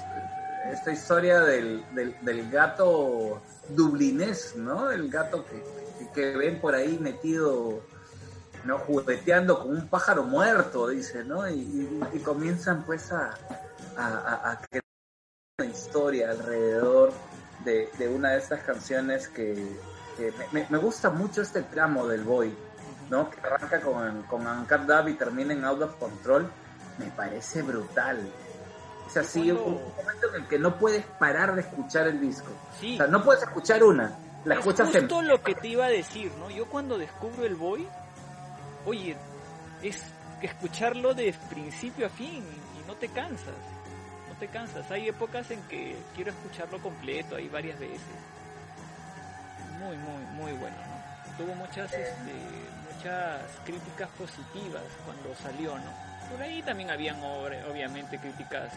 esta 0.72 0.92
historia 0.92 1.40
del, 1.42 1.84
del, 1.94 2.16
del 2.22 2.50
gato 2.50 3.42
dublinés, 3.70 4.56
¿no? 4.56 4.90
El 4.90 5.10
gato 5.10 5.46
que, 5.46 5.64
que, 6.14 6.32
que, 6.32 6.38
ven 6.38 6.60
por 6.60 6.76
ahí 6.76 6.98
metido, 7.00 7.82
¿no? 8.64 8.78
Jugueteando 8.80 9.60
con 9.60 9.72
un 9.72 9.88
pájaro 9.88 10.24
muerto, 10.24 10.88
dice, 10.88 11.24
¿no? 11.24 11.50
Y, 11.50 12.02
y 12.14 12.20
comienzan 12.20 12.84
pues 12.86 13.12
a, 13.12 13.38
a, 13.98 14.52
a, 14.52 14.60
crear 14.62 14.84
una 15.60 15.70
historia 15.70 16.32
alrededor 16.32 17.12
de, 17.66 17.90
de, 17.98 18.08
una 18.08 18.32
de 18.32 18.38
estas 18.40 18.62
canciones 18.64 19.28
que, 19.28 19.54
que 20.16 20.34
me, 20.52 20.68
me, 20.70 20.78
gusta 20.78 21.10
mucho 21.10 21.42
este 21.42 21.64
tramo 21.64 22.08
del 22.08 22.24
Boy, 22.24 22.56
¿no? 23.10 23.30
Que 23.30 23.40
arranca 23.42 23.82
con, 23.82 24.24
con 24.24 24.46
Uncut 24.46 24.82
Dub 24.82 25.08
y 25.08 25.14
termina 25.14 25.54
en 25.54 25.66
Out 25.66 25.82
of 25.82 25.96
Control, 25.96 26.50
me 26.98 27.08
parece 27.12 27.62
brutal. 27.62 28.30
Es 29.08 29.18
así, 29.18 29.52
un, 29.52 29.80
momento 29.96 30.28
en 30.30 30.42
el 30.42 30.48
que 30.48 30.60
no 30.60 30.78
puedes 30.78 31.06
parar 31.06 31.56
de 31.56 31.62
escuchar 31.62 32.08
el 32.08 32.20
disco. 32.20 32.50
Sí. 32.80 32.96
O 32.96 32.98
sea, 32.98 33.08
no 33.08 33.24
puedes 33.24 33.42
escuchar 33.42 33.84
una, 33.84 34.18
la 34.48 34.56
es 34.56 34.60
escuchas 34.60 34.90
justo 34.92 35.22
en... 35.22 35.28
lo 35.28 35.42
que 35.42 35.56
te 35.56 35.68
iba 35.68 35.86
a 35.86 35.90
decir, 35.90 36.32
¿no? 36.40 36.50
Yo 36.50 36.66
cuando 36.68 36.98
descubro 36.98 37.46
el 37.46 37.56
Boy, 37.56 37.88
oye, 38.86 39.16
es 39.82 40.02
que 40.42 40.48
escucharlo 40.48 41.14
de 41.14 41.34
principio 41.50 42.08
a 42.08 42.10
fin 42.10 42.44
y 42.80 42.88
no 42.88 42.96
te 42.96 43.10
cansas 43.10 43.56
te 44.40 44.48
cansas. 44.48 44.90
Hay 44.92 45.08
épocas 45.08 45.50
en 45.52 45.62
que 45.64 45.96
quiero 46.16 46.32
escucharlo 46.32 46.80
completo, 46.80 47.36
hay 47.36 47.50
varias 47.50 47.80
veces. 47.80 48.00
Muy, 49.80 49.98
muy, 49.98 50.24
muy 50.34 50.52
bueno, 50.54 50.76
¿no? 50.78 51.38
Tuvo 51.38 51.56
muchas, 51.56 51.92
este, 51.94 52.34
muchas 52.94 53.42
críticas 53.64 54.10
positivas 54.18 54.84
cuando 55.06 55.36
salió, 55.36 55.78
¿no? 55.78 55.92
Por 56.32 56.42
ahí 56.42 56.62
también 56.62 56.90
habían 56.90 57.22
obviamente 57.24 58.18
críticas 58.18 58.74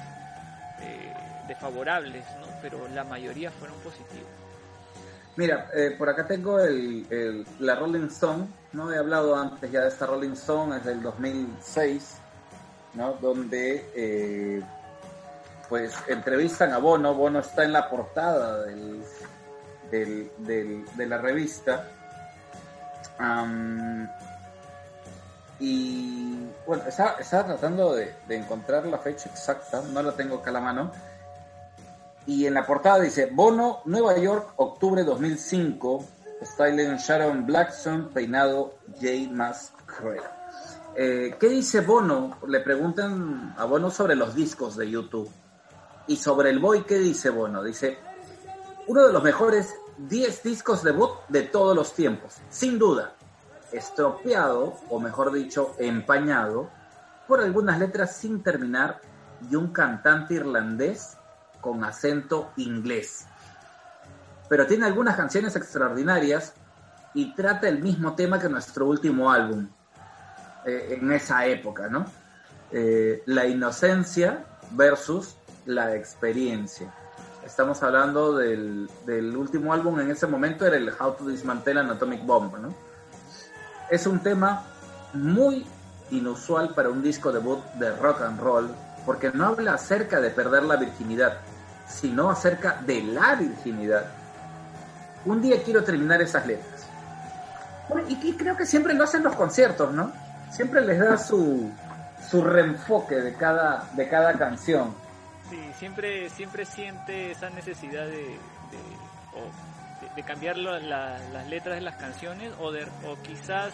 eh, 0.80 1.12
desfavorables, 1.48 2.24
¿no? 2.38 2.46
Pero 2.60 2.86
la 2.88 3.04
mayoría 3.04 3.50
fueron 3.50 3.78
positivas. 3.80 4.49
Mira, 5.36 5.70
eh, 5.74 5.94
por 5.96 6.08
acá 6.08 6.26
tengo 6.26 6.58
el, 6.60 7.06
el, 7.10 7.46
la 7.60 7.76
Rolling 7.76 8.08
Stone, 8.08 8.48
¿no? 8.72 8.92
He 8.92 8.98
hablado 8.98 9.36
antes 9.36 9.70
ya 9.70 9.82
de 9.82 9.88
esta 9.88 10.06
Rolling 10.06 10.32
Stone, 10.32 10.76
es 10.76 10.84
del 10.84 11.02
2006, 11.02 12.16
¿no? 12.94 13.14
Donde 13.14 13.90
eh, 13.94 14.62
pues 15.68 15.94
entrevistan 16.08 16.72
a 16.72 16.78
Bono, 16.78 17.14
Bono 17.14 17.38
está 17.38 17.64
en 17.64 17.72
la 17.72 17.88
portada 17.88 18.64
del, 18.64 19.02
del, 19.90 20.84
de 20.96 21.06
la 21.06 21.18
revista. 21.18 21.88
Um, 23.20 24.08
y 25.60 26.48
bueno, 26.66 26.84
estaba, 26.88 27.16
estaba 27.20 27.44
tratando 27.44 27.94
de, 27.94 28.14
de, 28.26 28.36
encontrar 28.36 28.86
la 28.86 28.98
fecha 28.98 29.28
exacta, 29.28 29.82
no 29.92 30.02
la 30.02 30.12
tengo 30.12 30.36
acá 30.36 30.50
a 30.50 30.54
la 30.54 30.60
mano. 30.60 30.90
Y 32.26 32.46
en 32.46 32.54
la 32.54 32.66
portada 32.66 33.00
dice, 33.00 33.30
Bono, 33.32 33.80
Nueva 33.86 34.16
York, 34.18 34.52
octubre 34.56 35.02
2005, 35.04 36.04
styling 36.42 36.96
Sharon 36.96 37.46
Blackstone, 37.46 38.08
peinado 38.12 38.74
Jay 39.00 39.28
Mascrell. 39.28 40.22
Eh, 40.96 41.36
¿Qué 41.38 41.48
dice 41.48 41.80
Bono? 41.80 42.38
Le 42.46 42.60
preguntan 42.60 43.54
a 43.56 43.64
Bono 43.64 43.90
sobre 43.90 44.14
los 44.14 44.34
discos 44.34 44.76
de 44.76 44.90
YouTube. 44.90 45.30
Y 46.06 46.16
sobre 46.16 46.50
el 46.50 46.58
Boy, 46.58 46.84
¿qué 46.84 46.98
dice 46.98 47.30
Bono? 47.30 47.62
Dice, 47.62 47.98
uno 48.86 49.06
de 49.06 49.12
los 49.12 49.22
mejores 49.22 49.74
10 50.08 50.42
discos 50.42 50.82
debut 50.82 51.10
de 51.28 51.42
todos 51.42 51.76
los 51.76 51.94
tiempos, 51.94 52.36
sin 52.50 52.78
duda. 52.78 53.14
Estropeado, 53.72 54.74
o 54.88 54.98
mejor 54.98 55.32
dicho, 55.32 55.74
empañado, 55.78 56.68
por 57.28 57.40
algunas 57.40 57.78
letras 57.78 58.16
sin 58.16 58.42
terminar 58.42 59.00
y 59.48 59.54
un 59.54 59.72
cantante 59.72 60.34
irlandés 60.34 61.16
con 61.60 61.84
acento 61.84 62.52
inglés. 62.56 63.26
Pero 64.48 64.66
tiene 64.66 64.86
algunas 64.86 65.16
canciones 65.16 65.54
extraordinarias 65.56 66.54
y 67.14 67.34
trata 67.34 67.68
el 67.68 67.80
mismo 67.80 68.14
tema 68.14 68.38
que 68.38 68.48
nuestro 68.48 68.86
último 68.86 69.30
álbum, 69.30 69.68
eh, 70.64 70.98
en 71.00 71.12
esa 71.12 71.46
época, 71.46 71.88
¿no? 71.88 72.06
Eh, 72.72 73.22
la 73.26 73.46
inocencia 73.46 74.44
versus 74.72 75.36
la 75.66 75.94
experiencia. 75.94 76.92
Estamos 77.44 77.82
hablando 77.82 78.36
del, 78.36 78.88
del, 79.06 79.36
último 79.36 79.72
álbum 79.72 79.98
en 80.00 80.10
ese 80.10 80.26
momento, 80.26 80.66
era 80.66 80.76
el 80.76 80.88
How 80.88 81.14
to 81.14 81.26
Dismantle 81.26 81.80
an 81.80 81.90
Atomic 81.90 82.24
Bomb, 82.24 82.56
¿no? 82.58 82.74
Es 83.90 84.06
un 84.06 84.20
tema 84.20 84.64
muy 85.14 85.66
inusual 86.10 86.74
para 86.74 86.90
un 86.90 87.02
disco 87.02 87.32
debut 87.32 87.64
de 87.74 87.94
rock 87.96 88.22
and 88.22 88.40
roll, 88.40 88.68
porque 89.04 89.30
no 89.32 89.46
habla 89.46 89.74
acerca 89.74 90.20
de 90.20 90.30
perder 90.30 90.64
la 90.64 90.76
virginidad, 90.76 91.38
sino 91.90 92.30
acerca 92.30 92.80
de 92.86 93.02
la 93.02 93.34
virginidad. 93.34 94.06
Un 95.24 95.42
día 95.42 95.62
quiero 95.62 95.84
terminar 95.84 96.22
esas 96.22 96.46
letras. 96.46 96.86
Bueno, 97.88 98.08
y 98.08 98.32
creo 98.34 98.56
que 98.56 98.64
siempre 98.64 98.94
lo 98.94 99.04
hacen 99.04 99.22
los 99.22 99.34
conciertos, 99.34 99.92
¿no? 99.92 100.12
Siempre 100.50 100.80
les 100.82 100.98
da 100.98 101.18
su, 101.18 101.70
su 102.30 102.42
reenfoque 102.42 103.16
de 103.16 103.34
cada, 103.34 103.88
de 103.92 104.08
cada 104.08 104.32
canción. 104.34 104.94
Sí, 105.50 105.58
siempre, 105.78 106.30
siempre 106.30 106.64
siente 106.64 107.32
esa 107.32 107.50
necesidad 107.50 108.04
de, 108.04 108.38
de, 108.38 110.14
de, 110.14 110.22
cambiar 110.22 110.56
la, 110.56 110.78
la, 110.78 111.18
las 111.32 111.48
letras 111.48 111.74
de 111.74 111.80
las 111.80 111.96
canciones 111.96 112.52
o, 112.60 112.70
de, 112.70 112.84
o 113.04 113.16
quizás 113.22 113.72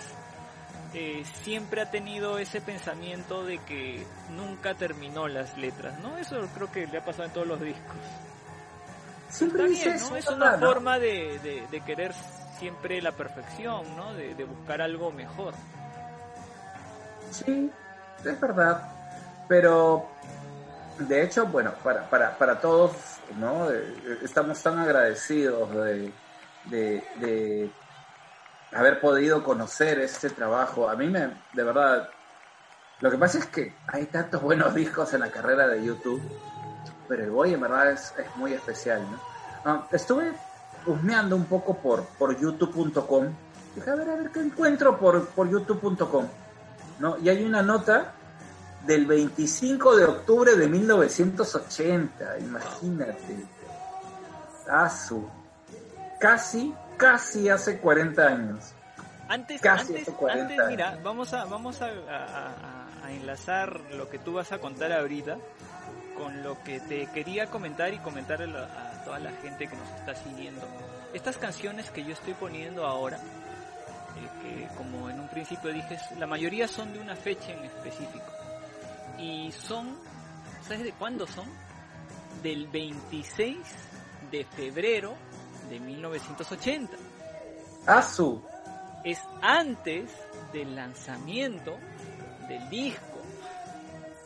eh, 0.95 1.24
siempre 1.43 1.80
ha 1.82 1.91
tenido 1.91 2.39
ese 2.39 2.61
pensamiento 2.61 3.45
de 3.45 3.59
que 3.59 4.07
nunca 4.30 4.74
terminó 4.74 5.28
las 5.28 5.57
letras, 5.59 5.99
¿no? 6.01 6.16
Eso 6.18 6.47
creo 6.55 6.70
que 6.70 6.87
le 6.87 6.99
ha 6.99 7.05
pasado 7.05 7.24
en 7.24 7.32
todos 7.32 7.47
los 7.47 7.61
discos. 7.61 7.97
Siempre 9.28 9.66
Está 9.66 9.91
bien, 9.91 10.01
¿no? 10.01 10.16
Es 10.16 10.28
una 10.28 10.57
¿no? 10.57 10.66
forma 10.66 10.99
de, 10.99 11.39
de, 11.43 11.66
de, 11.70 11.80
querer 11.82 12.12
siempre 12.59 13.03
la 13.03 13.12
perfección, 13.12 13.97
¿no? 13.97 14.14
De, 14.14 14.34
de 14.34 14.45
buscar 14.45 14.80
algo 14.80 15.11
mejor. 15.11 15.55
Sí, 17.30 17.70
es 18.24 18.41
verdad. 18.41 18.89
Pero 19.49 20.09
de 20.99 21.22
hecho, 21.22 21.47
bueno, 21.47 21.72
para, 21.82 22.09
para, 22.09 22.37
para 22.39 22.61
todos, 22.61 22.93
¿no? 23.37 23.68
Estamos 24.22 24.62
tan 24.62 24.78
agradecidos 24.78 25.70
de, 25.74 26.12
de, 26.64 27.05
de, 27.16 27.70
haber 28.77 29.01
podido 29.01 29.43
conocer 29.43 29.99
este 30.01 30.31
trabajo. 30.31 30.89
A 30.89 30.97
mí 30.97 31.09
me, 31.09 31.33
de 31.53 31.62
verdad, 31.62 32.09
lo 33.01 33.11
que 33.11 33.16
pasa 33.16 33.39
es 33.39 33.47
que 33.47 33.74
hay 33.87 34.07
tantos 34.07 34.43
buenos 34.43 34.74
discos 34.74 35.14
en 35.14 35.20
la 35.20 35.31
carrera 35.31 35.66
de 35.66 35.85
YouTube, 35.85 36.20
pero 37.09 37.24
el 37.24 37.31
Boy 37.31 37.55
en 37.55 37.61
verdad 37.61 37.91
es, 37.91 38.12
es 38.18 38.37
muy 38.37 38.53
especial, 38.53 39.03
¿no? 39.11 39.72
Uh, 39.72 39.83
estuve 39.91 40.33
husmeando 40.87 41.37
un 41.37 41.47
poco 41.47 41.77
por, 41.79 42.05
por 42.18 42.39
youtube.com. 42.39 43.27
Dije, 43.74 43.91
a 43.91 43.95
ver, 43.95 44.11
a 44.11 44.16
ver 44.16 44.31
qué 44.31 44.41
encuentro 44.41 44.99
por, 44.99 45.27
por 45.29 45.51
youtube.com, 45.51 46.27
¿no? 47.01 47.18
Y 47.18 47.29
hay 47.29 47.45
una 47.45 47.62
nota 47.62 48.12
del 48.87 49.07
25 49.07 49.97
de 49.97 50.05
octubre 50.05 50.55
de 50.55 50.68
1980, 50.68 52.39
imagínate. 52.39 53.47
Asu. 54.68 55.29
Casi, 56.20 56.74
casi 56.97 57.49
hace 57.49 57.79
40 57.79 58.27
años. 58.27 58.73
Antes, 59.29 59.61
casi 59.61 59.93
antes, 59.93 60.03
hace 60.09 60.13
40 60.13 60.43
antes, 60.43 60.69
mira, 60.69 60.99
vamos 61.03 61.33
a, 61.33 61.45
vamos 61.47 61.83
a, 61.83 61.87
a, 61.87 62.87
a, 63.05 63.13
enlazar 63.13 63.81
lo 63.93 64.09
que 64.09 64.19
tú 64.19 64.35
vas 64.35 64.53
a 64.53 64.59
contar 64.59 64.93
ahorita 64.93 65.37
con 66.17 66.43
lo 66.43 66.63
que 66.63 66.81
te 66.81 67.07
quería 67.07 67.47
comentar 67.47 67.93
y 67.93 67.99
comentar 67.99 68.41
a 68.43 69.03
toda 69.05 69.19
la 69.19 69.33
gente 69.33 69.67
que 69.67 69.77
nos 69.77 69.89
está 69.91 70.15
siguiendo. 70.15 70.63
Estas 71.13 71.37
canciones 71.39 71.91
que 71.91 72.05
yo 72.05 72.13
estoy 72.13 72.35
poniendo 72.35 72.87
ahora 72.87 73.19
eh, 74.17 74.29
que 74.43 74.77
como 74.77 75.11
en 75.11 75.21
un 75.21 75.29
principio 75.29 75.73
dije, 75.73 75.99
la 76.19 76.27
mayoría 76.27 76.67
son 76.67 76.93
de 76.93 76.99
una 76.99 77.17
fecha 77.17 77.53
en 77.53 77.65
específico. 77.65 78.25
Y 79.19 79.53
son, 79.53 79.97
¿sabes 80.63 80.85
de 80.85 80.93
cuándo 80.93 81.27
son? 81.27 81.47
Del 82.43 82.67
26 82.69 83.57
de 84.31 84.45
febrero 84.45 85.15
de 85.69 85.81
1980. 85.81 86.97
Asu. 87.87 88.43
Es 89.05 89.21
antes 89.43 90.11
del 90.53 90.75
lanzamiento 90.75 91.77
del 92.49 92.69
disco. 92.71 93.03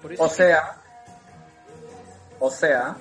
Por 0.01 0.13
eso 0.13 0.23
O 0.23 0.29
que- 0.29 0.35
sea, 0.35 0.77
o 2.39 2.51
sea, 2.51 2.97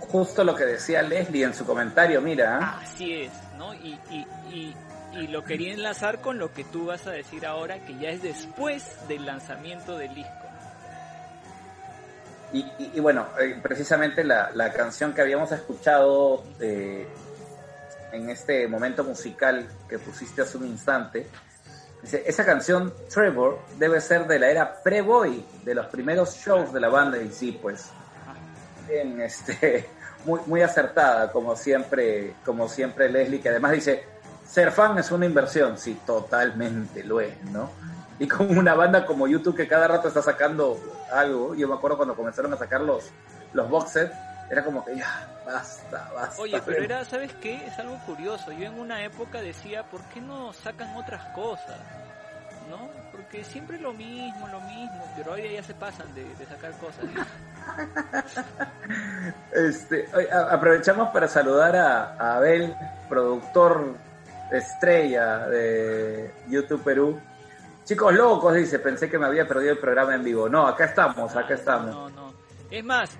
justo 0.00 0.44
lo 0.44 0.54
que 0.54 0.64
decía 0.64 1.02
Leslie 1.02 1.44
en 1.44 1.54
su 1.54 1.64
comentario, 1.66 2.20
mira. 2.20 2.78
Así 2.80 3.22
es, 3.22 3.32
¿no? 3.58 3.74
Y, 3.74 3.98
y, 4.10 4.26
y, 4.52 4.76
y 5.12 5.26
lo 5.26 5.42
quería 5.42 5.72
enlazar 5.74 6.20
con 6.20 6.38
lo 6.38 6.52
que 6.52 6.62
tú 6.64 6.86
vas 6.86 7.06
a 7.08 7.10
decir 7.10 7.44
ahora, 7.46 7.80
que 7.84 7.98
ya 7.98 8.10
es 8.10 8.22
después 8.22 8.84
del 9.08 9.26
lanzamiento 9.26 9.98
del 9.98 10.14
disco. 10.14 10.32
Y, 12.52 12.60
y- 12.78 12.92
y 12.94 13.00
bueno, 13.00 13.26
eh, 13.40 13.58
precisamente 13.62 14.24
la, 14.24 14.50
la 14.54 14.72
canción 14.72 15.12
que 15.14 15.20
habíamos 15.22 15.50
escuchado 15.52 16.44
eh, 16.60 17.08
en 18.12 18.30
este 18.30 18.66
momento 18.68 19.04
musical 19.04 19.66
que 19.88 19.98
pusiste 19.98 20.42
hace 20.42 20.58
un 20.58 20.66
instante, 20.66 21.26
dice, 22.02 22.22
esa 22.26 22.44
canción 22.44 22.92
Trevor 23.12 23.58
debe 23.78 24.00
ser 24.00 24.26
de 24.26 24.38
la 24.38 24.50
era 24.50 24.82
pre-boy, 24.82 25.44
de 25.64 25.74
los 25.74 25.86
primeros 25.86 26.36
shows 26.36 26.72
de 26.72 26.80
la 26.80 26.88
banda 26.88 27.18
y 27.18 27.30
sí, 27.30 27.58
pues 27.60 27.86
bien, 28.88 29.20
este, 29.20 29.88
muy, 30.24 30.40
muy 30.46 30.62
acertada, 30.62 31.30
como 31.32 31.56
siempre, 31.56 32.34
como 32.44 32.68
siempre 32.68 33.08
Leslie, 33.08 33.40
que 33.40 33.48
además 33.48 33.72
dice, 33.72 34.04
ser 34.46 34.72
fan 34.72 34.98
es 34.98 35.10
una 35.10 35.26
inversión, 35.26 35.78
sí, 35.78 36.00
totalmente 36.04 37.04
lo 37.04 37.20
es, 37.20 37.42
¿no? 37.44 37.70
Y 38.18 38.28
con 38.28 38.56
una 38.56 38.74
banda 38.74 39.06
como 39.06 39.26
YouTube 39.26 39.56
que 39.56 39.66
cada 39.66 39.88
rato 39.88 40.08
está 40.08 40.20
sacando 40.20 40.78
algo, 41.10 41.54
yo 41.54 41.68
me 41.68 41.74
acuerdo 41.74 41.96
cuando 41.96 42.14
comenzaron 42.14 42.52
a 42.52 42.56
sacar 42.56 42.82
los, 42.82 43.04
los 43.54 43.70
box 43.70 43.92
sets, 43.92 44.14
era 44.50 44.64
como 44.64 44.84
que 44.84 44.96
ya, 44.96 45.28
basta, 45.46 46.10
basta. 46.12 46.42
Oye, 46.42 46.60
pero 46.66 46.82
era, 46.82 47.04
¿sabes 47.04 47.32
qué? 47.40 47.66
Es 47.66 47.78
algo 47.78 47.96
curioso. 48.04 48.50
Yo 48.50 48.66
en 48.66 48.78
una 48.80 49.04
época 49.04 49.40
decía, 49.40 49.84
¿por 49.84 50.02
qué 50.06 50.20
no 50.20 50.52
sacan 50.52 50.96
otras 50.96 51.24
cosas? 51.34 51.78
¿No? 52.68 52.88
Porque 53.12 53.44
siempre 53.44 53.78
lo 53.78 53.92
mismo, 53.92 54.48
lo 54.48 54.60
mismo, 54.62 55.04
pero 55.16 55.32
hoy 55.32 55.52
ya 55.52 55.62
se 55.62 55.74
pasan 55.74 56.12
de, 56.14 56.24
de 56.34 56.46
sacar 56.46 56.72
cosas. 56.78 57.04
Este, 59.52 60.08
aprovechamos 60.32 61.10
para 61.10 61.28
saludar 61.28 61.76
a, 61.76 62.16
a 62.16 62.36
Abel, 62.36 62.74
productor 63.08 63.94
estrella 64.50 65.46
de 65.46 66.32
YouTube 66.48 66.82
Perú. 66.82 67.20
Chicos 67.84 68.14
locos, 68.14 68.54
dice, 68.54 68.78
pensé 68.78 69.08
que 69.08 69.18
me 69.18 69.26
había 69.26 69.46
perdido 69.46 69.72
el 69.72 69.78
programa 69.78 70.14
en 70.14 70.24
vivo. 70.24 70.48
No, 70.48 70.66
acá 70.66 70.86
estamos, 70.86 71.36
acá 71.36 71.54
estamos. 71.54 71.94
No, 71.94 72.08
no. 72.10 72.32
Es 72.70 72.84
más, 72.84 73.10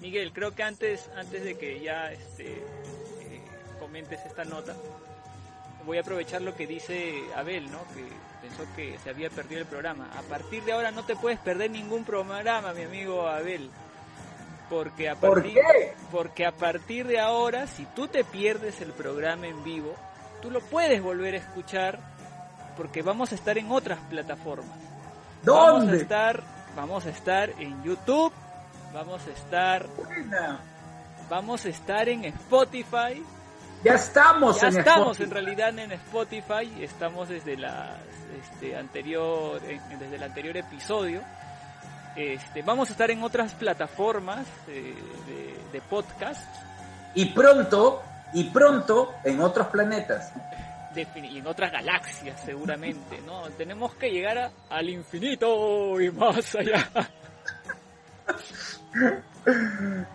Miguel, 0.00 0.32
creo 0.32 0.54
que 0.54 0.62
antes, 0.62 1.08
antes 1.16 1.42
de 1.44 1.56
que 1.58 1.80
ya 1.80 2.12
este, 2.12 2.52
eh, 2.52 3.40
comentes 3.80 4.20
esta 4.24 4.44
nota, 4.44 4.74
voy 5.84 5.98
a 5.98 6.02
aprovechar 6.02 6.42
lo 6.42 6.54
que 6.54 6.66
dice 6.66 7.20
Abel, 7.34 7.70
¿no? 7.70 7.78
Que 7.94 8.04
pensó 8.46 8.64
que 8.76 8.98
se 9.02 9.10
había 9.10 9.30
perdido 9.30 9.60
el 9.62 9.66
programa. 9.66 10.08
A 10.16 10.22
partir 10.22 10.62
de 10.64 10.72
ahora 10.72 10.90
no 10.90 11.04
te 11.04 11.16
puedes 11.16 11.38
perder 11.40 11.70
ningún 11.70 12.04
programa, 12.04 12.72
mi 12.72 12.82
amigo 12.82 13.26
Abel. 13.26 13.70
Porque 14.70 15.08
a 15.08 15.14
¿Por 15.16 15.34
partir, 15.42 15.54
qué? 15.54 15.94
Porque 16.12 16.44
a 16.46 16.52
partir 16.52 17.06
de 17.06 17.18
ahora, 17.18 17.66
si 17.66 17.86
tú 17.96 18.06
te 18.06 18.22
pierdes 18.22 18.80
el 18.82 18.92
programa 18.92 19.46
en 19.46 19.64
vivo, 19.64 19.94
tú 20.42 20.50
lo 20.50 20.60
puedes 20.60 21.02
volver 21.02 21.34
a 21.34 21.38
escuchar 21.38 21.98
porque 22.76 23.02
vamos 23.02 23.32
a 23.32 23.34
estar 23.34 23.56
en 23.58 23.70
otras 23.72 23.98
plataformas. 24.10 24.76
Vamos 25.42 25.82
a 25.82 25.86
¿Dónde? 25.86 25.96
estar, 25.96 26.42
vamos 26.76 27.06
a 27.06 27.10
estar 27.10 27.50
en 27.58 27.82
YouTube, 27.82 28.32
vamos 28.92 29.20
a 29.26 29.30
estar, 29.30 29.86
Buena. 29.88 30.60
vamos 31.28 31.64
a 31.64 31.68
estar 31.68 32.08
en 32.08 32.24
Spotify. 32.26 33.22
Ya 33.84 33.94
estamos 33.94 34.60
Ya 34.60 34.68
en 34.68 34.78
estamos 34.78 35.20
Spotify. 35.20 35.22
en 35.24 35.30
realidad 35.30 35.78
en 35.78 35.92
Spotify, 35.92 36.82
estamos 36.82 37.28
desde 37.28 37.56
la 37.56 37.96
este, 38.42 38.76
anterior, 38.76 39.60
desde 39.60 40.16
el 40.16 40.22
anterior 40.22 40.56
episodio. 40.56 41.20
Este, 42.16 42.62
vamos 42.62 42.88
a 42.88 42.92
estar 42.92 43.10
en 43.12 43.22
otras 43.22 43.54
plataformas 43.54 44.44
eh, 44.66 44.94
de, 45.28 45.56
de 45.72 45.80
podcast 45.82 46.44
Y 47.14 47.26
pronto, 47.26 48.02
y 48.34 48.44
pronto 48.44 49.14
en 49.24 49.40
otros 49.40 49.68
planetas. 49.68 50.32
y 51.14 51.38
en 51.38 51.46
otras 51.46 51.70
galaxias 51.70 52.40
seguramente, 52.44 53.20
¿no? 53.24 53.42
Tenemos 53.50 53.94
que 53.94 54.10
llegar 54.10 54.36
a- 54.38 54.50
al 54.68 54.88
infinito 54.88 56.00
y 56.00 56.10
más 56.10 56.52
allá. 56.56 56.88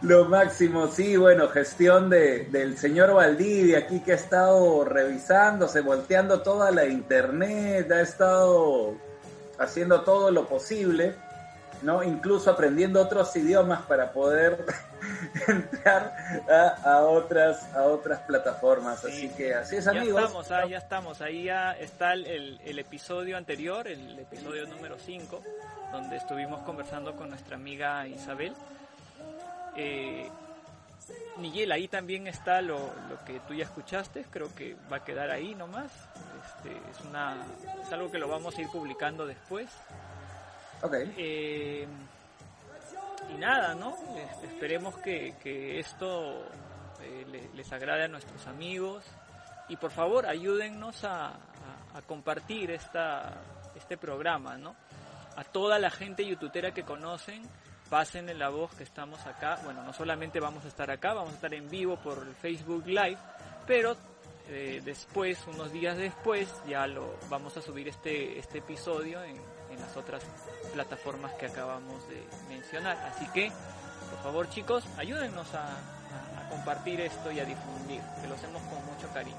Lo 0.02 0.26
máximo, 0.26 0.88
sí, 0.88 1.18
bueno, 1.18 1.48
gestión 1.48 2.10
de, 2.10 2.46
del 2.46 2.78
señor 2.78 3.14
Valdivia 3.14 3.80
aquí 3.80 4.02
que 4.02 4.12
ha 4.12 4.16
estado 4.16 4.86
revisándose, 4.86 5.82
volteando 5.82 6.42
toda 6.42 6.72
la 6.72 6.86
internet, 6.86 7.92
ha 7.92 8.02
estado 8.02 8.96
haciendo 9.58 10.02
todo 10.02 10.30
lo 10.30 10.48
posible, 10.48 11.16
¿no? 11.84 12.02
Incluso 12.04 12.50
aprendiendo 12.52 13.02
otros 13.02 13.36
idiomas 13.36 13.82
para 13.84 14.12
poder 14.12 14.66
entrar 15.48 16.16
a, 16.50 16.96
a 16.96 17.02
otras 17.04 17.74
a 17.76 17.84
otras 17.84 18.20
plataformas. 18.22 19.02
Sí. 19.02 19.08
Así 19.08 19.30
que 19.30 19.54
así 19.54 19.76
es, 19.78 19.86
Ya 19.86 19.92
amigos. 19.92 20.22
estamos, 20.22 20.52
ah, 20.52 20.66
ya 20.66 20.78
estamos. 20.78 21.22
Ahí 21.22 21.44
ya 21.46 21.74
está 21.74 22.14
el, 22.14 22.26
el- 22.26 22.62
el 22.64 22.80
episodio 22.80 23.38
anterior, 23.38 23.88
el 23.88 24.18
episodio 24.20 24.66
número 24.68 24.98
5, 24.98 25.42
donde 25.92 26.18
estuvimos 26.18 26.62
conversando 26.64 27.16
con 27.16 27.30
nuestra 27.30 27.56
amiga 27.56 28.08
Isabel. 28.08 28.54
Eh, 29.76 30.30
Miguel, 31.38 31.72
ahí 31.72 31.88
también 31.88 32.28
está 32.28 32.62
lo, 32.62 32.78
lo 32.78 33.26
que 33.26 33.40
tú 33.48 33.54
ya 33.54 33.64
escuchaste, 33.66 34.26
creo 34.30 34.54
que 34.56 34.76
va 34.92 34.98
a 34.98 35.04
quedar 35.04 35.32
ahí 35.32 35.54
nomás. 35.56 35.92
Este, 36.46 36.70
es, 36.92 37.06
una, 37.10 37.36
es 37.82 37.92
algo 37.92 38.10
que 38.12 38.20
lo 38.20 38.28
vamos 38.28 38.56
a 38.58 38.62
ir 38.62 38.68
publicando 38.70 39.26
después. 39.26 39.68
Ok. 40.84 40.94
Eh, 41.18 41.88
y 43.30 43.34
nada, 43.40 43.74
¿no? 43.76 43.96
Es- 44.18 44.44
Esperemos 44.52 44.96
que, 44.98 45.36
que 45.42 45.80
esto 45.80 46.46
eh, 47.02 47.26
le- 47.32 47.50
les 47.56 47.72
agrade 47.74 48.04
a 48.04 48.08
nuestros 48.08 48.46
amigos 48.48 49.04
y 49.70 49.76
por 49.78 49.92
favor 49.92 50.26
ayúdennos 50.26 51.04
a, 51.04 51.34
compartir 52.08 52.72
este 52.72 53.98
programa, 53.98 54.58
¿no? 54.58 54.76
A 55.38 55.44
toda 55.44 55.78
la 55.80 55.90
gente 55.92 56.26
youtubera 56.26 56.74
que 56.74 56.84
conocen, 56.84 57.44
pasen 57.90 58.30
en 58.30 58.40
la 58.40 58.50
voz 58.50 58.74
que 58.74 58.84
estamos 58.84 59.26
acá. 59.28 59.60
Bueno, 59.64 59.84
no 59.84 59.94
solamente 59.94 60.40
vamos 60.40 60.66
a 60.66 60.68
estar 60.70 60.90
acá, 60.90 61.14
vamos 61.14 61.32
a 61.32 61.36
estar 61.36 61.54
en 61.54 61.70
vivo 61.70 61.98
por 61.98 62.34
Facebook 62.36 62.86
Live, 62.88 63.18
pero 63.68 63.96
eh, 64.50 64.82
después, 64.84 65.40
unos 65.48 65.72
días 65.72 65.96
después, 65.98 66.52
ya 66.68 66.88
lo 66.88 67.16
vamos 67.30 67.56
a 67.58 67.62
subir 67.62 67.88
este, 67.88 68.40
este 68.40 68.58
episodio 68.58 69.24
en, 69.24 69.38
en 69.72 69.80
las 69.80 69.96
otras 69.96 70.24
plataformas 70.74 71.32
que 71.34 71.46
acabamos 71.46 72.08
de 72.10 72.28
mencionar. 72.50 72.98
Así 73.14 73.26
que, 73.28 73.52
por 74.10 74.20
favor 74.24 74.50
chicos, 74.50 74.84
ayúdennos 74.98 75.54
a, 75.54 75.64
a- 75.68 76.46
a 76.46 76.50
compartir 76.50 77.00
esto 77.02 77.32
y 77.32 77.40
a 77.40 77.46
difundir, 77.46 78.02
que 78.22 78.28
lo 78.28 78.36
hacemos 78.36 78.62
con 78.64 78.84
mucho 78.86 79.08
cariño. 79.14 79.38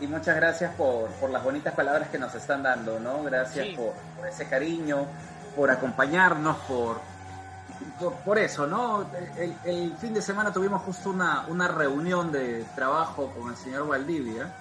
Y 0.00 0.06
muchas 0.08 0.36
gracias 0.36 0.74
por, 0.74 1.08
por 1.12 1.30
las 1.30 1.42
bonitas 1.42 1.72
palabras 1.74 2.08
que 2.08 2.18
nos 2.18 2.34
están 2.34 2.62
dando, 2.62 2.98
¿no? 3.00 3.22
Gracias 3.22 3.66
Sí. 3.68 3.74
por, 3.76 3.92
por 4.16 4.26
ese 4.28 4.48
cariño, 4.48 5.06
por 5.56 5.70
acompañarnos, 5.70 6.56
por, 6.68 7.00
por, 8.00 8.12
por 8.16 8.38
eso, 8.38 8.66
¿no? 8.66 9.06
El, 9.36 9.56
el 9.64 9.96
fin 9.98 10.12
de 10.12 10.20
semana 10.20 10.52
tuvimos 10.52 10.82
justo 10.82 11.10
una, 11.10 11.46
una 11.46 11.68
reunión 11.68 12.32
de 12.32 12.64
trabajo 12.74 13.30
con 13.38 13.50
el 13.50 13.56
señor 13.56 13.86
Valdivia 13.86 14.52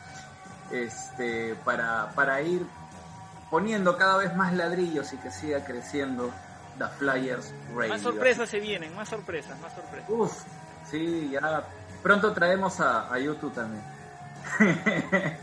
este, 0.72 1.56
para, 1.66 2.12
para 2.16 2.42
ir 2.42 2.66
poniendo 3.54 3.96
cada 3.98 4.18
vez 4.18 4.36
más 4.36 4.52
ladrillos 4.54 5.14
y 5.14 5.18
que 5.18 5.30
siga 5.30 5.64
creciendo 5.64 6.32
The 6.80 6.88
Flyers 6.98 7.54
Radio. 7.76 7.90
Más 7.90 8.02
sorpresas 8.02 8.50
se 8.50 8.60
vienen, 8.60 8.96
más 8.96 9.10
sorpresas, 9.10 9.60
más 9.60 9.72
sorpresas. 9.76 10.10
Uf, 10.10 10.44
sí, 10.90 11.30
ya 11.32 11.64
pronto 12.02 12.34
traemos 12.34 12.80
a, 12.80 13.14
a 13.14 13.20
YouTube 13.20 13.54
también. 13.54 13.84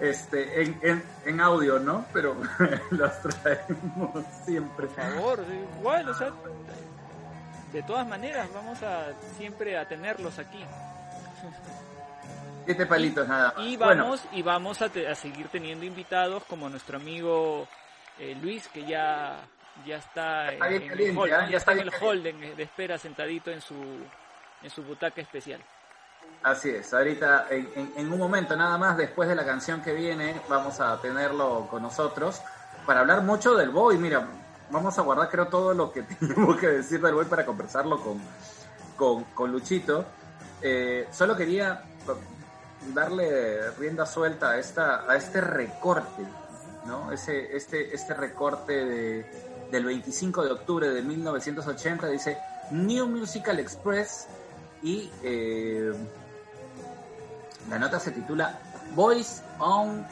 este, 0.00 0.62
en, 0.62 0.80
en, 0.80 1.04
en 1.26 1.40
audio, 1.42 1.78
¿no? 1.78 2.06
Pero 2.14 2.34
los 2.92 3.20
traemos 3.20 4.24
siempre. 4.46 4.86
Por 4.86 4.96
favor, 4.96 5.44
igual, 5.78 6.08
o 6.08 6.14
sea, 6.14 6.30
de 7.74 7.82
todas 7.82 8.08
maneras, 8.08 8.48
vamos 8.54 8.82
a 8.82 9.08
siempre 9.36 9.76
a 9.76 9.86
tenerlos 9.86 10.38
aquí. 10.38 10.64
Siete 12.64 12.86
palitos 12.86 13.26
nada 13.26 13.52
más. 13.56 13.66
Y 13.66 13.76
Bueno, 13.76 14.04
vamos, 14.04 14.22
y 14.32 14.42
vamos 14.42 14.82
a, 14.82 14.88
te- 14.88 15.08
a 15.08 15.14
seguir 15.14 15.48
teniendo 15.48 15.84
invitados 15.84 16.44
como 16.44 16.68
nuestro 16.68 16.96
amigo 16.98 17.66
eh, 18.18 18.36
Luis, 18.40 18.68
que 18.68 18.84
ya, 18.84 19.40
ya 19.86 19.96
está, 19.96 20.52
en 20.52 20.58
caliente, 20.58 20.92
el 21.10 21.18
hall. 21.18 21.30
¿no? 21.30 21.48
Ya 21.50 21.56
está 21.56 21.72
en 21.72 21.78
el 21.80 21.90
bien 21.90 22.02
hall 22.02 22.22
de, 22.22 22.32
de 22.54 22.62
espera 22.62 22.98
sentadito 22.98 23.50
en 23.50 23.60
su, 23.60 23.74
en 24.62 24.70
su 24.70 24.82
butaca 24.82 25.20
especial. 25.20 25.60
Así 26.42 26.70
es, 26.70 26.92
ahorita 26.94 27.46
en, 27.50 27.70
en- 27.74 27.92
en 27.96 28.12
un 28.12 28.18
momento 28.18 28.54
nada 28.56 28.76
más 28.78 28.96
después 28.96 29.28
de 29.28 29.34
la 29.34 29.44
canción 29.44 29.82
que 29.82 29.92
viene 29.92 30.40
vamos 30.48 30.80
a 30.80 30.98
tenerlo 31.00 31.66
con 31.70 31.82
nosotros 31.82 32.40
para 32.86 33.00
hablar 33.00 33.22
mucho 33.22 33.54
del 33.56 33.70
Boy. 33.70 33.98
Mira, 33.98 34.26
vamos 34.70 34.98
a 34.98 35.02
guardar 35.02 35.28
creo 35.30 35.46
todo 35.48 35.74
lo 35.74 35.90
que 35.92 36.02
tenemos 36.20 36.56
que 36.58 36.68
decir 36.68 37.00
del 37.00 37.14
Boy 37.14 37.24
para 37.26 37.44
conversarlo 37.44 37.98
con, 38.00 38.20
con, 38.96 39.24
con 39.34 39.50
Luchito. 39.50 40.04
Eh, 40.62 41.08
solo 41.10 41.34
quería 41.36 41.82
darle 42.94 43.70
rienda 43.72 44.06
suelta 44.06 44.50
a, 44.50 44.58
esta, 44.58 45.10
a 45.10 45.16
este 45.16 45.40
recorte, 45.40 46.22
¿no? 46.86 47.12
Ese, 47.12 47.56
este, 47.56 47.94
este 47.94 48.14
recorte 48.14 48.72
de, 48.84 49.26
del 49.70 49.84
25 49.84 50.44
de 50.44 50.52
octubre 50.52 50.88
de 50.90 51.02
1980 51.02 52.06
dice 52.08 52.38
New 52.70 53.06
Musical 53.06 53.58
Express 53.58 54.26
y 54.82 55.10
eh, 55.22 55.92
la 57.68 57.78
nota 57.78 58.00
se 58.00 58.10
titula 58.12 58.58
Voice 58.94 59.42
on 59.58 60.06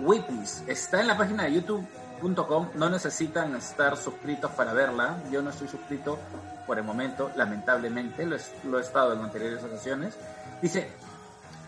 Witness. 0.00 0.62
Está 0.66 1.00
en 1.00 1.06
la 1.06 1.16
página 1.16 1.44
de 1.44 1.54
youtube.com. 1.54 2.68
No 2.74 2.90
necesitan 2.90 3.54
estar 3.56 3.96
suscritos 3.96 4.50
para 4.52 4.72
verla. 4.72 5.16
Yo 5.30 5.40
no 5.42 5.50
estoy 5.50 5.68
suscrito 5.68 6.18
por 6.66 6.78
el 6.78 6.84
momento, 6.84 7.30
lamentablemente. 7.36 8.26
Lo, 8.26 8.36
es- 8.36 8.50
lo 8.64 8.78
he 8.78 8.82
estado 8.82 9.12
en 9.14 9.20
anteriores 9.20 9.62
ocasiones. 9.64 10.14
Dice, 10.60 10.88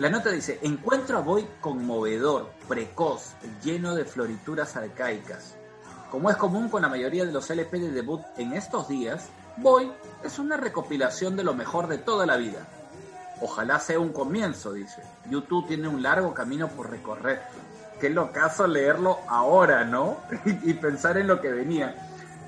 la 0.01 0.09
nota 0.09 0.31
dice, 0.31 0.59
encuentro 0.63 1.19
a 1.19 1.21
Boy 1.21 1.47
conmovedor, 1.61 2.53
precoz, 2.67 3.35
lleno 3.63 3.95
de 3.95 4.07
florituras 4.07 4.75
arcaicas. 4.75 5.57
Como 6.11 6.31
es 6.31 6.39
común 6.39 6.71
con 6.71 6.81
la 6.81 6.89
mayoría 6.89 7.27
de 7.27 7.33
los 7.33 7.51
LP 7.51 7.79
de 7.81 7.91
debut 7.91 8.23
en 8.39 8.55
estos 8.55 8.89
días, 8.89 9.29
Boy 9.59 9.93
es 10.25 10.39
una 10.39 10.57
recopilación 10.57 11.37
de 11.37 11.45
lo 11.45 11.53
mejor 11.53 11.87
de 11.87 11.99
toda 11.99 12.25
la 12.25 12.39
vida. 12.39 12.67
Ojalá 13.43 13.79
sea 13.79 14.01
un 14.01 14.15
comienzo, 14.15 14.73
dice. 14.73 15.03
YouTube 15.29 15.69
tiene 15.69 15.87
un 15.87 16.03
largo 16.03 16.33
camino 16.33 16.69
por 16.69 16.89
recorrer. 16.89 17.43
Qué 18.01 18.09
locazo 18.09 18.67
leerlo 18.67 19.19
ahora, 19.29 19.85
¿no? 19.85 20.17
y 20.47 20.73
pensar 20.73 21.19
en 21.19 21.27
lo 21.27 21.43
que 21.43 21.51
venía. 21.51 21.95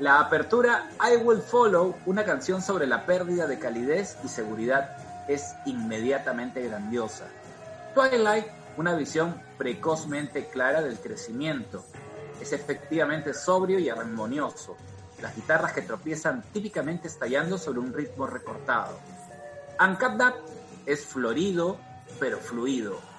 La 0.00 0.20
apertura 0.20 0.88
I 1.06 1.18
Will 1.18 1.42
Follow, 1.42 1.96
una 2.06 2.24
canción 2.24 2.62
sobre 2.62 2.86
la 2.86 3.04
pérdida 3.04 3.46
de 3.46 3.58
calidez 3.58 4.16
y 4.24 4.28
seguridad, 4.28 4.96
es 5.28 5.54
inmediatamente 5.66 6.66
grandiosa. 6.66 7.26
Twilight, 7.94 8.46
una 8.78 8.94
visión 8.94 9.40
precozmente 9.58 10.48
clara 10.48 10.80
del 10.80 10.98
crecimiento. 10.98 11.84
Es 12.40 12.52
efectivamente 12.52 13.34
sobrio 13.34 13.78
y 13.78 13.90
armonioso. 13.90 14.76
Las 15.20 15.36
guitarras 15.36 15.72
que 15.72 15.82
tropiezan 15.82 16.42
típicamente 16.52 17.08
estallando 17.08 17.58
sobre 17.58 17.80
un 17.80 17.92
ritmo 17.92 18.26
recortado. 18.26 18.98
Uncut 19.78 20.34
es 20.86 21.04
florido, 21.04 21.78
pero 22.18 22.38
fluido. 22.38 23.11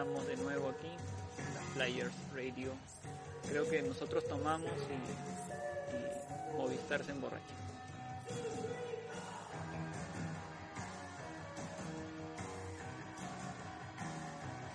Estamos 0.00 0.26
de 0.26 0.36
nuevo 0.38 0.70
aquí 0.70 0.86
en 0.86 1.54
la 1.54 1.60
Flyers 1.74 2.14
Radio. 2.34 2.72
Creo 3.50 3.68
que 3.68 3.82
nosotros 3.82 4.26
tomamos 4.26 4.70
y, 4.88 6.54
y 6.54 6.56
Movistar 6.56 7.04
se 7.04 7.12
emborracha. 7.12 7.44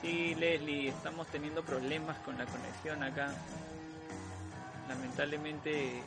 Sí, 0.03 0.35
Leslie, 0.35 0.89
estamos 0.89 1.25
teniendo 1.29 1.63
problemas 1.63 2.19
con 2.19 2.37
la 2.37 2.45
conexión 2.45 3.01
acá. 3.01 3.33
Lamentablemente 4.87 6.03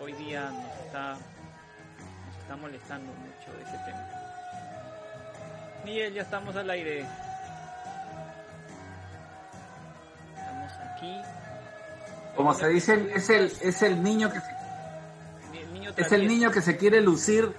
hoy 0.00 0.12
día 0.14 0.50
nos 0.50 0.86
está, 0.86 1.12
nos 1.12 2.36
está 2.42 2.56
molestando 2.56 3.12
mucho 3.12 3.60
ese 3.60 3.78
tema. 3.84 4.10
Miguel, 5.84 6.14
ya 6.14 6.22
estamos 6.22 6.56
al 6.56 6.68
aire. 6.68 7.06
Aquí. 10.98 11.20
Como 12.36 12.52
se 12.54 12.68
dice, 12.68 13.10
es 13.14 13.30
el, 13.30 13.52
es 13.62 13.82
el 13.82 14.02
niño 14.02 14.30
que 14.30 14.40
se 14.40 14.46
El 15.60 15.72
niño 15.72 15.90
Es 15.96 16.12
el 16.12 16.28
niño 16.28 16.50
que 16.50 16.60
se 16.60 16.76
quiere 16.76 17.00
lucir, 17.00 17.52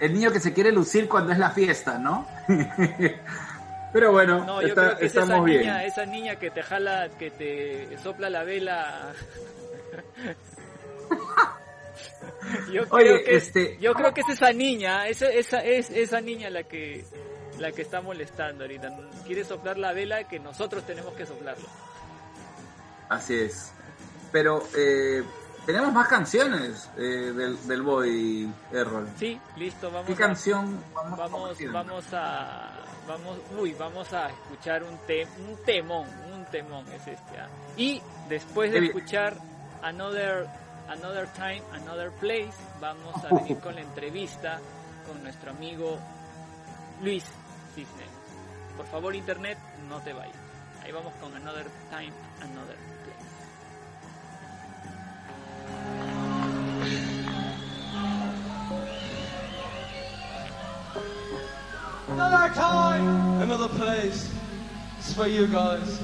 el 0.00 0.14
niño 0.14 0.32
que 0.32 0.40
se 0.40 0.52
quiere 0.52 0.72
lucir 0.72 1.08
cuando 1.08 1.32
es 1.32 1.38
la 1.38 1.50
fiesta, 1.50 1.98
¿no? 1.98 2.26
Pero 3.92 4.12
bueno, 4.12 4.44
No, 4.44 4.60
yo 4.62 4.68
está- 4.68 4.86
creo 4.86 4.98
que 4.98 5.06
es 5.06 5.16
esa 5.16 5.40
bien. 5.40 5.60
niña, 5.60 5.84
esa 5.84 6.06
niña 6.06 6.36
que 6.36 6.50
te 6.50 6.62
jala, 6.62 7.08
que 7.18 7.30
te 7.30 7.98
sopla 7.98 8.30
la 8.30 8.44
vela. 8.44 9.12
yo 12.72 12.82
creo 12.88 12.90
Oye, 12.90 13.24
que, 13.24 13.36
este- 13.36 13.78
yo 13.80 13.94
creo 13.94 14.12
que 14.12 14.20
es 14.22 14.28
esa 14.28 14.52
niña, 14.52 15.06
esa, 15.08 15.26
esa 15.28 15.58
es 15.60 15.90
esa 15.90 16.20
niña 16.20 16.50
la 16.50 16.62
que 16.64 17.04
la 17.58 17.72
que 17.72 17.82
está 17.82 18.00
molestando 18.00 18.64
ahorita. 18.64 18.88
Quiere 19.26 19.44
soplar 19.44 19.78
la 19.78 19.92
vela 19.92 20.24
que 20.24 20.38
nosotros 20.38 20.84
tenemos 20.86 21.12
que 21.14 21.26
soplarlo. 21.26 21.66
Así 23.08 23.34
es. 23.34 23.72
Pero 24.32 24.62
eh, 24.76 25.22
tenemos 25.64 25.92
más 25.92 26.08
canciones 26.08 26.90
eh, 26.96 27.00
del, 27.00 27.66
del 27.66 27.82
Boy 27.82 28.52
Errol. 28.72 29.08
Sí, 29.18 29.40
listo, 29.56 29.90
vamos 29.90 30.06
¿Qué 30.06 30.12
a, 30.14 30.26
canción 30.26 30.82
vamos, 30.94 31.18
vamos 31.18 31.40
compartiendo? 31.40 31.78
vamos 31.78 32.04
a 32.12 32.70
vamos 33.08 33.38
uy 33.58 33.72
vamos 33.72 34.12
a 34.12 34.28
escuchar 34.28 34.82
un 34.82 34.98
te, 35.06 35.24
un 35.24 35.56
temón 35.64 36.06
un 36.30 36.44
temón 36.46 36.86
es 36.88 37.06
este 37.06 37.38
ah. 37.40 37.48
y 37.74 38.02
después 38.28 38.70
de 38.70 38.84
escuchar 38.84 39.34
another 39.82 40.46
another 40.90 41.26
time 41.32 41.62
another 41.72 42.10
place 42.20 42.52
vamos 42.82 43.14
a 43.24 43.34
venir 43.34 43.58
con 43.60 43.74
la 43.74 43.80
entrevista 43.80 44.60
con 45.06 45.22
nuestro 45.22 45.52
amigo 45.52 45.98
Luis 47.02 47.24
Cisneros 47.74 48.12
por 48.76 48.84
favor 48.88 49.14
internet 49.16 49.56
no 49.88 50.00
te 50.00 50.12
vayas 50.12 50.36
ahí 50.84 50.92
vamos 50.92 51.14
con 51.14 51.34
another 51.34 51.66
time 51.90 52.12
another 52.42 52.76
place 52.76 52.87
Another 62.08 62.54
time, 62.54 63.42
another 63.42 63.68
place. 63.68 64.32
It's 64.98 65.12
for 65.12 65.26
you 65.26 65.46
guys. 65.46 66.00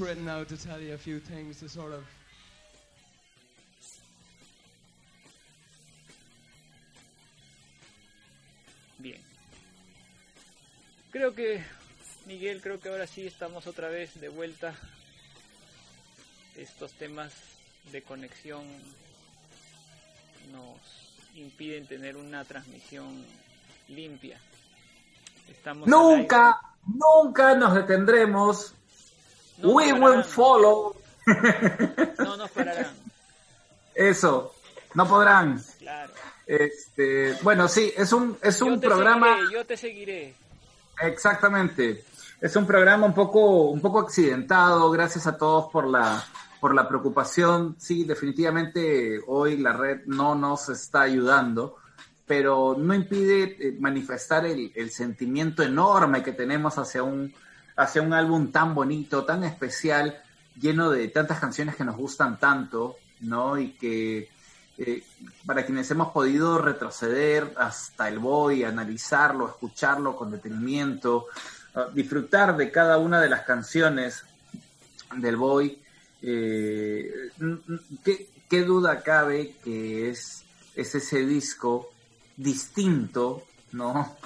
Written 0.00 0.28
out 0.28 0.48
to 0.48 0.56
tell 0.56 0.80
you 0.80 0.94
a 0.94 0.98
few 0.98 1.20
things 1.20 1.60
to 1.60 1.68
sort 1.68 1.92
of. 1.92 2.04
Bien. 8.98 9.20
Creo 11.10 11.34
que, 11.34 11.62
Miguel, 12.26 12.60
creo 12.60 12.80
que 12.80 12.88
ahora 12.88 13.06
sí 13.06 13.26
estamos 13.26 13.66
otra 13.66 13.88
vez 13.88 14.20
de 14.20 14.28
vuelta. 14.28 14.74
Estos 16.56 16.92
temas 16.94 17.32
de 17.92 18.02
conexión 18.02 18.64
nos 20.52 20.80
impiden 21.36 21.86
tener 21.86 22.16
una 22.16 22.44
transmisión 22.44 23.24
limpia. 23.88 24.40
Estamos 25.48 25.88
Nunca, 25.88 26.60
nunca 26.86 27.54
nos 27.54 27.74
detendremos. 27.74 28.74
No 29.58 29.70
We 29.70 29.92
will 29.92 30.22
follow. 30.24 30.94
No 32.18 32.36
nos 32.36 32.50
pararán. 32.50 32.86
Eso, 33.94 34.54
no 34.94 35.06
podrán. 35.06 35.62
Claro. 35.78 36.12
Este, 36.46 37.34
bueno, 37.42 37.68
sí, 37.68 37.92
es 37.96 38.12
un, 38.12 38.38
es 38.42 38.62
un 38.62 38.80
programa. 38.80 39.36
seguiré, 39.36 39.52
yo 39.52 39.66
te 39.66 39.76
seguiré. 39.76 40.34
Exactamente. 41.02 42.04
Es 42.40 42.56
un 42.56 42.66
programa 42.66 43.06
un 43.06 43.14
poco, 43.14 43.70
un 43.70 43.80
poco 43.80 43.98
accidentado. 44.00 44.90
Gracias 44.90 45.26
a 45.26 45.36
todos 45.36 45.70
por 45.70 45.86
la, 45.86 46.24
por 46.60 46.74
la 46.74 46.88
preocupación. 46.88 47.76
Sí, 47.78 48.04
definitivamente 48.04 49.20
hoy 49.26 49.58
la 49.58 49.72
red 49.72 50.02
no 50.06 50.34
nos 50.34 50.68
está 50.68 51.02
ayudando, 51.02 51.76
pero 52.26 52.76
no 52.78 52.94
impide 52.94 53.56
eh, 53.58 53.76
manifestar 53.78 54.46
el, 54.46 54.72
el 54.74 54.90
sentimiento 54.90 55.62
enorme 55.62 56.22
que 56.22 56.32
tenemos 56.32 56.78
hacia 56.78 57.02
un, 57.02 57.34
hacia 57.78 58.02
un 58.02 58.12
álbum 58.12 58.50
tan 58.50 58.74
bonito, 58.74 59.24
tan 59.24 59.44
especial, 59.44 60.20
lleno 60.60 60.90
de 60.90 61.06
tantas 61.08 61.38
canciones 61.38 61.76
que 61.76 61.84
nos 61.84 61.96
gustan 61.96 62.38
tanto, 62.38 62.96
¿no? 63.20 63.56
Y 63.56 63.70
que 63.70 64.28
eh, 64.76 65.04
para 65.46 65.64
quienes 65.64 65.88
hemos 65.92 66.10
podido 66.10 66.58
retroceder 66.58 67.54
hasta 67.56 68.08
el 68.08 68.18
Boy, 68.18 68.64
analizarlo, 68.64 69.48
escucharlo 69.48 70.16
con 70.16 70.32
detenimiento, 70.32 71.26
uh, 71.76 71.92
disfrutar 71.94 72.56
de 72.56 72.72
cada 72.72 72.98
una 72.98 73.20
de 73.20 73.28
las 73.28 73.42
canciones 73.42 74.24
del 75.16 75.36
Boy, 75.36 75.80
eh, 76.20 77.30
¿qué, 78.04 78.28
qué 78.50 78.62
duda 78.64 79.04
cabe 79.04 79.54
que 79.62 80.10
es, 80.10 80.42
es 80.74 80.94
ese 80.96 81.24
disco 81.24 81.90
distinto, 82.36 83.44
¿no? 83.70 84.16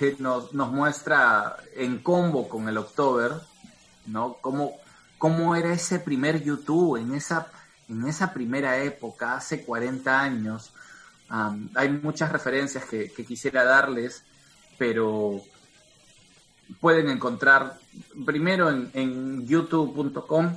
Que 0.00 0.16
nos, 0.18 0.54
nos 0.54 0.72
muestra 0.72 1.58
en 1.76 1.98
combo 1.98 2.48
con 2.48 2.70
el 2.70 2.78
October, 2.78 3.32
¿no? 4.06 4.38
Cómo, 4.40 4.72
cómo 5.18 5.54
era 5.54 5.74
ese 5.74 5.98
primer 5.98 6.42
YouTube 6.42 6.96
en 6.96 7.12
esa, 7.12 7.48
en 7.86 8.06
esa 8.06 8.32
primera 8.32 8.78
época, 8.82 9.34
hace 9.34 9.62
40 9.62 10.18
años. 10.18 10.72
Am, 11.28 11.68
hay 11.74 11.90
muchas 11.90 12.32
referencias 12.32 12.86
que, 12.86 13.12
que 13.12 13.26
quisiera 13.26 13.62
darles, 13.64 14.24
pero 14.78 15.42
pueden 16.80 17.10
encontrar 17.10 17.78
primero 18.24 18.70
en, 18.70 18.90
en 18.94 19.46
youtube.com 19.46 20.50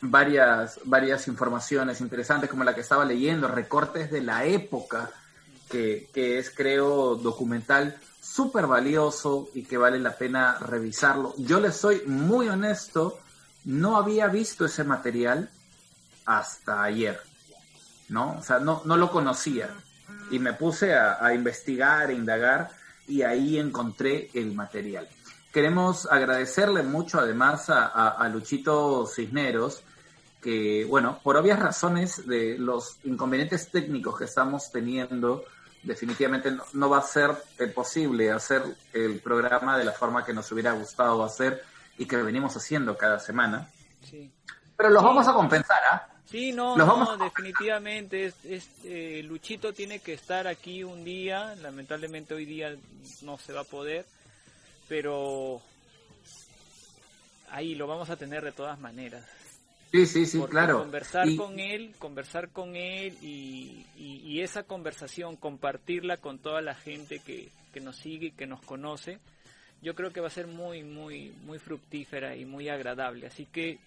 varias, 0.00 0.80
varias 0.84 1.28
informaciones 1.28 2.00
interesantes 2.00 2.50
como 2.50 2.64
la 2.64 2.74
que 2.74 2.80
estaba 2.80 3.04
leyendo, 3.04 3.46
recortes 3.46 4.10
de 4.10 4.22
la 4.22 4.44
época, 4.44 5.08
que, 5.70 6.08
que 6.12 6.40
es 6.40 6.50
creo 6.50 7.14
documental 7.14 7.96
súper 8.26 8.66
valioso 8.66 9.48
y 9.54 9.62
que 9.62 9.76
vale 9.78 9.98
la 9.98 10.16
pena 10.16 10.58
revisarlo. 10.58 11.34
Yo 11.38 11.60
les 11.60 11.76
soy 11.76 12.02
muy 12.06 12.48
honesto, 12.48 13.18
no 13.64 13.96
había 13.96 14.26
visto 14.28 14.64
ese 14.66 14.84
material 14.84 15.50
hasta 16.24 16.82
ayer, 16.82 17.20
¿no? 18.08 18.36
O 18.38 18.42
sea, 18.42 18.58
no, 18.58 18.82
no 18.84 18.96
lo 18.96 19.10
conocía. 19.10 19.70
Y 20.30 20.38
me 20.38 20.52
puse 20.52 20.94
a, 20.94 21.32
investigar, 21.34 22.08
a 22.08 22.12
indagar, 22.12 22.70
y 23.08 23.22
ahí 23.22 23.58
encontré 23.58 24.30
el 24.34 24.52
material. 24.54 25.08
Queremos 25.52 26.06
agradecerle 26.10 26.82
mucho 26.82 27.20
además 27.20 27.70
a, 27.70 27.86
a- 27.86 28.08
a 28.10 28.28
Luchito 28.28 29.06
Cisneros, 29.06 29.82
que, 30.42 30.84
bueno, 30.84 31.20
por 31.22 31.36
obvias 31.36 31.58
razones 31.60 32.26
de 32.26 32.58
los 32.58 32.98
inconvenientes 33.04 33.70
técnicos 33.70 34.18
que 34.18 34.24
estamos 34.24 34.70
teniendo, 34.70 35.44
definitivamente 35.86 36.50
no, 36.50 36.64
no 36.74 36.90
va 36.90 36.98
a 36.98 37.02
ser 37.02 37.30
eh, 37.58 37.66
posible 37.68 38.30
hacer 38.30 38.62
el 38.92 39.20
programa 39.20 39.78
de 39.78 39.84
la 39.84 39.92
forma 39.92 40.24
que 40.24 40.32
nos 40.34 40.50
hubiera 40.52 40.72
gustado 40.72 41.24
hacer 41.24 41.62
y 41.96 42.06
que 42.06 42.16
venimos 42.16 42.56
haciendo 42.56 42.96
cada 42.98 43.18
semana. 43.18 43.70
Sí. 44.02 44.30
Pero 44.76 44.90
los 44.90 45.00
Sí. 45.02 45.06
vamos 45.06 45.28
a 45.28 45.32
compensar, 45.32 45.80
¿ah? 45.90 46.08
Sí, 46.28 46.52
no, 46.52 46.76
Los 46.76 46.86
no, 46.86 46.92
vamos 46.96 47.20
a- 47.20 47.24
definitivamente. 47.24 48.26
Es, 48.26 48.34
es, 48.44 48.68
eh, 48.84 49.22
Luchito 49.24 49.72
tiene 49.72 50.00
que 50.00 50.12
estar 50.12 50.46
aquí 50.48 50.82
un 50.82 51.04
día. 51.04 51.54
Lamentablemente 51.62 52.34
hoy 52.34 52.44
día 52.44 52.74
no 53.22 53.38
se 53.38 53.52
va 53.52 53.60
a 53.60 53.64
poder. 53.64 54.04
Pero 54.88 55.62
ahí 57.50 57.74
lo 57.74 57.86
vamos 57.86 58.10
a 58.10 58.16
tener 58.16 58.42
de 58.44 58.52
todas 58.52 58.78
maneras. 58.80 59.24
Sí, 59.92 60.06
sí, 60.06 60.26
sí, 60.26 60.38
Porque 60.38 60.50
claro. 60.52 60.78
Conversar 60.80 61.28
Y- 61.28 61.36
con 61.36 61.58
él, 61.58 61.94
conversar 61.98 62.48
con 62.50 62.76
él 62.76 63.16
y, 63.22 63.86
y- 63.96 64.20
y 64.24 64.40
esa 64.42 64.64
conversación, 64.64 65.36
compartirla 65.36 66.16
con 66.18 66.38
toda 66.38 66.60
la 66.60 66.74
gente 66.74 67.20
que, 67.20 67.48
que 67.72 67.80
nos 67.80 67.96
sigue 67.96 68.26
y 68.28 68.30
que 68.32 68.46
nos 68.46 68.60
conoce, 68.62 69.18
yo 69.82 69.94
creo 69.94 70.12
que 70.12 70.20
va 70.20 70.26
a 70.26 70.30
ser 70.30 70.46
muy, 70.48 70.82
muy, 70.82 71.32
muy 71.44 71.58
fructífera 71.58 72.34
y 72.36 72.44
muy 72.44 72.68
agradable. 72.68 73.26
Así 73.28 73.46
que, 73.46 73.78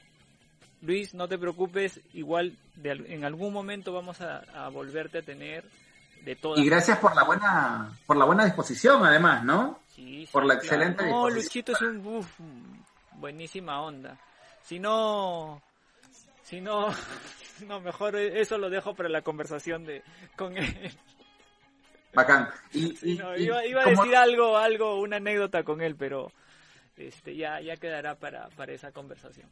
Luis, 0.81 1.13
no 1.13 1.27
te 1.27 1.37
preocupes, 1.37 1.99
igual 2.13 2.53
de, 2.75 2.91
en 2.91 3.25
algún 3.25 3.51
momento 3.53 3.91
vamos 3.91 4.21
a, 4.21 4.37
a 4.53 4.69
volverte 4.69 5.17
a 5.19 5.21
tener 5.21 5.65
de 6.23 6.35
todas 6.35 6.59
Y 6.59 6.65
gracias 6.65 6.97
por 6.99 7.15
la 7.15 7.23
buena, 7.23 7.91
por 8.05 8.15
la 8.17 8.25
buena 8.25 8.45
disposición, 8.45 9.05
además, 9.05 9.43
¿no? 9.43 9.79
Sí, 9.95 10.25
sí, 10.25 10.29
por 10.31 10.45
la 10.45 10.57
claro. 10.59 10.65
excelente 10.65 11.03
No, 11.03 11.27
disposición. 11.27 11.43
Luchito 11.43 11.71
es 11.73 11.81
un 11.81 12.85
buenísima 13.13 13.81
onda. 13.81 14.17
Si 14.63 14.79
no, 14.79 15.61
si 16.49 16.61
no, 16.61 16.87
no, 17.67 17.79
mejor 17.81 18.15
eso 18.15 18.57
lo 18.57 18.69
dejo 18.69 18.95
para 18.95 19.09
la 19.09 19.21
conversación 19.21 19.85
de 19.85 20.03
con 20.35 20.57
él. 20.57 20.91
Bacán. 22.13 22.49
Y, 22.73 22.95
Sí, 22.97 23.11
y- 23.11 23.15
no, 23.17 23.37
y 23.37 23.43
iba, 23.43 23.65
iba 23.65 23.83
a 23.83 23.89
decir 23.89 24.15
algo, 24.15 24.57
algo, 24.57 24.99
una 24.99 25.17
anécdota 25.17 25.63
con 25.63 25.81
él, 25.81 25.95
pero 25.95 26.31
este 26.97 27.35
ya, 27.35 27.61
ya 27.61 27.77
quedará 27.77 28.15
para, 28.15 28.49
para 28.49 28.73
esa 28.73 28.91
conversación. 28.91 29.47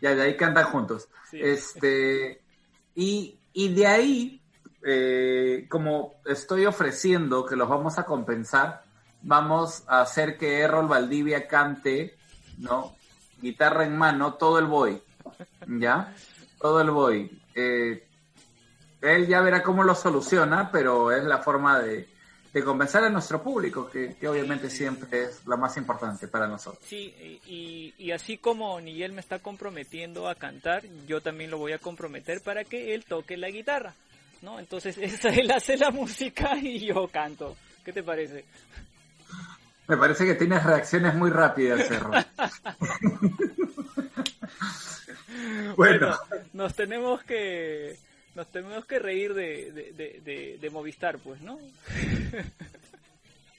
Ya, 0.00 0.14
de 0.14 0.22
ahí 0.22 0.36
cantan 0.36 0.64
juntos. 0.64 1.08
Sí. 1.30 1.40
Este, 1.42 2.40
y, 2.94 3.36
y 3.52 3.74
de 3.74 3.86
ahí, 3.86 4.40
eh, 4.84 5.66
como 5.68 6.14
estoy 6.24 6.64
ofreciendo 6.66 7.44
que 7.44 7.56
los 7.56 7.68
vamos 7.68 7.98
a 7.98 8.04
compensar, 8.04 8.84
vamos 9.22 9.82
a 9.86 10.00
hacer 10.02 10.38
que 10.38 10.60
Errol 10.60 10.88
Valdivia 10.88 11.46
cante, 11.48 12.16
¿no? 12.58 12.94
Guitarra 13.42 13.84
en 13.84 13.96
mano, 13.98 14.34
todo 14.34 14.58
el 14.58 14.66
boy. 14.66 15.02
¿Ya? 15.66 16.14
Todo 16.60 16.80
el 16.80 16.90
boy. 16.90 17.42
Eh, 17.54 18.06
él 19.00 19.26
ya 19.26 19.40
verá 19.40 19.62
cómo 19.62 19.82
lo 19.82 19.94
soluciona, 19.94 20.70
pero 20.70 21.10
es 21.10 21.24
la 21.24 21.38
forma 21.38 21.78
de, 21.80 22.08
de 22.52 22.64
compensar 22.64 23.04
a 23.04 23.10
nuestro 23.10 23.42
público, 23.42 23.88
que, 23.88 24.14
que 24.16 24.28
obviamente 24.28 24.68
siempre 24.68 25.24
es 25.24 25.46
lo 25.46 25.56
más 25.56 25.76
importante 25.76 26.28
para 26.28 26.46
nosotros. 26.46 26.82
Sí, 26.86 27.14
y, 27.46 27.94
y 27.96 28.10
así 28.10 28.38
como 28.38 28.80
Nigel 28.80 29.12
me 29.12 29.20
está 29.20 29.38
comprometiendo 29.38 30.28
a 30.28 30.34
cantar, 30.34 30.82
yo 31.06 31.20
también 31.20 31.50
lo 31.50 31.58
voy 31.58 31.72
a 31.72 31.78
comprometer 31.78 32.42
para 32.42 32.64
que 32.64 32.94
él 32.94 33.04
toque 33.04 33.36
la 33.36 33.50
guitarra, 33.50 33.94
¿no? 34.42 34.58
Entonces 34.58 34.98
él 35.24 35.50
hace 35.50 35.76
la 35.76 35.90
música 35.90 36.56
y 36.56 36.86
yo 36.86 37.08
canto. 37.08 37.56
¿Qué 37.84 37.92
te 37.92 38.02
parece? 38.02 38.44
Me 39.88 39.96
parece 39.96 40.24
que 40.24 40.34
tienes 40.34 40.62
reacciones 40.62 41.14
muy 41.14 41.30
rápidas, 41.30 41.88
Cerro. 41.88 42.10
bueno, 45.76 46.16
nos 46.52 46.74
tenemos 46.74 47.22
que 47.24 47.96
nos 48.34 48.46
tenemos 48.50 48.84
que 48.86 48.98
reír 48.98 49.34
de, 49.34 49.72
de, 49.72 50.20
de, 50.24 50.58
de- 50.60 50.70
Movistar, 50.70 51.18
pues, 51.18 51.40
¿no? 51.40 51.58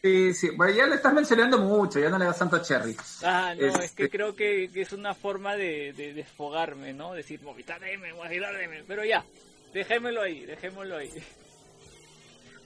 sí, 0.02 0.34
sí. 0.34 0.50
Bueno, 0.56 0.74
ya 0.74 0.88
le 0.88 0.96
estás 0.96 1.14
mencionando 1.14 1.58
mucho, 1.60 2.00
ya 2.00 2.10
no 2.10 2.18
le 2.18 2.26
das 2.26 2.40
tanto 2.40 2.56
a 2.56 2.62
Cherry. 2.62 2.96
Ah, 3.24 3.54
no, 3.58 3.66
es 3.68 3.80
Este- 3.80 4.04
que 4.04 4.10
creo 4.10 4.36
que, 4.36 4.70
que 4.74 4.82
es 4.82 4.94
una 4.94 5.14
forma 5.14 5.56
de, 5.56 5.94
de 5.94 6.14
desfogarme, 6.14 6.94
¿no? 6.94 7.14
Decir 7.14 7.42
Movistar 7.42 7.84
M, 7.84 8.14
pero 8.88 9.04
ya, 9.04 9.24
dejémoslo 9.74 10.22
ahí, 10.22 10.46
dejémoslo 10.46 10.98
ahí. 10.98 11.12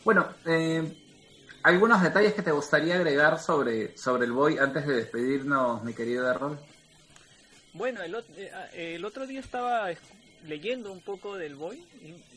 Bueno, 0.03 0.27
eh, 0.45 0.83
algunos 1.63 2.01
detalles 2.03 2.33
que 2.35 2.43
te 2.43 2.51
gustaría 2.51 2.95
agregar 2.95 3.39
sobre, 3.39 3.97
sobre 3.97 4.25
el 4.25 4.31
boy 4.31 4.59
antes 4.59 4.85
de 4.85 4.95
despedirnos, 4.97 5.83
mi 5.83 5.93
querido 5.95 6.29
Errol. 6.29 6.59
Bueno, 7.75 8.01
el, 8.03 8.13
ot- 8.15 8.25
eh, 8.37 8.51
ah, 8.53 8.67
el 8.73 9.03
otro 9.05 9.27
día 9.27 9.39
estaba 9.39 9.91
es- 9.91 9.99
leyendo 10.45 10.91
un 10.91 11.01
poco 11.01 11.35
del 11.37 11.55
Boy 11.55 11.83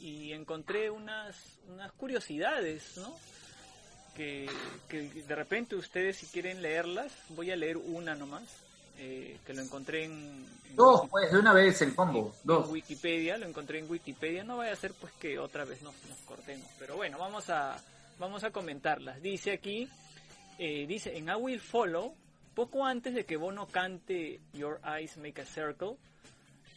y, 0.01 0.07
y 0.07 0.33
encontré 0.33 0.91
unas, 0.91 1.37
unas 1.69 1.93
curiosidades, 1.93 2.97
¿no? 2.97 3.17
Que, 4.17 4.49
que 4.89 5.03
de 5.03 5.35
repente 5.35 5.77
ustedes 5.77 6.17
si 6.17 6.27
quieren 6.27 6.61
leerlas, 6.61 7.13
voy 7.29 7.51
a 7.53 7.57
leer 7.57 7.77
una 7.77 8.17
nomás, 8.17 8.43
eh, 8.99 9.39
que 9.47 9.55
lo 9.55 9.63
encontré 9.63 10.05
en, 10.07 10.45
en 10.71 10.75
Dos, 10.77 11.03
pues, 11.09 11.31
de 11.31 11.39
una 11.39 11.53
vez 11.53 11.81
en 11.83 11.95
combo. 11.95 12.35
en 12.35 12.47
Dos. 12.47 12.69
Wikipedia, 12.69 13.39
lo 13.39 13.47
encontré 13.47 13.79
en 13.79 13.89
Wikipedia, 13.89 14.43
no 14.43 14.57
vaya 14.57 14.73
a 14.73 14.77
ser 14.77 14.93
pues 14.95 15.13
que 15.21 15.39
otra 15.39 15.65
vez 15.65 15.83
nos, 15.83 15.95
nos 16.09 16.19
cortemos, 16.27 16.67
pero 16.81 16.97
bueno, 16.97 17.17
vamos 17.19 17.49
a, 17.49 17.81
vamos 18.19 18.43
a 18.43 18.51
comentarlas. 18.51 19.23
Dice 19.23 19.53
aquí, 19.53 19.89
eh, 20.59 20.85
dice 20.89 21.17
en 21.17 21.29
I 21.29 21.35
Will 21.35 21.61
Follow, 21.61 22.13
poco 22.59 22.85
antes 22.85 23.15
de 23.15 23.25
que 23.25 23.37
Bono 23.37 23.69
cante 23.69 24.41
Your 24.53 24.81
Eyes 24.85 25.17
Make 25.17 25.43
a 25.43 25.47
Circle, 25.47 25.97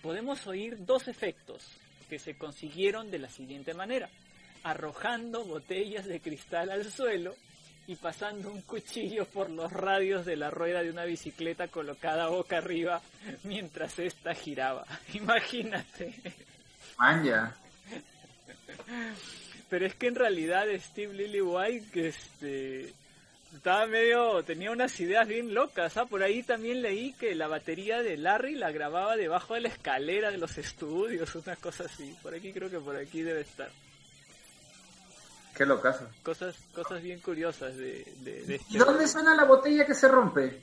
podemos 0.03 0.45
oír 0.45 0.85
dos 0.85 1.07
efectos 1.07 1.65
que 2.07 2.19
se 2.19 2.37
consiguieron 2.37 3.09
de 3.09 3.17
la 3.17 3.27
siguiente 3.29 3.73
manera, 3.73 4.07
arrojando 4.61 5.43
botellas 5.43 6.05
de 6.05 6.19
cristal 6.19 6.69
al 6.69 6.85
suelo 6.85 7.33
y 7.87 7.95
pasando 7.95 8.51
un 8.51 8.61
cuchillo 8.61 9.25
por 9.25 9.49
los 9.49 9.73
radios 9.73 10.23
de 10.23 10.35
la 10.35 10.51
rueda 10.51 10.83
de 10.83 10.91
una 10.91 11.05
bicicleta 11.05 11.67
colocada 11.67 12.27
boca 12.27 12.59
arriba 12.59 13.01
mientras 13.43 13.97
ésta 13.97 14.35
giraba. 14.35 14.85
Imagínate. 15.15 16.13
Manja. 16.99 17.55
Pero 19.67 19.87
es 19.87 19.95
que 19.95 20.09
en 20.09 20.15
realidad 20.15 20.65
Steve 20.77 21.15
Lillywhite 21.15 21.89
que 21.89 22.07
este 22.09 23.00
estaba 23.53 23.85
medio 23.85 24.43
tenía 24.43 24.71
unas 24.71 24.99
ideas 24.99 25.27
bien 25.27 25.53
locas, 25.53 25.97
¿ah? 25.97 26.05
Por 26.05 26.23
ahí 26.23 26.43
también 26.43 26.81
leí 26.81 27.13
que 27.13 27.35
la 27.35 27.47
batería 27.47 28.01
de 28.01 28.17
Larry 28.17 28.55
la 28.55 28.71
grababa 28.71 29.15
debajo 29.15 29.53
de 29.53 29.61
la 29.61 29.69
escalera 29.69 30.31
de 30.31 30.37
los 30.37 30.57
estudios, 30.57 31.35
una 31.35 31.55
cosa 31.55 31.85
así. 31.85 32.15
Por 32.21 32.33
aquí 32.33 32.53
creo 32.53 32.69
que 32.69 32.79
por 32.79 32.95
aquí 32.95 33.21
debe 33.21 33.41
estar. 33.41 33.69
Qué 35.55 35.65
locazo. 35.65 36.07
Cosas 36.23 36.55
cosas 36.73 37.01
bien 37.03 37.19
curiosas 37.19 37.75
de, 37.75 38.05
de, 38.21 38.43
de 38.43 38.55
este 38.55 38.73
¿Y 38.73 38.77
dónde 38.77 39.07
suena 39.07 39.35
la 39.35 39.43
botella 39.43 39.85
que 39.85 39.93
se 39.93 40.07
rompe? 40.07 40.61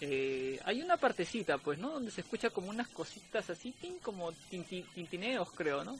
Eh, 0.00 0.60
hay 0.64 0.82
una 0.82 0.96
partecita, 0.96 1.56
pues, 1.58 1.78
¿no? 1.78 1.90
Donde 1.90 2.10
se 2.10 2.20
escucha 2.22 2.50
como 2.50 2.68
unas 2.68 2.88
cositas 2.88 3.48
así, 3.48 3.72
tin, 3.72 3.98
como 4.00 4.32
tinti- 4.50 4.84
tintineos, 4.92 5.48
creo, 5.52 5.84
¿no? 5.84 5.96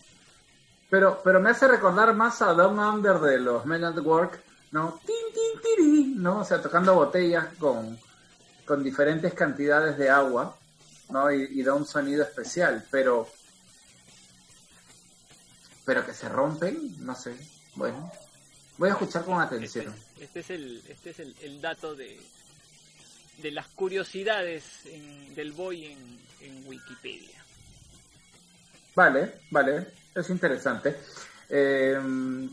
Pero, 0.90 1.20
pero 1.24 1.40
me 1.40 1.50
hace 1.50 1.66
recordar 1.68 2.12
más 2.12 2.42
a 2.42 2.52
Down 2.52 2.78
Under 2.78 3.18
de 3.18 3.38
los 3.38 3.64
Men 3.64 3.84
at 3.84 3.96
Work, 3.98 4.42
¿no? 4.72 5.00
Tin, 5.06 5.23
¿no? 6.16 6.40
O 6.40 6.44
sea, 6.44 6.60
tocando 6.62 6.94
botellas 6.94 7.46
con, 7.58 7.98
con 8.64 8.82
diferentes 8.82 9.34
cantidades 9.34 9.96
de 9.98 10.08
agua, 10.10 10.56
¿no? 11.10 11.30
Y, 11.32 11.44
y 11.50 11.62
da 11.62 11.74
un 11.74 11.86
sonido 11.86 12.22
especial, 12.22 12.84
pero. 12.90 13.28
Pero 15.84 16.04
que 16.06 16.14
se 16.14 16.28
rompen, 16.28 17.04
no 17.04 17.14
sé. 17.14 17.36
Bueno, 17.74 18.10
voy 18.78 18.88
a 18.88 18.92
escuchar 18.92 19.24
con 19.24 19.42
Este, 19.42 19.56
atención. 19.56 19.94
este 20.18 20.40
es 20.40 20.50
el, 20.50 20.82
este 20.88 21.10
es 21.10 21.18
el, 21.18 21.36
el 21.42 21.60
dato 21.60 21.94
de, 21.94 22.18
de 23.42 23.50
las 23.50 23.66
curiosidades 23.68 24.64
en- 24.86 25.34
del 25.34 25.52
boy 25.52 25.84
en, 25.86 26.20
en 26.40 26.66
Wikipedia. 26.66 27.44
Vale, 28.94 29.40
vale, 29.50 29.88
es 30.14 30.30
interesante. 30.30 30.96
Eh, 31.48 31.98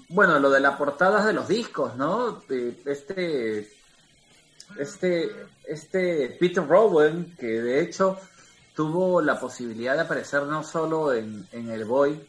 bueno, 0.09 0.39
lo 0.39 0.49
de 0.49 0.59
las 0.59 0.75
portadas 0.75 1.25
de 1.25 1.33
los 1.33 1.47
discos, 1.47 1.95
¿no? 1.95 2.43
Eh, 2.49 2.81
Este, 2.85 3.69
este, 4.77 5.31
este 5.63 6.37
Peter 6.39 6.65
Rowan, 6.65 7.35
que 7.37 7.61
de 7.61 7.81
hecho 7.81 8.17
tuvo 8.75 9.21
la 9.21 9.39
posibilidad 9.39 9.95
de 9.95 10.01
aparecer 10.01 10.43
no 10.43 10.63
solo 10.63 11.13
en, 11.13 11.45
en 11.51 11.69
el 11.69 11.85
Boy, 11.85 12.21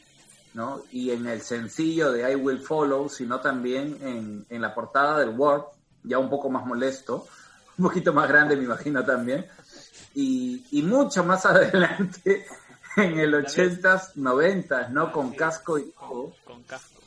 ¿no? 0.54 0.82
Y 0.90 1.10
en 1.10 1.26
el 1.26 1.40
sencillo 1.40 2.12
de 2.12 2.30
I 2.30 2.34
Will 2.34 2.60
Follow, 2.60 3.08
sino 3.08 3.40
también 3.40 3.98
en, 4.02 4.46
en 4.48 4.60
la 4.62 4.74
portada 4.74 5.18
del 5.18 5.30
Warp, 5.30 5.68
ya 6.02 6.18
un 6.18 6.28
poco 6.28 6.50
más 6.50 6.66
molesto, 6.66 7.26
un 7.78 7.84
poquito 7.84 8.12
más 8.12 8.28
grande 8.28 8.56
me 8.56 8.64
imagino 8.64 9.04
también, 9.04 9.46
y, 10.14 10.64
y 10.72 10.82
mucho 10.82 11.24
más 11.24 11.46
adelante 11.46 12.44
en 12.96 13.18
el 13.18 13.34
80s, 13.34 14.14
90s, 14.14 14.88
¿no? 14.90 15.12
Con 15.12 15.32
casco 15.34 15.78
y 15.78 15.90
todo, 15.92 16.34
con 16.44 16.62
casco. 16.64 17.00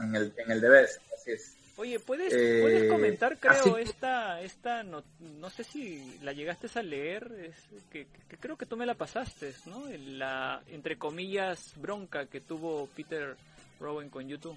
en 0.00 0.14
el, 0.14 0.32
en 0.36 0.50
el 0.50 0.60
DBS, 0.60 1.00
así 1.14 1.32
es. 1.32 1.52
Oye, 1.78 2.00
¿puedes, 2.00 2.32
Eh, 2.34 2.60
puedes 2.62 2.90
comentar, 2.90 3.38
creo, 3.38 3.76
así- 3.76 3.82
esta, 3.90 4.40
esta 4.40 4.82
no, 4.82 5.02
no 5.20 5.50
sé 5.50 5.62
si 5.62 6.18
la 6.22 6.32
llegaste 6.32 6.68
a 6.78 6.82
leer, 6.82 7.30
es 7.44 7.54
que, 7.90 8.06
que 8.30 8.36
creo 8.38 8.56
que 8.56 8.64
tú 8.64 8.78
me 8.78 8.86
la 8.86 8.94
pasaste, 8.94 9.54
¿no? 9.66 9.84
La, 10.16 10.62
entre 10.68 10.96
comillas, 10.96 11.72
bronca 11.76 12.24
que 12.26 12.40
tuvo 12.40 12.86
Peter 12.96 13.36
Rowan 13.78 14.08
con 14.08 14.26
YouTube. 14.26 14.56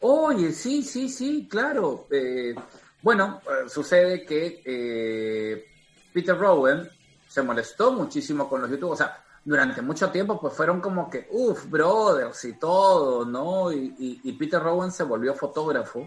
Oye, 0.00 0.52
sí, 0.52 0.82
sí, 0.82 1.08
sí, 1.08 1.46
claro. 1.48 2.08
Eh, 2.10 2.54
bueno, 3.02 3.40
eh, 3.46 3.68
sucede 3.68 4.24
que 4.24 4.62
eh, 4.64 5.64
Peter 6.12 6.36
Rowan 6.36 6.88
se 7.32 7.42
molestó 7.42 7.92
muchísimo 7.92 8.46
con 8.46 8.60
los 8.60 8.70
YouTube, 8.70 8.90
o 8.90 8.96
sea, 8.96 9.24
durante 9.42 9.80
mucho 9.80 10.10
tiempo 10.10 10.38
pues 10.38 10.52
fueron 10.52 10.82
como 10.82 11.08
que, 11.08 11.26
uff, 11.30 11.66
brothers 11.70 12.44
y 12.44 12.52
todo, 12.58 13.24
¿no? 13.24 13.72
Y, 13.72 14.20
y- 14.22 14.32
Peter 14.34 14.62
Rowan 14.62 14.92
se 14.92 15.02
volvió 15.02 15.34
fotógrafo 15.34 16.06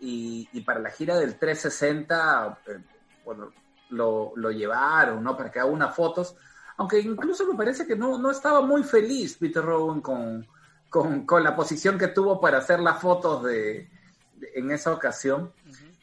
y, 0.00 0.48
y 0.52 0.60
para 0.62 0.80
la 0.80 0.90
gira 0.90 1.16
del 1.18 1.38
360, 1.38 2.58
eh, 2.66 2.78
bueno, 3.24 3.52
lo, 3.90 4.32
lo 4.34 4.50
llevaron, 4.50 5.22
¿no? 5.22 5.36
Para 5.36 5.52
que 5.52 5.60
haga 5.60 5.70
unas 5.70 5.94
fotos, 5.94 6.34
aunque 6.78 6.98
incluso 6.98 7.46
me 7.46 7.56
parece 7.56 7.86
que 7.86 7.94
no, 7.94 8.18
no 8.18 8.30
estaba 8.32 8.60
muy 8.60 8.82
feliz 8.82 9.36
Peter 9.38 9.64
Rowan 9.64 10.00
con, 10.00 10.46
con, 10.88 11.24
con 11.26 11.44
la 11.44 11.54
posición 11.54 11.96
que 11.96 12.08
tuvo 12.08 12.40
para 12.40 12.58
hacer 12.58 12.80
las 12.80 13.00
fotos 13.00 13.44
de, 13.44 13.88
de- 14.34 14.50
en 14.56 14.72
esa 14.72 14.92
ocasión. 14.92 15.52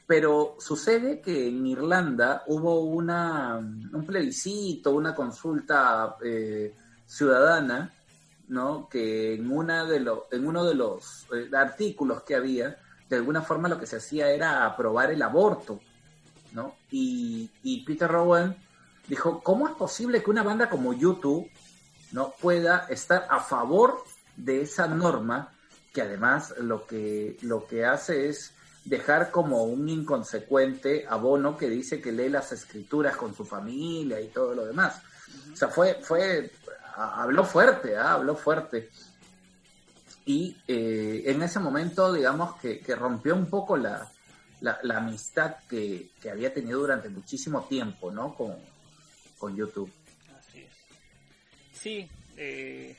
Pero 0.08 0.56
sucede 0.58 1.20
que 1.20 1.50
en 1.50 1.68
Irlanda 1.68 2.44
hubo 2.48 2.80
una, 2.80 3.58
un 3.58 4.06
plebiscito, 4.06 4.92
una 4.92 5.14
consulta 5.14 6.16
eh, 6.24 6.74
ciudadana, 7.06 7.94
¿no? 8.48 8.88
Que 8.90 9.36
en, 9.36 9.52
una 9.52 9.84
de 9.84 10.00
los 10.00 10.20
en 10.32 10.48
uno 10.48 10.64
de 10.64 10.76
los 10.76 11.28
eh, 11.36 11.50
artículos 11.54 12.24
que 12.24 12.36
había, 12.36 12.78
de 13.10 13.18
alguna 13.18 13.42
forma 13.42 13.68
lo 13.68 13.80
que 13.80 13.86
se 13.86 13.98
hacía 13.98 14.30
era 14.30 14.66
aprobar 14.66 15.12
el 15.12 15.22
aborto, 15.22 15.82
¿no? 16.54 16.76
Y, 16.90 17.52
y 17.64 17.84
Peter 17.84 18.10
Rowan 18.10 18.56
dijo, 19.10 19.42
¿cómo 19.44 19.68
es 19.68 19.76
posible 19.76 20.24
que 20.24 20.32
una 20.32 20.44
banda 20.44 20.70
como 20.70 20.94
YouTube 20.94 21.50
no 22.14 22.32
pueda 22.42 22.88
estar 22.90 23.28
a 23.30 23.42
favor 23.42 24.04
de 24.38 24.62
esa 24.62 24.88
norma 24.88 25.52
que 25.94 26.02
además 26.02 26.54
lo 26.60 26.86
que 26.86 27.38
lo 27.42 27.66
que 27.66 27.84
hace 27.84 28.30
es 28.30 28.54
dejar 28.88 29.32
como 29.32 29.64
un 29.64 29.88
inconsecuente 29.90 31.06
abono 31.08 31.58
que 31.58 31.70
dice 31.70 32.02
que 32.02 32.12
lee 32.12 32.30
las 32.30 32.52
escrituras 32.54 33.18
con 33.18 33.36
su 33.36 33.46
familia 33.46 34.20
y 34.22 34.28
todo 34.28 34.56
lo 34.56 34.66
demás. 34.66 35.02
O 35.52 35.56
sea, 35.56 35.68
fue, 35.68 35.96
fue, 36.02 36.52
habló 36.96 37.44
fuerte, 37.44 37.98
¿ah? 37.98 38.14
habló 38.14 38.36
fuerte. 38.36 38.90
Y 40.26 40.56
eh, 40.68 41.24
en 41.26 41.42
ese 41.42 41.60
momento, 41.60 42.14
digamos, 42.14 42.56
que, 42.62 42.80
que 42.80 42.96
rompió 42.96 43.36
un 43.36 43.50
poco 43.50 43.76
la, 43.76 44.10
la, 44.62 44.80
la 44.84 44.98
amistad 44.98 45.58
que, 45.70 46.12
que 46.22 46.30
había 46.30 46.54
tenido 46.54 46.80
durante 46.80 47.10
muchísimo 47.10 47.66
tiempo, 47.66 48.12
¿no? 48.12 48.36
Con, 48.36 48.56
con 49.38 49.56
YouTube. 49.56 49.92
Así 50.38 50.60
es. 50.60 51.80
Sí, 51.80 52.10
eh, 52.38 52.96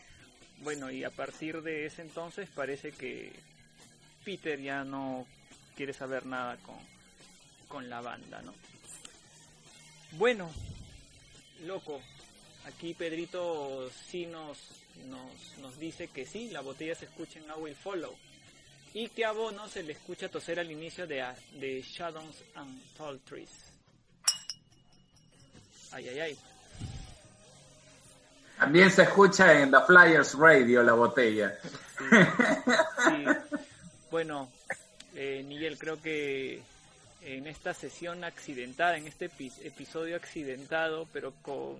bueno, 0.62 0.90
y 0.90 1.04
a 1.04 1.10
partir 1.10 1.62
de 1.62 1.86
ese 1.86 2.02
entonces 2.02 2.48
parece 2.54 2.92
que 2.92 3.32
Peter 4.24 4.60
ya 4.60 4.84
no 4.84 5.26
quiere 5.78 5.92
saber 5.92 6.26
nada 6.26 6.56
con, 6.66 6.74
con 7.68 7.88
la 7.88 8.00
banda, 8.00 8.42
¿no? 8.42 8.52
Bueno, 10.10 10.50
loco, 11.66 12.00
aquí 12.66 12.94
Pedrito 12.94 13.88
sí 14.10 14.26
nos, 14.26 14.58
nos, 15.06 15.58
nos 15.58 15.78
dice 15.78 16.08
que 16.08 16.26
sí, 16.26 16.50
la 16.50 16.62
botella 16.62 16.96
se 16.96 17.04
escucha 17.04 17.38
en 17.38 17.44
I 17.44 17.60
Will 17.60 17.76
Follow. 17.76 18.12
Y 18.92 19.08
que 19.10 19.24
a 19.24 19.30
Bono 19.30 19.68
se 19.68 19.84
le 19.84 19.92
escucha 19.92 20.28
toser 20.28 20.58
al 20.58 20.68
inicio 20.68 21.06
de, 21.06 21.24
de 21.52 21.80
Shadows 21.80 22.42
and 22.56 22.82
Tall 22.96 23.20
Trees. 23.20 23.50
Ay, 25.92 26.08
ay, 26.08 26.18
ay. 26.18 26.38
También 28.58 28.90
se 28.90 29.02
escucha 29.02 29.60
en 29.60 29.70
The 29.70 29.82
Flyers 29.86 30.34
Radio 30.34 30.82
la 30.82 30.94
botella. 30.94 31.56
Sí. 31.98 33.24
Bueno, 34.10 34.50
eh, 35.20 35.42
Miguel, 35.42 35.76
creo 35.78 36.00
que 36.00 36.62
en 37.22 37.46
esta 37.46 37.74
sesión 37.74 38.22
accidentada, 38.24 38.96
en 38.96 39.06
este 39.08 39.28
epi- 39.30 39.52
episodio 39.64 40.14
accidentado, 40.16 41.08
pero 41.12 41.32
con, 41.42 41.76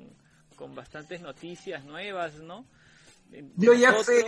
con 0.57 0.75
bastantes 0.75 1.21
noticias 1.21 1.85
nuevas, 1.85 2.35
¿no? 2.35 2.65
De- 3.31 3.45
Yo 3.57 3.75
ya 3.75 3.95
sé. 4.03 4.27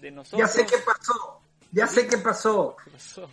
De 0.00 0.10
nosotros. 0.10 0.40
Ya 0.40 0.46
sé 0.48 0.66
qué 0.66 0.76
pasó. 0.84 1.40
Ya 1.72 1.86
sé 1.88 2.06
qué 2.06 2.18
pasó. 2.18 2.76
¿Qué 2.84 2.90
pasó? 2.92 3.30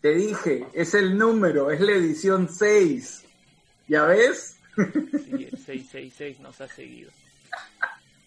Te 0.00 0.14
dije, 0.14 0.66
es 0.72 0.94
el 0.94 1.16
número, 1.18 1.70
es 1.70 1.80
la 1.80 1.92
edición 1.92 2.48
6. 2.50 3.22
¿Ya 3.88 4.04
ves? 4.04 4.56
Sí, 4.76 5.48
el 5.50 5.58
666 5.58 6.40
nos 6.40 6.60
ha 6.60 6.68
seguido. 6.68 7.10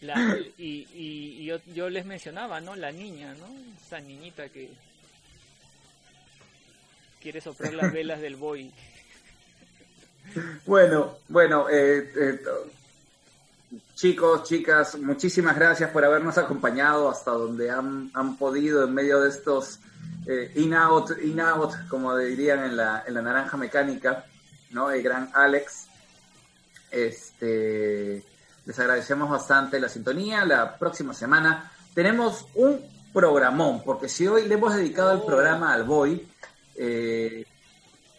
La- 0.02 0.38
y 0.60 0.88
y, 0.94 1.38
y 1.40 1.46
yo, 1.46 1.58
yo 1.74 1.90
les 1.90 2.06
mencionaba, 2.06 2.62
¿no? 2.62 2.76
La 2.76 2.92
niña, 2.92 3.34
¿no? 3.36 3.48
Esa 3.84 4.00
niñita 4.00 4.48
que 4.50 4.70
quiere 7.28 7.42
soplar 7.42 7.74
las 7.74 7.92
velas 7.92 8.22
del 8.22 8.38
boy. 8.38 8.72
Bueno, 10.66 11.18
bueno, 11.28 11.68
eh, 11.70 12.10
eh, 12.16 12.40
chicos, 13.96 14.48
chicas, 14.48 14.98
muchísimas 14.98 15.58
gracias 15.58 15.90
por 15.90 16.06
habernos 16.06 16.38
acompañado 16.38 17.10
hasta 17.10 17.32
donde 17.32 17.70
han, 17.70 18.12
han 18.14 18.38
podido 18.38 18.86
en 18.86 18.94
medio 18.94 19.20
de 19.20 19.30
estos 19.30 19.80
eh, 20.26 20.54
in-out, 20.56 21.22
in-out, 21.22 21.74
como 21.90 22.16
dirían 22.16 22.64
en 22.64 22.78
la, 22.78 23.04
en 23.06 23.14
la 23.14 23.22
naranja 23.22 23.58
mecánica, 23.58 24.24
¿no? 24.72 24.90
El 24.90 25.04
gran 25.04 25.30
Alex. 25.34 25.88
Este, 26.90 28.24
les 28.66 28.80
agradecemos 28.80 29.30
bastante 29.30 29.82
la 29.82 29.90
sintonía. 29.90 30.46
La 30.46 30.78
próxima 30.78 31.14
semana 31.14 31.74
tenemos 31.94 32.46
un 32.56 32.80
programón, 33.12 33.84
porque 33.84 34.08
si 34.08 34.26
hoy 34.28 34.48
le 34.48 34.54
hemos 34.54 34.74
dedicado 34.74 35.12
el 35.12 35.20
Oh. 35.20 35.26
programa 35.26 35.74
al 35.74 35.84
Boy, 35.84 36.26
eh, 36.78 37.46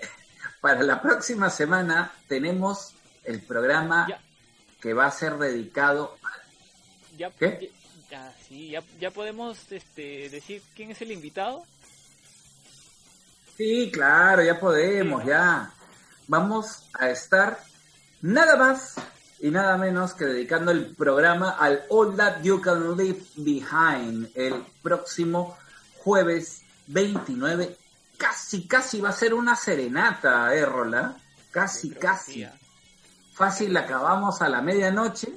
para 0.60 0.82
la 0.82 1.00
próxima 1.00 1.50
semana 1.50 2.12
tenemos 2.28 2.92
el 3.24 3.40
programa 3.42 4.06
Ya. 4.08 4.20
que 4.80 4.92
va 4.94 5.06
a 5.06 5.10
ser 5.10 5.36
dedicado 5.38 6.16
Ya, 7.16 7.30
¿Qué? 7.30 7.72
ya, 8.10 8.32
sí, 8.48 8.70
ya, 8.70 8.82
ya 9.00 9.10
podemos 9.10 9.70
este, 9.72 10.28
decir 10.30 10.62
quién 10.74 10.90
es 10.92 11.00
el 11.02 11.12
invitado. 11.12 11.64
Sí, 13.56 13.90
claro, 13.92 14.42
ya 14.42 14.58
podemos, 14.60 15.24
ya. 15.24 15.72
Vamos 16.28 16.84
a 16.94 17.10
estar 17.10 17.58
nada 18.22 18.56
más 18.56 18.94
y 19.40 19.50
nada 19.50 19.76
menos 19.76 20.14
que 20.14 20.24
dedicando 20.26 20.70
el 20.70 20.94
programa 20.94 21.50
al 21.50 21.82
All 21.90 22.16
That 22.16 22.42
You 22.42 22.60
Can 22.60 22.96
Leave 22.96 23.20
Behind 23.36 24.30
el 24.34 24.64
próximo 24.82 25.56
jueves 25.98 26.62
29. 26.86 27.76
Casi, 28.18 28.66
casi 28.66 29.00
va 29.00 29.10
a 29.10 29.12
ser 29.12 29.32
una 29.32 29.56
serenata, 29.56 30.54
¿eh, 30.54 30.66
Rola? 30.66 31.16
Casi, 31.50 31.90
casi. 31.90 32.46
Fácil, 33.32 33.72
la 33.72 33.80
acabamos 33.80 34.42
a 34.42 34.48
la 34.48 34.60
medianoche, 34.60 35.28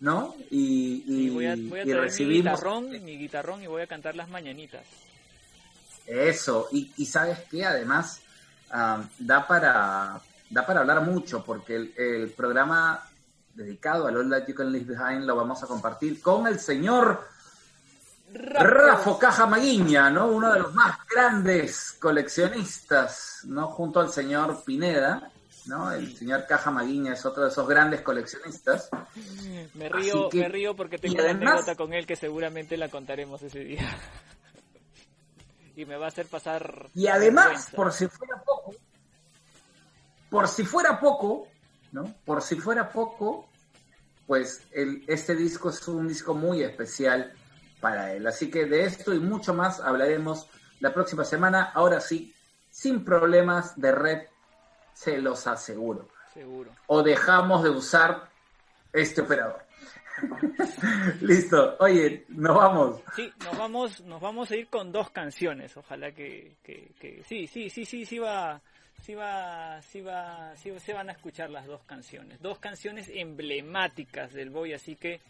¿no? 0.00 0.34
Y, 0.50 1.04
y, 1.06 1.26
Y 1.26 1.30
voy 1.30 1.46
a, 1.46 1.56
voy 1.56 1.80
a 1.80 1.82
y 1.82 1.86
traer 1.86 1.86
mi 1.86 1.92
recibimos 1.94 2.52
guitarrón, 2.60 2.90
mi 3.04 3.18
guitarrón 3.18 3.62
y 3.62 3.66
voy 3.66 3.82
a 3.82 3.86
cantar 3.86 4.14
las 4.14 4.28
mañanitas. 4.28 4.86
Eso, 6.06 6.68
y, 6.72 6.92
y 6.96 7.04
sabes 7.04 7.40
que 7.50 7.66
además 7.66 8.22
da 9.18 9.46
para 9.46 10.20
da 10.50 10.64
para 10.64 10.80
hablar 10.80 11.02
mucho, 11.02 11.44
porque 11.44 11.76
el, 11.76 11.94
el 11.96 12.30
programa 12.30 13.02
dedicado 13.54 14.06
al 14.06 14.16
All 14.16 14.30
That 14.30 14.46
You 14.46 14.54
Can 14.54 14.72
Leave 14.72 14.94
Behind 14.94 15.24
lo 15.24 15.36
vamos 15.36 15.62
a 15.62 15.66
compartir 15.66 16.22
con 16.22 16.46
el 16.46 16.58
señor 16.60 17.26
Rafo 18.34 19.18
Caja 19.18 19.46
Maguiña, 19.46 20.10
¿no? 20.10 20.28
Uno 20.28 20.52
de 20.52 20.60
los 20.60 20.74
más 20.74 20.98
grandes 21.08 21.96
coleccionistas, 21.98 23.40
¿no? 23.44 23.68
Junto 23.68 24.00
al 24.00 24.10
señor 24.12 24.62
Pineda, 24.64 25.30
¿no? 25.66 25.90
El 25.92 26.14
señor 26.16 26.46
Caja 26.46 26.70
Maguiña 26.70 27.14
es 27.14 27.24
otro 27.24 27.44
de 27.44 27.50
esos 27.50 27.66
grandes 27.66 28.02
coleccionistas. 28.02 28.90
Me 29.74 29.88
río, 29.88 30.28
que- 30.28 30.40
me 30.40 30.48
río 30.48 30.76
porque 30.76 30.98
tengo 30.98 31.14
una 31.22 31.30
anécdota 31.30 31.74
con 31.74 31.92
él 31.94 32.06
que 32.06 32.16
seguramente 32.16 32.76
la 32.76 32.88
contaremos 32.88 33.42
ese 33.42 33.60
día. 33.60 33.88
y 35.76 35.84
me 35.86 35.96
va 35.96 36.06
a 36.06 36.08
hacer 36.08 36.26
pasar. 36.26 36.88
Y 36.94 37.06
además, 37.06 37.68
por 37.74 37.92
si 37.92 38.08
fuera 38.08 38.42
poco, 38.44 38.74
por 40.28 40.48
si 40.48 40.64
fuera 40.64 41.00
poco, 41.00 41.48
¿no? 41.92 42.14
Por 42.26 42.42
si 42.42 42.56
fuera 42.56 42.90
poco, 42.90 43.48
pues 44.26 44.60
el, 44.72 45.04
este 45.06 45.34
disco 45.34 45.70
es 45.70 45.86
un 45.88 46.06
disco 46.08 46.34
muy 46.34 46.62
especial 46.62 47.32
para 47.80 48.12
él. 48.12 48.26
Así 48.26 48.50
que 48.50 48.66
de 48.66 48.84
esto 48.84 49.14
y 49.14 49.20
mucho 49.20 49.54
más 49.54 49.80
hablaremos 49.80 50.48
la 50.80 50.92
próxima 50.92 51.24
semana. 51.24 51.70
Ahora 51.74 52.00
sí, 52.00 52.34
sin 52.70 53.04
problemas 53.04 53.78
de 53.80 53.92
red, 53.92 54.22
se 54.94 55.18
los 55.18 55.46
aseguro. 55.46 56.08
Seguro. 56.34 56.70
O 56.86 57.02
dejamos 57.02 57.62
de 57.62 57.70
usar 57.70 58.28
este 58.92 59.20
operador. 59.22 59.62
Listo. 61.20 61.76
Oye, 61.80 62.24
nos 62.28 62.56
vamos. 62.56 63.00
Sí, 63.14 63.32
nos 63.44 63.56
vamos, 63.56 64.00
nos 64.02 64.20
vamos 64.20 64.50
a 64.50 64.56
ir 64.56 64.68
con 64.68 64.92
dos 64.92 65.10
canciones. 65.10 65.76
Ojalá 65.76 66.12
que, 66.12 66.56
que, 66.62 66.92
que- 66.98 67.22
sí, 67.24 67.46
sí, 67.46 67.70
sí, 67.70 67.84
sí, 67.84 68.04
sí 68.04 68.18
va, 68.18 68.60
sí 69.02 69.14
va, 69.14 69.80
sí 69.82 70.00
va, 70.00 70.56
sí 70.56 70.72
se 70.80 70.92
van 70.92 71.08
a 71.08 71.12
escuchar 71.12 71.50
las 71.50 71.66
dos 71.66 71.82
canciones. 71.84 72.40
Dos 72.40 72.58
canciones 72.58 73.10
emblemáticas 73.14 74.32
del 74.32 74.50
Boy, 74.50 74.72
así 74.74 74.96
que 74.96 75.20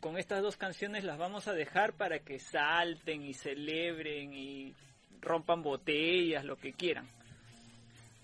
con 0.00 0.18
estas 0.18 0.42
dos 0.42 0.56
canciones 0.56 1.04
las 1.04 1.18
vamos 1.18 1.48
a 1.48 1.52
dejar 1.52 1.92
para 1.92 2.18
que 2.18 2.38
salten 2.38 3.22
y 3.22 3.34
celebren 3.34 4.32
y 4.32 4.74
rompan 5.20 5.62
botellas, 5.62 6.44
lo 6.44 6.56
que 6.56 6.72
quieran. 6.72 7.08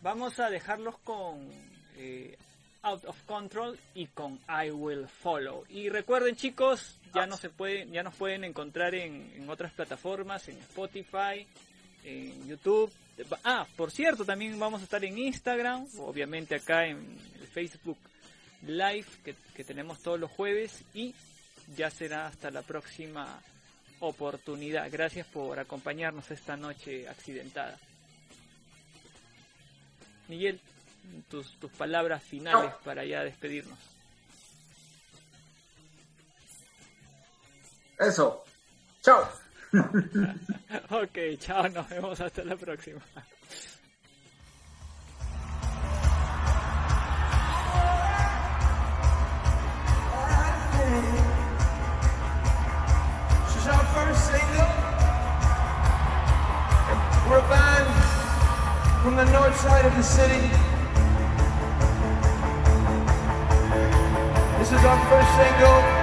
Vamos 0.03 0.41
a 0.41 0.51
dejarlos 0.51 0.99
con 0.99 1.49
eh, 1.97 2.37
Out 2.83 3.05
of 3.05 3.23
Control 3.25 3.79
y 3.95 4.07
con 4.07 4.41
I 4.49 4.71
Will 4.71 5.07
Follow. 5.07 5.65
Y 5.69 5.89
recuerden 5.89 6.37
chicos, 6.37 6.99
ya 7.15 7.27
no 7.27 7.37
se 7.37 7.51
pueden, 7.51 7.93
ya 7.93 8.03
nos 8.03 8.15
pueden 8.15 8.45
encontrar 8.45 8.95
en, 8.95 9.49
otras 9.49 9.73
plataformas, 9.73 10.49
en 10.49 10.59
Spotify, 10.59 11.47
en 12.05 12.49
YouTube. 12.49 12.93
Ah, 13.45 13.67
por 13.77 13.91
cierto, 13.91 14.25
también 14.25 14.59
vamos 14.59 14.81
a 14.81 14.85
estar 14.85 15.05
en 15.05 15.17
Instagram, 15.17 15.87
obviamente 15.99 16.57
acá 16.57 16.87
en 16.87 17.17
Facebook 17.53 17.99
Live 18.63 19.07
que, 19.25 19.35
que 19.55 19.65
tenemos 19.65 20.01
todos 20.01 20.19
los 20.19 20.31
jueves 20.31 20.85
y 20.95 21.15
ya 21.77 21.91
será 21.91 22.27
hasta 22.27 22.51
la 22.51 22.63
próxima 22.63 23.41
oportunidad. 24.01 24.91
Gracias 24.91 25.27
por 25.27 25.59
acompañarnos 25.59 26.31
esta 26.31 26.57
noche 26.57 27.09
accidentada. 27.09 27.79
Miguel, 30.29 30.61
tus, 31.29 31.55
tus 31.59 31.71
palabras 31.73 32.23
finales 32.23 32.73
para 32.85 33.05
ya 33.05 33.23
despedirnos. 33.23 33.79
Eso. 37.99 38.45
Chao. 39.03 39.29
ok, 40.91 41.19
chao, 41.39 41.69
nos 41.69 41.89
vemos 41.89 42.21
hasta 42.21 42.45
la 42.45 42.57
próxima. 42.57 43.01
From 59.03 59.17
the 59.17 59.25
north 59.33 59.59
side 59.59 59.85
of 59.85 59.93
the 59.97 60.03
city. 60.03 60.49
This 64.59 64.71
is 64.71 64.85
our 64.85 65.11
first 65.11 65.31
single. 65.37 66.02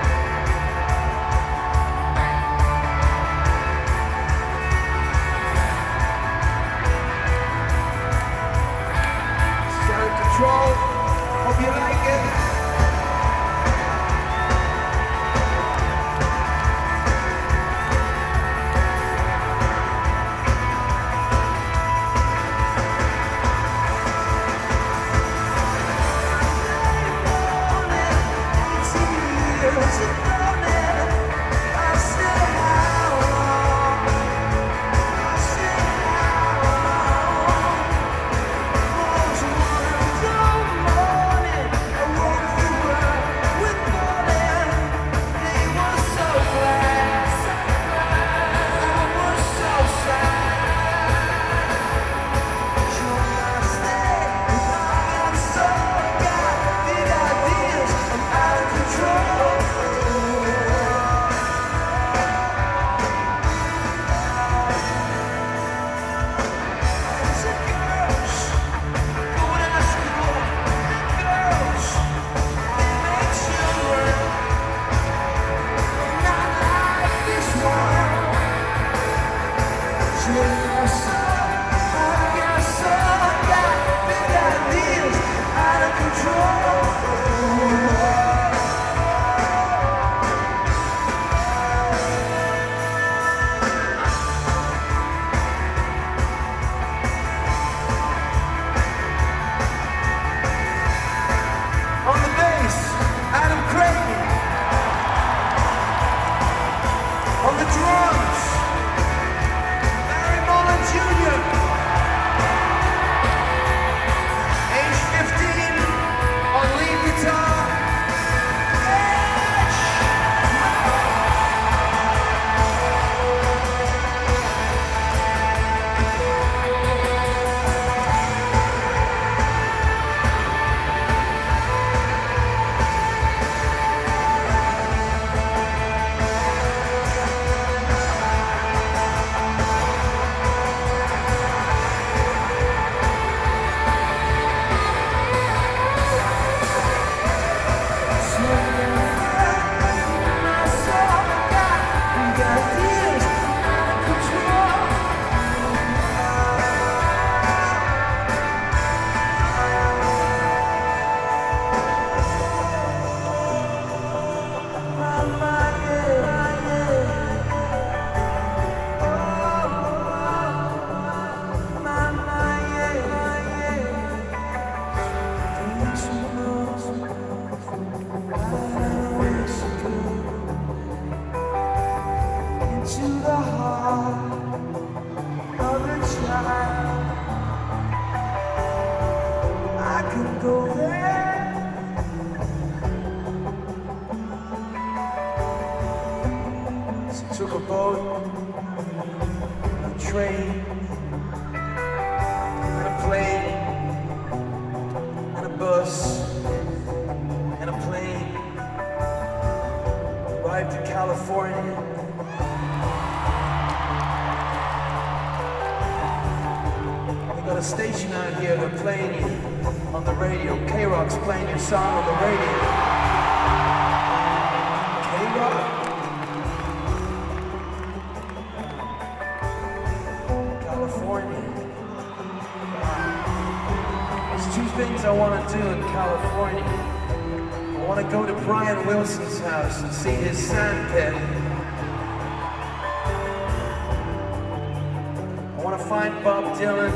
find 246.09 246.23
Bob 246.23 246.57
Dylan, 246.57 246.91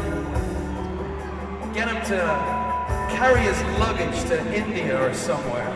get 1.74 1.88
him 1.88 2.02
to 2.06 2.18
carry 3.16 3.42
his 3.42 3.60
luggage 3.80 4.24
to 4.26 4.40
India 4.54 5.02
or 5.02 5.14
somewhere. 5.14 5.70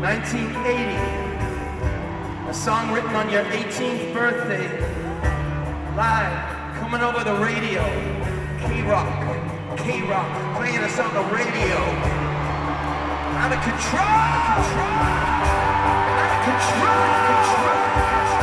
1980, 0.00 2.48
a 2.48 2.54
song 2.54 2.92
written 2.92 3.14
on 3.14 3.30
your 3.30 3.44
18th 3.44 4.12
birthday, 4.14 4.68
live, 5.96 6.76
coming 6.76 7.02
over 7.02 7.22
the 7.24 7.34
radio, 7.44 7.82
K-Rock, 8.60 9.78
K-Rock, 9.78 10.56
playing 10.56 10.78
us 10.78 10.98
on 10.98 11.14
the 11.14 11.22
radio 11.34 11.78
out 13.40 13.52
of 13.52 13.62
control, 13.62 14.00
out 14.00 14.58
of 16.30 16.44
control, 16.44 16.80
out 16.80 16.80
of 16.80 17.26
control. 17.26 17.60
Out 17.60 17.70
of 17.70 17.74
control. 18.24 18.39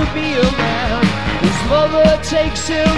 to 0.00 0.14
be 0.14 0.32
a 0.32 0.50
man. 0.56 1.04
His 1.44 1.58
mother 1.68 2.08
takes 2.22 2.66
him 2.66 2.96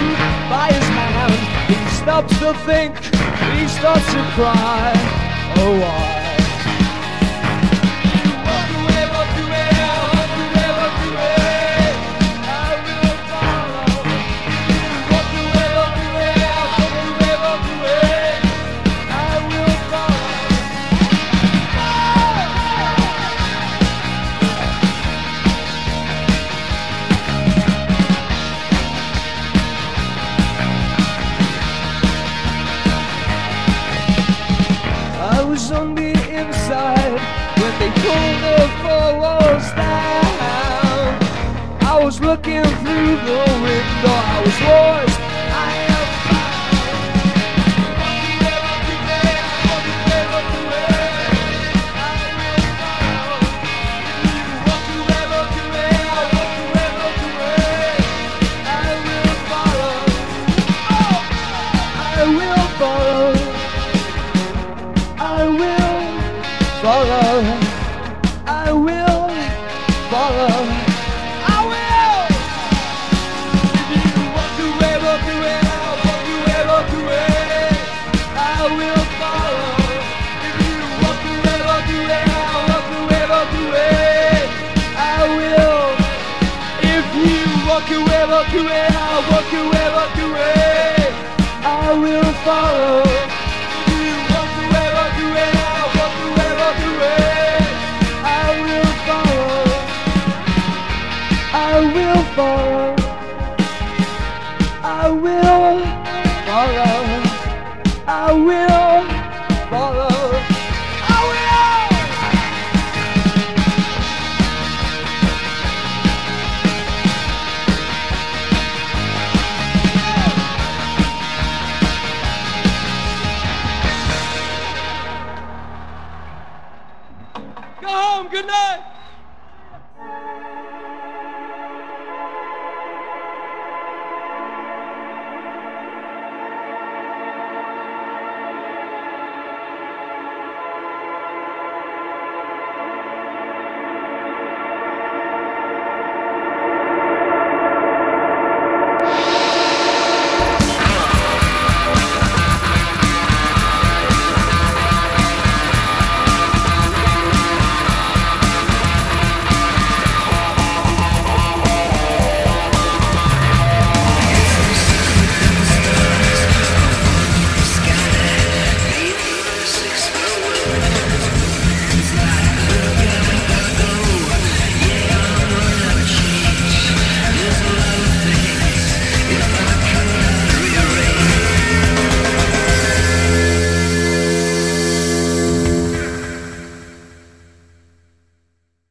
by 0.48 0.68
his 0.70 0.88
hand. 0.98 1.34
He 1.70 1.78
stops 1.96 2.38
to 2.38 2.54
think, 2.68 2.96
he 3.56 3.66
starts 3.66 4.06
to 4.12 4.22
cry. 4.36 4.92
Oh, 5.56 5.80
why? 5.80 6.21